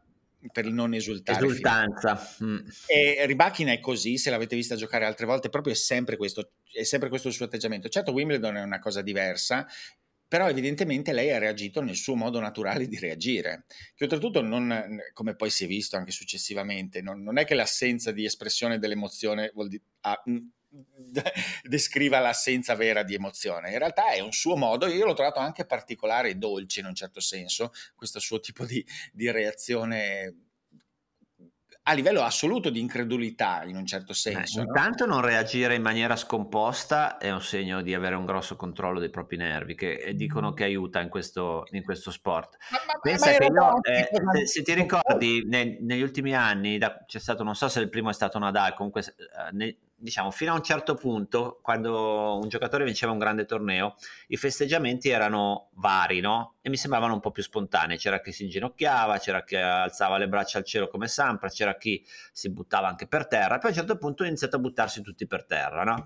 per 0.52 0.66
il 0.66 0.74
non 0.74 0.94
esultare. 0.94 1.46
Esultanza. 1.46 2.36
Mm. 2.44 2.68
E 2.88 3.26
Ribachina 3.26 3.72
è 3.72 3.80
così, 3.80 4.18
se 4.18 4.30
l'avete 4.30 4.56
vista 4.56 4.76
giocare 4.76 5.06
altre 5.06 5.26
volte, 5.26 5.50
proprio 5.50 5.74
è 5.74 5.76
sempre 5.76 6.18
questo, 6.18 6.52
è 6.72 6.84
sempre 6.84 7.10
questo 7.10 7.28
il 7.28 7.34
suo 7.34 7.46
atteggiamento. 7.46 7.90
Certo 7.90 8.12
Wimbledon 8.12 8.58
è 8.58 8.62
una 8.62 8.80
cosa 8.80 9.02
diversa, 9.02 9.68
però 10.28 10.50
evidentemente 10.50 11.14
lei 11.14 11.32
ha 11.32 11.38
reagito 11.38 11.82
nel 11.82 11.96
suo 11.96 12.16
modo 12.16 12.40
naturale 12.40 12.88
di 12.88 12.98
reagire, 12.98 13.66
che 13.96 14.04
oltretutto 14.06 14.42
non, 14.42 15.00
come 15.14 15.36
poi 15.36 15.50
si 15.50 15.66
è 15.66 15.68
visto 15.68 15.96
anche 15.96 16.12
successivamente, 16.12 17.02
non, 17.02 17.22
non 17.22 17.38
è 17.38 17.46
che 17.46 17.54
l'assenza 17.54 18.12
di 18.12 18.26
espressione 18.26 18.80
dell'emozione 18.80 19.52
vuol 19.54 19.68
dire, 19.70 19.84
ah, 20.02 20.22
descriva 21.64 22.20
l'assenza 22.20 22.76
vera 22.76 23.04
di 23.04 23.14
emozione. 23.14 23.72
In 23.72 23.80
realtà 23.80 24.12
è 24.12 24.20
un 24.20 24.32
suo 24.32 24.56
modo, 24.56 24.88
io 24.88 25.06
l'ho 25.06 25.14
trovato 25.14 25.40
anche 25.40 25.66
particolare 25.66 26.30
e 26.30 26.36
dolce 26.36 26.80
in 26.80 26.88
un 26.88 26.96
certo 26.96 27.20
senso, 27.20 27.72
questo 27.96 28.20
suo 28.20 28.40
tipo 28.40 28.66
di, 28.66 28.86
di 29.12 29.32
reazione 29.32 30.46
a 31.88 31.94
livello 31.94 32.24
assoluto 32.24 32.72
di 32.72 32.80
incredulità 32.80 33.64
in 33.64 33.76
un 33.76 33.86
certo 33.86 34.14
senso. 34.14 34.60
Eh, 34.60 34.64
no? 34.64 34.68
Intanto 34.70 35.06
non 35.06 35.22
reagire 35.22 35.76
in 35.76 35.84
maniera 35.84 36.16
scomposta 36.16 37.18
è 37.18 37.32
un 37.32 37.42
segno 37.42 37.82
di 37.82 37.94
avere 37.94 38.16
un 38.16 38.26
grosso 38.26 38.56
controllo 38.56 39.00
dei 39.00 39.12
propri 39.12 39.38
nervi, 39.38 39.76
che 39.76 40.14
dicono 40.16 40.54
che 40.54 40.64
aiuta 40.64 41.00
in 41.00 41.10
questo, 41.10 41.66
in 41.72 41.84
questo 41.84 42.10
sport. 42.10 42.58
Ma, 42.72 42.80
ma, 42.88 43.00
Pensa 43.00 43.32
ma 43.32 43.38
che 43.38 43.46
io, 43.46 43.84
eh, 43.84 44.10
se, 44.12 44.48
se, 44.48 44.62
ti 44.64 44.74
ricordi, 44.74 45.44
ne, 45.46 45.78
negli 45.82 46.02
ultimi 46.02 46.34
anni 46.34 46.80
da, 46.80 47.04
c'è 47.06 47.20
stato, 47.20 47.44
non 47.44 47.56
so 47.56 47.70
se 47.70 47.82
il 47.82 47.90
primo 47.90 48.10
è 48.10 48.14
stato 48.14 48.40
Nadal, 48.40 48.74
comunque 48.74 49.02
eh, 49.02 49.52
ne, 49.52 49.78
diciamo, 49.96 50.30
fino 50.32 50.52
a 50.52 50.56
un 50.56 50.64
certo 50.64 50.96
punto, 50.96 51.60
quando 51.62 52.38
un 52.42 52.48
giocatore 52.50 52.84
vinceva 52.84 53.12
un 53.12 53.18
grande 53.18 53.46
torneo, 53.46 53.96
i 54.28 54.38
festeggiamenti 54.38 55.10
erano 55.10 55.70
vari, 55.74 56.20
no? 56.20 56.56
E 56.62 56.70
mi 56.70 56.78
sembravano 56.78 57.14
un 57.14 57.20
po' 57.20 57.32
più 57.32 57.44
spontanei. 57.44 57.98
C'era 57.98 58.22
chi 58.22 58.32
si 58.32 58.44
inginocchiava, 58.44 59.18
c'era 59.18 59.44
chi 59.44 59.56
alzava 59.56 60.18
le 60.18 60.28
braccia 60.28 60.58
al 60.58 60.66
cielo 60.66 60.88
come 60.88 61.08
Sampra, 61.08 61.50
c'era 61.50 61.76
chi 61.78 62.06
si 62.32 62.52
buttava 62.52 62.88
anche 62.88 63.08
per 63.08 63.28
terra. 63.28 63.56
E 63.56 63.60
poi 63.60 63.70
a 63.70 63.74
un 63.74 63.80
certo 63.80 63.98
punto 63.98 64.24
ha 64.24 64.28
iniziato 64.28 64.58
a 64.58 64.60
buttarsi 64.60 65.02
tutti 65.02 65.26
per 65.28 65.46
terra, 65.46 65.84
no? 65.84 66.06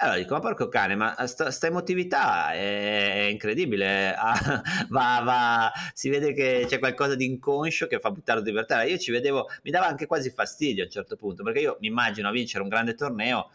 Allora 0.00 0.18
dico, 0.18 0.34
ma 0.34 0.40
porco 0.40 0.68
cane, 0.68 0.94
ma 0.94 1.26
sta, 1.26 1.50
sta 1.50 1.66
emotività 1.66 2.52
è, 2.52 3.28
incredibile, 3.30 4.14
ah, 4.14 4.62
va, 4.90 5.20
va, 5.24 5.72
si 5.92 6.08
vede 6.08 6.32
che 6.32 6.66
c'è 6.68 6.78
qualcosa 6.78 7.16
di 7.16 7.24
inconscio 7.24 7.88
che 7.88 7.98
fa 7.98 8.10
buttare 8.10 8.42
di 8.42 8.52
terra. 8.64 8.84
Io 8.84 8.96
ci 8.98 9.10
vedevo, 9.10 9.48
mi 9.62 9.72
dava 9.72 9.86
anche 9.86 10.06
quasi 10.06 10.30
fastidio 10.30 10.84
a 10.84 10.86
un 10.86 10.92
certo 10.92 11.16
punto, 11.16 11.42
perché 11.42 11.60
io 11.60 11.76
mi 11.80 11.88
immagino 11.88 12.30
vincere 12.30 12.62
un 12.62 12.68
grande 12.68 12.94
torneo, 12.94 13.50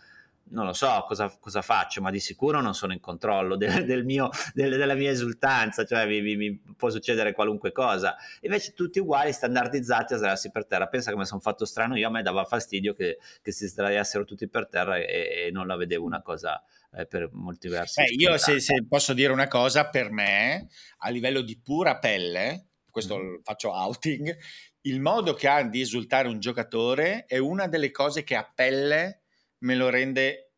non 0.50 0.66
lo 0.66 0.74
so 0.74 1.04
cosa, 1.08 1.36
cosa, 1.40 1.62
faccio, 1.62 2.02
ma 2.02 2.12
di 2.12 2.20
sicuro 2.20 2.62
non 2.62 2.74
sono 2.76 2.94
in 2.94 3.00
controllo 3.00 3.56
del, 3.56 3.86
del 3.86 4.04
mio, 4.04 4.30
del, 4.54 4.78
della 4.78 4.94
mia 4.94 5.10
esultanza, 5.10 5.86
cioè 5.86 6.06
mi, 6.06 6.22
mi, 6.22 6.36
mi, 6.36 6.62
può 6.76 6.90
succedere 6.90 7.34
qualunque 7.34 7.72
cosa. 7.72 8.16
Invece 8.42 8.74
tutti 8.74 9.00
uguali, 9.00 9.32
standardizzati 9.32 10.14
a 10.14 10.18
sdraiarsi 10.18 10.52
per 10.52 10.66
terra. 10.66 10.88
Pensa 10.88 11.12
come 11.12 11.26
sono 11.26 11.40
fatto 11.40 11.66
strano 11.66 11.98
io, 11.98 12.08
a 12.08 12.12
me 12.12 12.22
dava 12.22 12.46
fastidio 12.46 12.94
che, 12.94 13.18
che 13.42 13.52
si 13.52 13.68
sdraiassero 13.68 14.26
tutti 14.26 14.48
per 14.48 14.68
terra 14.68 14.98
e, 14.98 15.46
e 15.48 15.50
non 15.52 15.68
la 15.68 15.76
vedevo 15.76 16.06
una 16.06 16.22
cosa 16.22 16.62
eh, 16.96 17.06
per 17.06 17.30
molti 17.32 17.68
versi. 17.68 18.02
Eh, 18.02 18.14
io 18.18 18.38
se, 18.38 18.60
se, 18.60 18.86
posso 18.88 19.14
dire 19.14 19.32
una 19.32 19.48
cosa, 19.48 19.90
per 19.90 20.12
me, 20.12 20.68
a 21.00 21.10
livello 21.10 21.42
di 21.42 21.60
pura 21.60 21.98
pelle, 21.98 22.68
questo 22.92 23.18
mm. 23.18 23.36
faccio 23.44 23.72
outing, 23.72 24.38
il 24.82 25.00
modo 25.00 25.34
che 25.34 25.48
ha 25.48 25.64
di 25.64 25.82
esultare 25.82 26.28
un 26.28 26.40
giocatore 26.40 27.26
è 27.26 27.38
una 27.38 27.68
delle 27.68 27.92
cose 27.92 28.24
che 28.24 28.36
a 28.36 28.50
pelle 28.54 29.23
me 29.64 29.76
lo 29.76 29.90
rende 29.90 30.54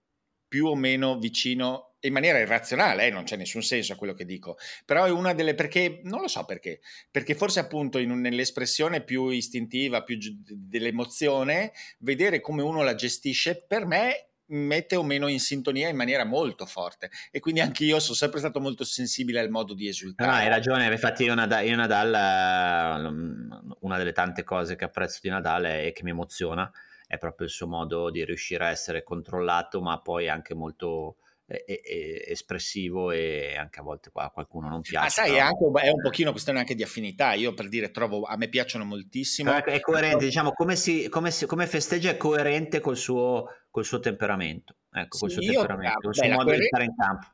più 0.47 0.67
o 0.67 0.75
meno 0.75 1.17
vicino 1.17 1.95
in 2.05 2.13
maniera 2.13 2.39
irrazionale, 2.39 3.07
eh, 3.07 3.09
non 3.09 3.23
c'è 3.23 3.35
nessun 3.35 3.63
senso 3.63 3.93
a 3.93 3.95
quello 3.95 4.13
che 4.13 4.25
dico, 4.25 4.57
però 4.85 5.05
è 5.05 5.09
una 5.09 5.33
delle 5.33 5.55
perché 5.55 6.01
non 6.03 6.21
lo 6.21 6.27
so 6.27 6.45
perché, 6.45 6.81
perché 7.09 7.33
forse 7.33 7.59
appunto 7.59 7.97
in, 7.97 8.19
nell'espressione 8.19 9.03
più 9.03 9.29
istintiva, 9.29 10.03
più 10.03 10.17
dell'emozione, 10.19 11.71
vedere 11.99 12.41
come 12.41 12.61
uno 12.61 12.83
la 12.83 12.93
gestisce 12.93 13.65
per 13.67 13.87
me 13.87 14.29
mette 14.49 14.95
o 14.95 15.03
meno 15.03 15.27
in 15.27 15.39
sintonia 15.39 15.89
in 15.89 15.95
maniera 15.95 16.23
molto 16.23 16.67
forte. 16.67 17.09
E 17.31 17.39
quindi 17.39 17.61
anche 17.61 17.83
io 17.83 17.99
sono 17.99 18.13
sempre 18.13 18.37
stato 18.37 18.59
molto 18.59 18.83
sensibile 18.83 19.39
al 19.39 19.49
modo 19.49 19.73
di 19.73 19.87
esultare. 19.87 20.29
No, 20.29 20.37
hai 20.37 20.47
ragione, 20.47 20.85
infatti 20.85 21.23
io 21.23 21.33
Nadal, 21.33 21.65
io 21.65 21.75
Nadal 21.75 23.75
una 23.79 23.97
delle 23.97 24.13
tante 24.13 24.43
cose 24.43 24.75
che 24.75 24.85
apprezzo 24.85 25.17
di 25.23 25.29
Nadal 25.29 25.63
è 25.63 25.91
che 25.91 26.03
mi 26.03 26.11
emoziona 26.11 26.71
è 27.07 27.17
proprio 27.17 27.47
il 27.47 27.53
suo 27.53 27.67
modo 27.67 28.09
di 28.09 28.23
riuscire 28.25 28.65
a 28.65 28.69
essere 28.69 29.03
controllato, 29.03 29.81
ma 29.81 29.99
poi 29.99 30.27
anche 30.29 30.53
molto 30.53 31.17
eh, 31.47 31.63
eh, 31.67 32.25
espressivo 32.27 33.11
e 33.11 33.55
anche 33.55 33.79
a 33.79 33.83
volte 33.83 34.09
a 34.13 34.29
qualcuno 34.31 34.67
non 34.67 34.81
piace. 34.81 35.05
Ah, 35.21 35.25
sai, 35.25 35.35
è, 35.35 35.39
anche, 35.39 35.63
è, 35.81 35.89
un 35.89 36.01
pochino 36.01 36.31
questione 36.31 36.59
anche 36.59 36.75
di 36.75 36.83
affinità. 36.83 37.33
Io 37.33 37.53
per 37.53 37.69
dire, 37.69 37.91
trovo, 37.91 38.23
a 38.23 38.35
me 38.35 38.49
piacciono 38.49 38.83
moltissimo. 38.83 39.53
È 39.53 39.79
coerente, 39.79 40.25
diciamo, 40.25 40.51
come, 40.53 40.75
si, 40.75 41.07
come, 41.09 41.31
si, 41.31 41.45
come 41.45 41.67
festeggia 41.67 42.09
è 42.09 42.17
coerente 42.17 42.79
col 42.79 42.97
suo, 42.97 43.45
col 43.69 43.85
suo 43.85 43.99
temperamento. 43.99 44.77
Ecco, 44.91 45.17
col 45.19 45.29
suo 45.29 45.41
sì, 45.41 45.49
temperamento, 45.49 45.99
col 45.99 46.15
suo 46.15 46.29
modo 46.29 46.51
di 46.51 46.63
stare 46.63 46.85
in 46.85 46.95
campo. 46.95 47.27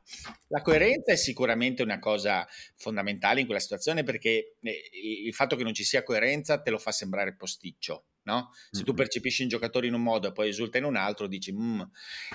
La 0.48 0.60
coerenza 0.60 1.12
è 1.12 1.16
sicuramente 1.16 1.82
una 1.82 1.98
cosa 1.98 2.46
fondamentale 2.76 3.40
in 3.40 3.46
quella 3.46 3.60
situazione 3.60 4.02
perché 4.02 4.56
eh, 4.60 4.90
il 5.24 5.32
fatto 5.32 5.56
che 5.56 5.62
non 5.62 5.72
ci 5.72 5.84
sia 5.84 6.02
coerenza 6.02 6.60
te 6.60 6.70
lo 6.70 6.78
fa 6.78 6.90
sembrare 6.90 7.36
posticcio 7.36 8.06
No? 8.24 8.50
Se 8.70 8.84
tu 8.84 8.94
percepisci 8.94 9.42
un 9.42 9.48
giocatore 9.48 9.86
in 9.86 9.94
un 9.94 10.02
modo 10.02 10.28
e 10.28 10.32
poi 10.32 10.48
esulta 10.48 10.78
in 10.78 10.84
un 10.84 10.96
altro, 10.96 11.26
dici, 11.26 11.54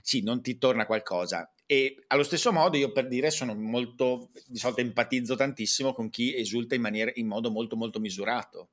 sì, 0.02 0.22
non 0.22 0.42
ti 0.42 0.58
torna 0.58 0.86
qualcosa. 0.86 1.52
E 1.66 2.04
allo 2.08 2.24
stesso 2.24 2.52
modo, 2.52 2.78
io 2.78 2.92
per 2.92 3.08
dire, 3.08 3.32
sono 3.32 3.56
molto, 3.56 4.30
di 4.48 4.58
solito 4.58 4.82
empatizzo 4.82 5.36
tantissimo 5.36 5.94
con 5.94 6.10
chi 6.10 6.36
esulta 6.36 6.76
in, 6.76 6.82
maniera, 6.82 7.12
in 7.16 7.28
modo 7.28 7.52
molto, 7.52 7.76
molto 7.76 8.00
misurato 8.00 8.70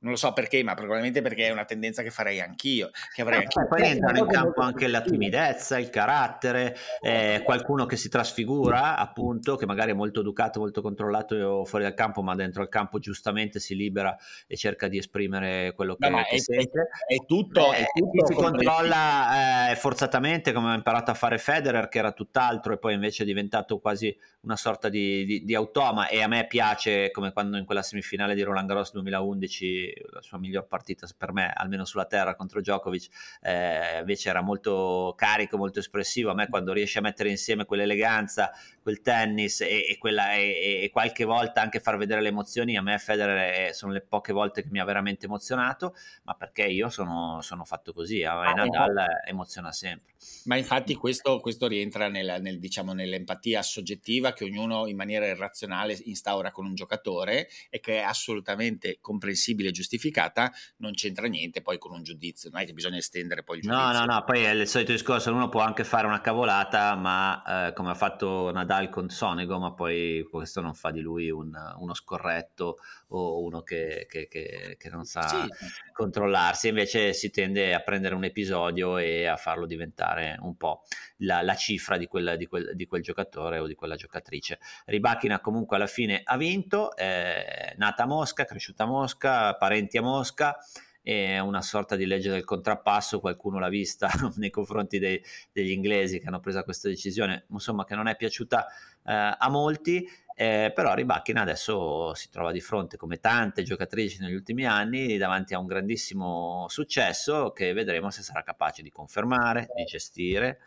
non 0.00 0.12
lo 0.12 0.16
so 0.16 0.32
perché, 0.32 0.62
ma 0.62 0.74
probabilmente 0.74 1.20
perché 1.20 1.46
è 1.46 1.50
una 1.50 1.64
tendenza 1.64 2.02
che 2.02 2.10
farei 2.10 2.40
anch'io. 2.40 2.90
Che 3.14 3.20
avrei 3.20 3.40
eh, 3.40 3.42
anch'io. 3.42 3.66
Poi 3.68 3.82
entrano 3.82 4.18
in 4.18 4.26
campo 4.26 4.62
anche 4.62 4.86
la 4.86 5.02
timidezza, 5.02 5.78
il 5.78 5.90
carattere, 5.90 6.76
eh, 7.00 7.42
qualcuno 7.44 7.84
che 7.84 7.96
si 7.96 8.08
trasfigura, 8.08 8.96
appunto, 8.96 9.56
che 9.56 9.66
magari 9.66 9.90
è 9.90 9.94
molto 9.94 10.20
educato, 10.20 10.60
molto 10.60 10.80
controllato 10.80 11.64
fuori 11.64 11.84
dal 11.84 11.94
campo, 11.94 12.22
ma 12.22 12.34
dentro 12.34 12.62
il 12.62 12.68
campo 12.68 12.98
giustamente 12.98 13.60
si 13.60 13.76
libera 13.76 14.16
e 14.46 14.56
cerca 14.56 14.88
di 14.88 14.96
esprimere 14.96 15.72
quello 15.74 15.96
che, 15.96 16.08
no, 16.08 16.22
che 16.22 16.36
è, 16.36 16.38
sente. 16.38 16.88
È, 17.06 17.14
è 17.14 17.26
tutto. 17.26 17.72
Eh, 17.72 17.82
è 17.82 17.84
tutto 17.94 18.26
si 18.26 18.34
controlla 18.34 19.70
eh, 19.70 19.76
forzatamente, 19.76 20.52
come 20.52 20.70
ha 20.70 20.74
imparato 20.74 21.10
a 21.10 21.14
fare 21.14 21.36
Federer, 21.36 21.88
che 21.88 21.98
era 21.98 22.12
tutt'altro 22.12 22.72
e 22.72 22.78
poi 22.78 22.94
invece 22.94 23.24
è 23.24 23.26
diventato 23.26 23.78
quasi 23.78 24.16
una 24.42 24.56
sorta 24.56 24.88
di, 24.88 25.26
di, 25.26 25.44
di 25.44 25.54
automa. 25.54 26.08
E 26.08 26.22
a 26.22 26.26
me 26.26 26.46
piace, 26.46 27.10
come 27.10 27.34
quando 27.34 27.58
in 27.58 27.66
quella 27.66 27.82
semifinale 27.82 28.34
di 28.34 28.40
Roland 28.40 28.66
Garros 28.66 28.92
2011 28.92 29.89
la 30.10 30.22
sua 30.22 30.38
miglior 30.38 30.66
partita 30.66 31.06
per 31.16 31.32
me, 31.32 31.52
almeno 31.54 31.84
sulla 31.84 32.06
terra 32.06 32.34
contro 32.34 32.60
Djokovic, 32.60 33.08
eh, 33.42 33.98
invece 33.98 34.28
era 34.28 34.40
molto 34.40 35.14
carico, 35.16 35.56
molto 35.56 35.78
espressivo. 35.78 36.30
A 36.30 36.34
me 36.34 36.48
quando 36.48 36.72
riesce 36.72 36.98
a 36.98 37.02
mettere 37.02 37.30
insieme 37.30 37.64
quell'eleganza, 37.64 38.50
quel 38.82 39.00
tennis 39.00 39.60
e, 39.60 39.86
e, 39.88 39.98
quella, 39.98 40.34
e, 40.34 40.80
e 40.82 40.90
qualche 40.90 41.24
volta 41.24 41.60
anche 41.60 41.80
far 41.80 41.96
vedere 41.96 42.20
le 42.20 42.28
emozioni, 42.28 42.76
a 42.76 42.82
me 42.82 42.98
Federer 42.98 43.74
sono 43.74 43.92
le 43.92 44.00
poche 44.00 44.32
volte 44.32 44.62
che 44.62 44.68
mi 44.70 44.80
ha 44.80 44.84
veramente 44.84 45.26
emozionato, 45.26 45.94
ma 46.24 46.34
perché 46.34 46.64
io 46.64 46.88
sono, 46.88 47.40
sono 47.42 47.64
fatto 47.64 47.92
così, 47.92 48.22
a 48.24 48.40
ah, 48.40 48.52
Nadal 48.52 49.06
emoziona 49.26 49.72
sempre. 49.72 50.14
Ma 50.44 50.56
infatti 50.56 50.94
questo, 50.94 51.40
questo 51.40 51.66
rientra 51.66 52.08
nel, 52.08 52.38
nel, 52.40 52.58
diciamo, 52.58 52.92
nell'empatia 52.92 53.62
soggettiva 53.62 54.32
che 54.32 54.44
ognuno 54.44 54.86
in 54.86 54.96
maniera 54.96 55.26
irrazionale 55.26 55.98
instaura 56.04 56.50
con 56.50 56.66
un 56.66 56.74
giocatore 56.74 57.48
e 57.68 57.80
che 57.80 57.98
è 57.98 58.02
assolutamente 58.02 58.98
comprensibile 59.00 59.68
e 59.68 59.72
giustificata, 59.72 60.52
non 60.78 60.92
c'entra 60.92 61.26
niente 61.26 61.62
poi 61.62 61.78
con 61.78 61.92
un 61.92 62.02
giudizio, 62.02 62.50
non 62.50 62.60
è 62.60 62.66
che 62.66 62.72
bisogna 62.72 62.98
estendere 62.98 63.42
poi 63.42 63.56
il 63.56 63.62
giudizio. 63.62 63.84
No, 63.84 63.92
no, 63.92 64.04
no, 64.04 64.24
poi 64.24 64.42
è 64.42 64.50
il 64.50 64.66
solito 64.66 64.92
discorso, 64.92 65.32
uno 65.32 65.48
può 65.48 65.60
anche 65.60 65.84
fare 65.84 66.06
una 66.06 66.20
cavolata, 66.20 66.94
ma 66.96 67.68
eh, 67.68 67.72
come 67.72 67.90
ha 67.90 67.94
fatto 67.94 68.50
Nadal 68.50 68.79
con 68.88 69.08
Sonego, 69.10 69.58
ma 69.58 69.72
poi 69.72 70.26
questo 70.30 70.60
non 70.60 70.74
fa 70.74 70.90
di 70.90 71.00
lui 71.00 71.30
un, 71.30 71.52
uno 71.78 71.94
scorretto 71.94 72.78
o 73.08 73.42
uno 73.42 73.62
che, 73.62 74.06
che, 74.08 74.28
che, 74.28 74.76
che 74.78 74.88
non 74.88 75.04
sa 75.04 75.28
sì. 75.28 75.48
controllarsi, 75.92 76.68
invece 76.68 77.12
si 77.12 77.30
tende 77.30 77.74
a 77.74 77.80
prendere 77.80 78.14
un 78.14 78.24
episodio 78.24 78.98
e 78.98 79.26
a 79.26 79.36
farlo 79.36 79.66
diventare 79.66 80.38
un 80.40 80.56
po' 80.56 80.82
la, 81.18 81.42
la 81.42 81.54
cifra 81.54 81.96
di 81.96 82.06
quel, 82.06 82.36
di, 82.36 82.46
quel, 82.46 82.74
di 82.74 82.86
quel, 82.86 83.02
giocatore 83.02 83.58
o 83.58 83.66
di 83.66 83.74
quella 83.74 83.96
giocatrice. 83.96 84.58
Ribachina 84.86 85.40
comunque 85.40 85.76
alla 85.76 85.86
fine 85.86 86.22
ha 86.24 86.36
vinto, 86.36 86.94
è 86.96 87.74
nata 87.76 88.04
a 88.04 88.06
Mosca, 88.06 88.44
cresciuta 88.44 88.84
a 88.84 88.86
Mosca, 88.86 89.54
parenti 89.54 89.98
a 89.98 90.02
Mosca, 90.02 90.56
è 91.02 91.38
una 91.38 91.62
sorta 91.62 91.96
di 91.96 92.06
legge 92.06 92.30
del 92.30 92.44
contrappasso, 92.44 93.20
qualcuno 93.20 93.58
l'ha 93.58 93.68
vista 93.68 94.08
nei 94.36 94.50
confronti 94.50 94.98
dei, 94.98 95.22
degli 95.52 95.70
inglesi 95.70 96.18
che 96.18 96.26
hanno 96.26 96.40
preso 96.40 96.62
questa 96.62 96.88
decisione, 96.88 97.46
insomma 97.50 97.84
che 97.84 97.94
non 97.94 98.06
è 98.06 98.16
piaciuta 98.16 98.66
eh, 98.66 99.36
a 99.38 99.48
molti, 99.48 100.06
eh, 100.34 100.72
però 100.74 100.94
Ribachina 100.94 101.42
adesso 101.42 102.14
si 102.14 102.30
trova 102.30 102.50
di 102.52 102.60
fronte, 102.60 102.96
come 102.96 103.18
tante 103.18 103.62
giocatrici 103.62 104.20
negli 104.20 104.34
ultimi 104.34 104.66
anni, 104.66 105.16
davanti 105.18 105.52
a 105.54 105.58
un 105.58 105.66
grandissimo 105.66 106.66
successo 106.68 107.52
che 107.52 107.72
vedremo 107.72 108.10
se 108.10 108.22
sarà 108.22 108.42
capace 108.42 108.82
di 108.82 108.90
confermare, 108.90 109.68
di 109.74 109.84
gestire. 109.84 110.60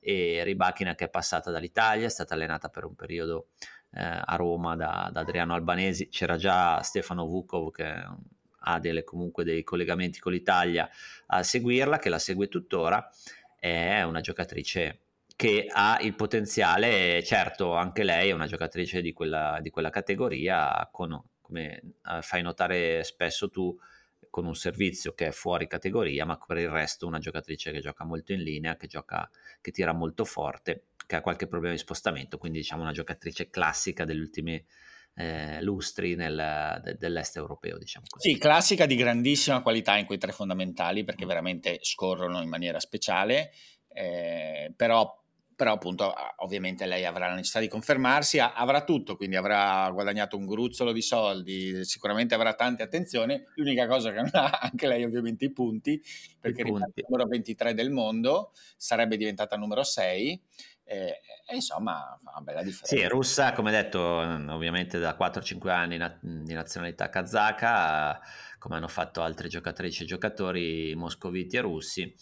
E 0.00 0.42
Ribachina 0.44 0.94
che 0.94 1.06
è 1.06 1.08
passata 1.10 1.50
dall'Italia, 1.50 2.06
è 2.06 2.08
stata 2.08 2.32
allenata 2.32 2.68
per 2.68 2.84
un 2.84 2.94
periodo 2.94 3.48
eh, 3.92 4.00
a 4.02 4.36
Roma 4.36 4.76
da, 4.76 5.10
da, 5.12 5.20
Adriano 5.20 5.54
Albanesi, 5.54 6.08
c'era 6.08 6.36
già 6.36 6.80
Stefano 6.82 7.26
Vukov 7.26 7.70
che 7.72 8.04
ha 8.60 8.78
delle, 8.78 9.04
comunque 9.04 9.44
dei 9.44 9.62
collegamenti 9.62 10.18
con 10.18 10.32
l'Italia 10.32 10.88
a 11.26 11.42
seguirla, 11.42 11.98
che 11.98 12.08
la 12.08 12.18
segue 12.18 12.48
tuttora, 12.48 13.08
è 13.58 14.02
una 14.02 14.20
giocatrice 14.20 15.00
che 15.38 15.66
ha 15.70 15.98
il 16.00 16.14
potenziale, 16.14 17.22
certo 17.22 17.74
anche 17.74 18.02
lei 18.02 18.30
è 18.30 18.32
una 18.32 18.46
giocatrice 18.46 19.00
di 19.00 19.12
quella, 19.12 19.58
di 19.62 19.70
quella 19.70 19.90
categoria, 19.90 20.88
con, 20.90 21.20
come 21.40 21.76
eh, 21.76 22.22
fai 22.22 22.42
notare 22.42 23.04
spesso 23.04 23.48
tu, 23.48 23.78
con 24.30 24.46
un 24.46 24.54
servizio 24.54 25.14
che 25.14 25.28
è 25.28 25.30
fuori 25.30 25.66
categoria, 25.66 26.24
ma 26.24 26.38
per 26.44 26.58
il 26.58 26.68
resto 26.68 27.06
una 27.06 27.18
giocatrice 27.18 27.70
che 27.70 27.80
gioca 27.80 28.04
molto 28.04 28.32
in 28.32 28.42
linea, 28.42 28.76
che, 28.76 28.86
gioca, 28.86 29.30
che 29.60 29.70
tira 29.70 29.92
molto 29.92 30.24
forte, 30.24 30.86
che 31.06 31.16
ha 31.16 31.20
qualche 31.20 31.46
problema 31.46 31.74
di 31.74 31.80
spostamento, 31.80 32.36
quindi 32.36 32.58
diciamo 32.58 32.82
una 32.82 32.92
giocatrice 32.92 33.48
classica 33.48 34.04
degli 34.04 34.18
ultimi 34.18 34.64
eh, 35.18 35.60
lustri 35.62 36.14
nel, 36.14 36.80
de, 36.82 36.96
dell'est 36.96 37.36
europeo. 37.36 37.76
Diciamo 37.76 38.06
così. 38.08 38.30
Sì, 38.30 38.38
classica 38.38 38.86
di 38.86 38.94
grandissima 38.94 39.62
qualità 39.62 39.96
in 39.96 40.06
quei 40.06 40.18
tre 40.18 40.30
fondamentali 40.30 41.02
perché 41.02 41.24
mm. 41.24 41.28
veramente 41.28 41.78
scorrono 41.82 42.40
in 42.40 42.48
maniera 42.48 42.78
speciale, 42.78 43.50
eh, 43.88 44.72
però 44.76 45.16
però 45.58 45.72
appunto 45.72 46.14
ovviamente 46.36 46.86
lei 46.86 47.04
avrà 47.04 47.26
la 47.26 47.34
necessità 47.34 47.58
di 47.58 47.66
confermarsi, 47.66 48.38
avrà 48.38 48.84
tutto, 48.84 49.16
quindi 49.16 49.34
avrà 49.34 49.90
guadagnato 49.90 50.36
un 50.36 50.46
gruzzolo 50.46 50.92
di 50.92 51.02
soldi, 51.02 51.84
sicuramente 51.84 52.32
avrà 52.36 52.54
tante 52.54 52.84
attenzioni, 52.84 53.42
l'unica 53.56 53.88
cosa 53.88 54.12
che 54.12 54.20
non 54.20 54.30
ha 54.34 54.50
anche 54.70 54.86
lei 54.86 55.02
ovviamente 55.02 55.46
i 55.46 55.52
punti, 55.52 56.00
perché 56.38 56.62
è 56.62 56.64
il 56.64 56.74
numero 57.08 57.26
23 57.26 57.74
del 57.74 57.90
mondo, 57.90 58.52
sarebbe 58.76 59.16
diventata 59.16 59.56
numero 59.56 59.82
6 59.82 60.40
e, 60.88 61.20
e 61.46 61.54
insomma 61.54 62.18
fa 62.22 62.30
una 62.30 62.40
bella 62.40 62.62
differenza. 62.62 62.96
Sì, 62.96 63.06
russa 63.06 63.52
come 63.52 63.70
detto 63.70 64.00
ovviamente 64.00 64.98
da 64.98 65.16
4-5 65.18 65.68
anni 65.68 65.98
di 66.20 66.54
nazionalità 66.54 67.10
kazaka, 67.10 68.18
come 68.58 68.76
hanno 68.76 68.88
fatto 68.88 69.22
altre 69.22 69.48
giocatrici 69.48 70.04
e 70.04 70.06
giocatori 70.06 70.94
moscoviti 70.94 71.56
e 71.56 71.60
russi 71.60 72.16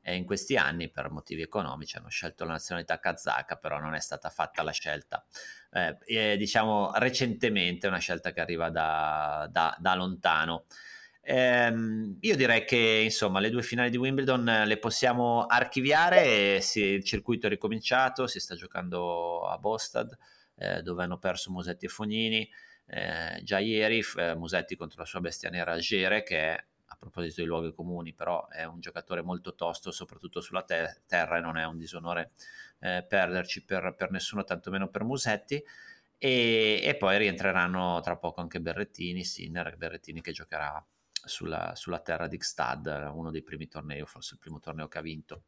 e 0.00 0.14
in 0.14 0.24
questi 0.24 0.56
anni 0.56 0.90
per 0.90 1.10
motivi 1.10 1.42
economici 1.42 1.96
hanno 1.96 2.08
scelto 2.08 2.44
la 2.44 2.52
nazionalità 2.52 2.98
kazaka, 2.98 3.56
però 3.56 3.78
non 3.78 3.94
è 3.94 4.00
stata 4.00 4.30
fatta 4.30 4.62
la 4.62 4.72
scelta. 4.72 5.24
Eh, 6.06 6.36
diciamo 6.36 6.92
recentemente, 6.94 7.86
una 7.88 7.98
scelta 7.98 8.32
che 8.32 8.40
arriva 8.40 8.70
da, 8.70 9.48
da, 9.50 9.76
da 9.78 9.94
lontano. 9.94 10.64
Eh, 11.24 11.72
io 12.20 12.36
direi 12.36 12.64
che 12.64 13.00
insomma 13.04 13.38
le 13.38 13.50
due 13.50 13.62
finali 13.62 13.90
di 13.90 13.96
Wimbledon 13.96 14.64
le 14.66 14.78
possiamo 14.78 15.46
archiviare, 15.46 16.60
si, 16.60 16.80
il 16.80 17.04
circuito 17.04 17.46
è 17.46 17.48
ricominciato, 17.48 18.26
si 18.26 18.40
sta 18.40 18.56
giocando 18.56 19.46
a 19.46 19.56
Bostad 19.58 20.16
eh, 20.56 20.82
dove 20.82 21.04
hanno 21.04 21.18
perso 21.18 21.50
Musetti 21.50 21.86
e 21.86 21.88
Fognini. 21.88 22.50
Eh, 22.86 23.40
già 23.44 23.58
ieri 23.58 24.02
eh, 24.16 24.34
Musetti 24.34 24.76
contro 24.76 25.00
la 25.00 25.06
sua 25.06 25.20
bestia 25.20 25.48
nera 25.50 25.78
Gere 25.78 26.22
che 26.22 26.38
è 26.38 26.64
proposito 27.02 27.40
di 27.40 27.48
luoghi 27.48 27.74
comuni, 27.74 28.14
però 28.14 28.46
è 28.48 28.64
un 28.64 28.78
giocatore 28.78 29.22
molto 29.22 29.56
tosto, 29.56 29.90
soprattutto 29.90 30.40
sulla 30.40 30.62
te- 30.62 31.00
terra, 31.06 31.38
e 31.38 31.40
non 31.40 31.56
è 31.56 31.64
un 31.64 31.76
disonore 31.76 32.30
eh, 32.78 33.04
perderci 33.06 33.64
per, 33.64 33.94
per, 33.96 34.12
nessuno, 34.12 34.44
tantomeno 34.44 34.88
per 34.88 35.02
Musetti. 35.02 35.62
E, 36.16 36.80
e, 36.84 36.96
poi 36.96 37.18
rientreranno 37.18 38.00
tra 38.00 38.16
poco 38.16 38.40
anche 38.40 38.60
Berrettini, 38.60 39.24
Sinner, 39.24 39.76
Berrettini 39.76 40.20
che 40.20 40.30
giocherà 40.30 40.84
sulla, 41.24 41.74
sulla 41.74 42.00
terra 42.00 42.26
di 42.26 42.36
Gstad, 42.36 43.10
uno 43.12 43.30
dei 43.30 43.42
primi 43.42 43.68
tornei, 43.68 44.04
forse 44.06 44.34
il 44.34 44.40
primo 44.40 44.58
torneo 44.58 44.88
che 44.88 44.98
ha 44.98 45.02
vinto 45.02 45.44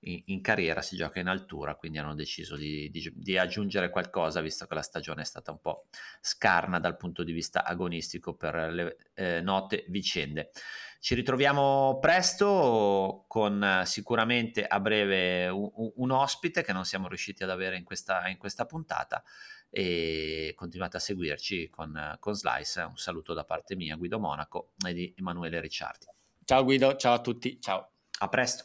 in, 0.00 0.22
in 0.26 0.40
carriera, 0.40 0.82
si 0.82 0.96
gioca 0.96 1.20
in 1.20 1.28
altura, 1.28 1.74
quindi 1.74 1.98
hanno 1.98 2.14
deciso 2.14 2.56
di, 2.56 2.90
di, 2.90 3.12
di, 3.14 3.38
aggiungere 3.38 3.90
qualcosa, 3.90 4.40
visto 4.40 4.66
che 4.66 4.74
la 4.74 4.82
stagione 4.82 5.22
è 5.22 5.24
stata 5.24 5.50
un 5.50 5.60
po' 5.60 5.86
scarna 6.20 6.78
dal 6.78 6.96
punto 6.96 7.22
di 7.22 7.32
vista 7.32 7.64
agonistico 7.64 8.34
per 8.34 8.54
le 8.72 8.96
eh, 9.14 9.40
note 9.40 9.84
vicende. 9.88 10.50
Ci 10.98 11.14
ritroviamo 11.14 11.98
presto 12.00 13.24
con 13.28 13.82
sicuramente 13.84 14.66
a 14.66 14.80
breve 14.80 15.48
un, 15.48 15.70
un, 15.94 16.10
ospite 16.10 16.62
che 16.62 16.72
non 16.72 16.84
siamo 16.84 17.06
riusciti 17.06 17.44
ad 17.44 17.50
avere 17.50 17.76
in 17.76 17.84
questa, 17.84 18.26
in 18.28 18.38
questa 18.38 18.66
puntata 18.66 19.22
e 19.70 20.52
continuate 20.56 20.96
a 20.96 21.00
seguirci 21.00 21.68
con, 21.70 22.16
con 22.18 22.34
Slice. 22.34 22.80
Un 22.82 22.96
saluto 22.96 23.34
da 23.34 23.44
parte 23.44 23.76
mia, 23.76 23.96
Guido 23.96 24.18
Monaco 24.18 24.72
e 24.86 24.92
di 24.92 25.14
Emanuele 25.16 25.60
Ricciardi. 25.60 26.06
Ciao 26.44 26.64
Guido, 26.64 26.96
ciao 26.96 27.14
a 27.14 27.20
tutti, 27.20 27.60
ciao. 27.60 27.90
A 28.18 28.28
presto. 28.28 28.64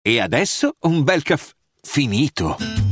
E 0.00 0.18
adesso 0.18 0.76
un 0.80 1.04
bel 1.04 1.22
caffè 1.22 1.52
finito. 1.80 2.91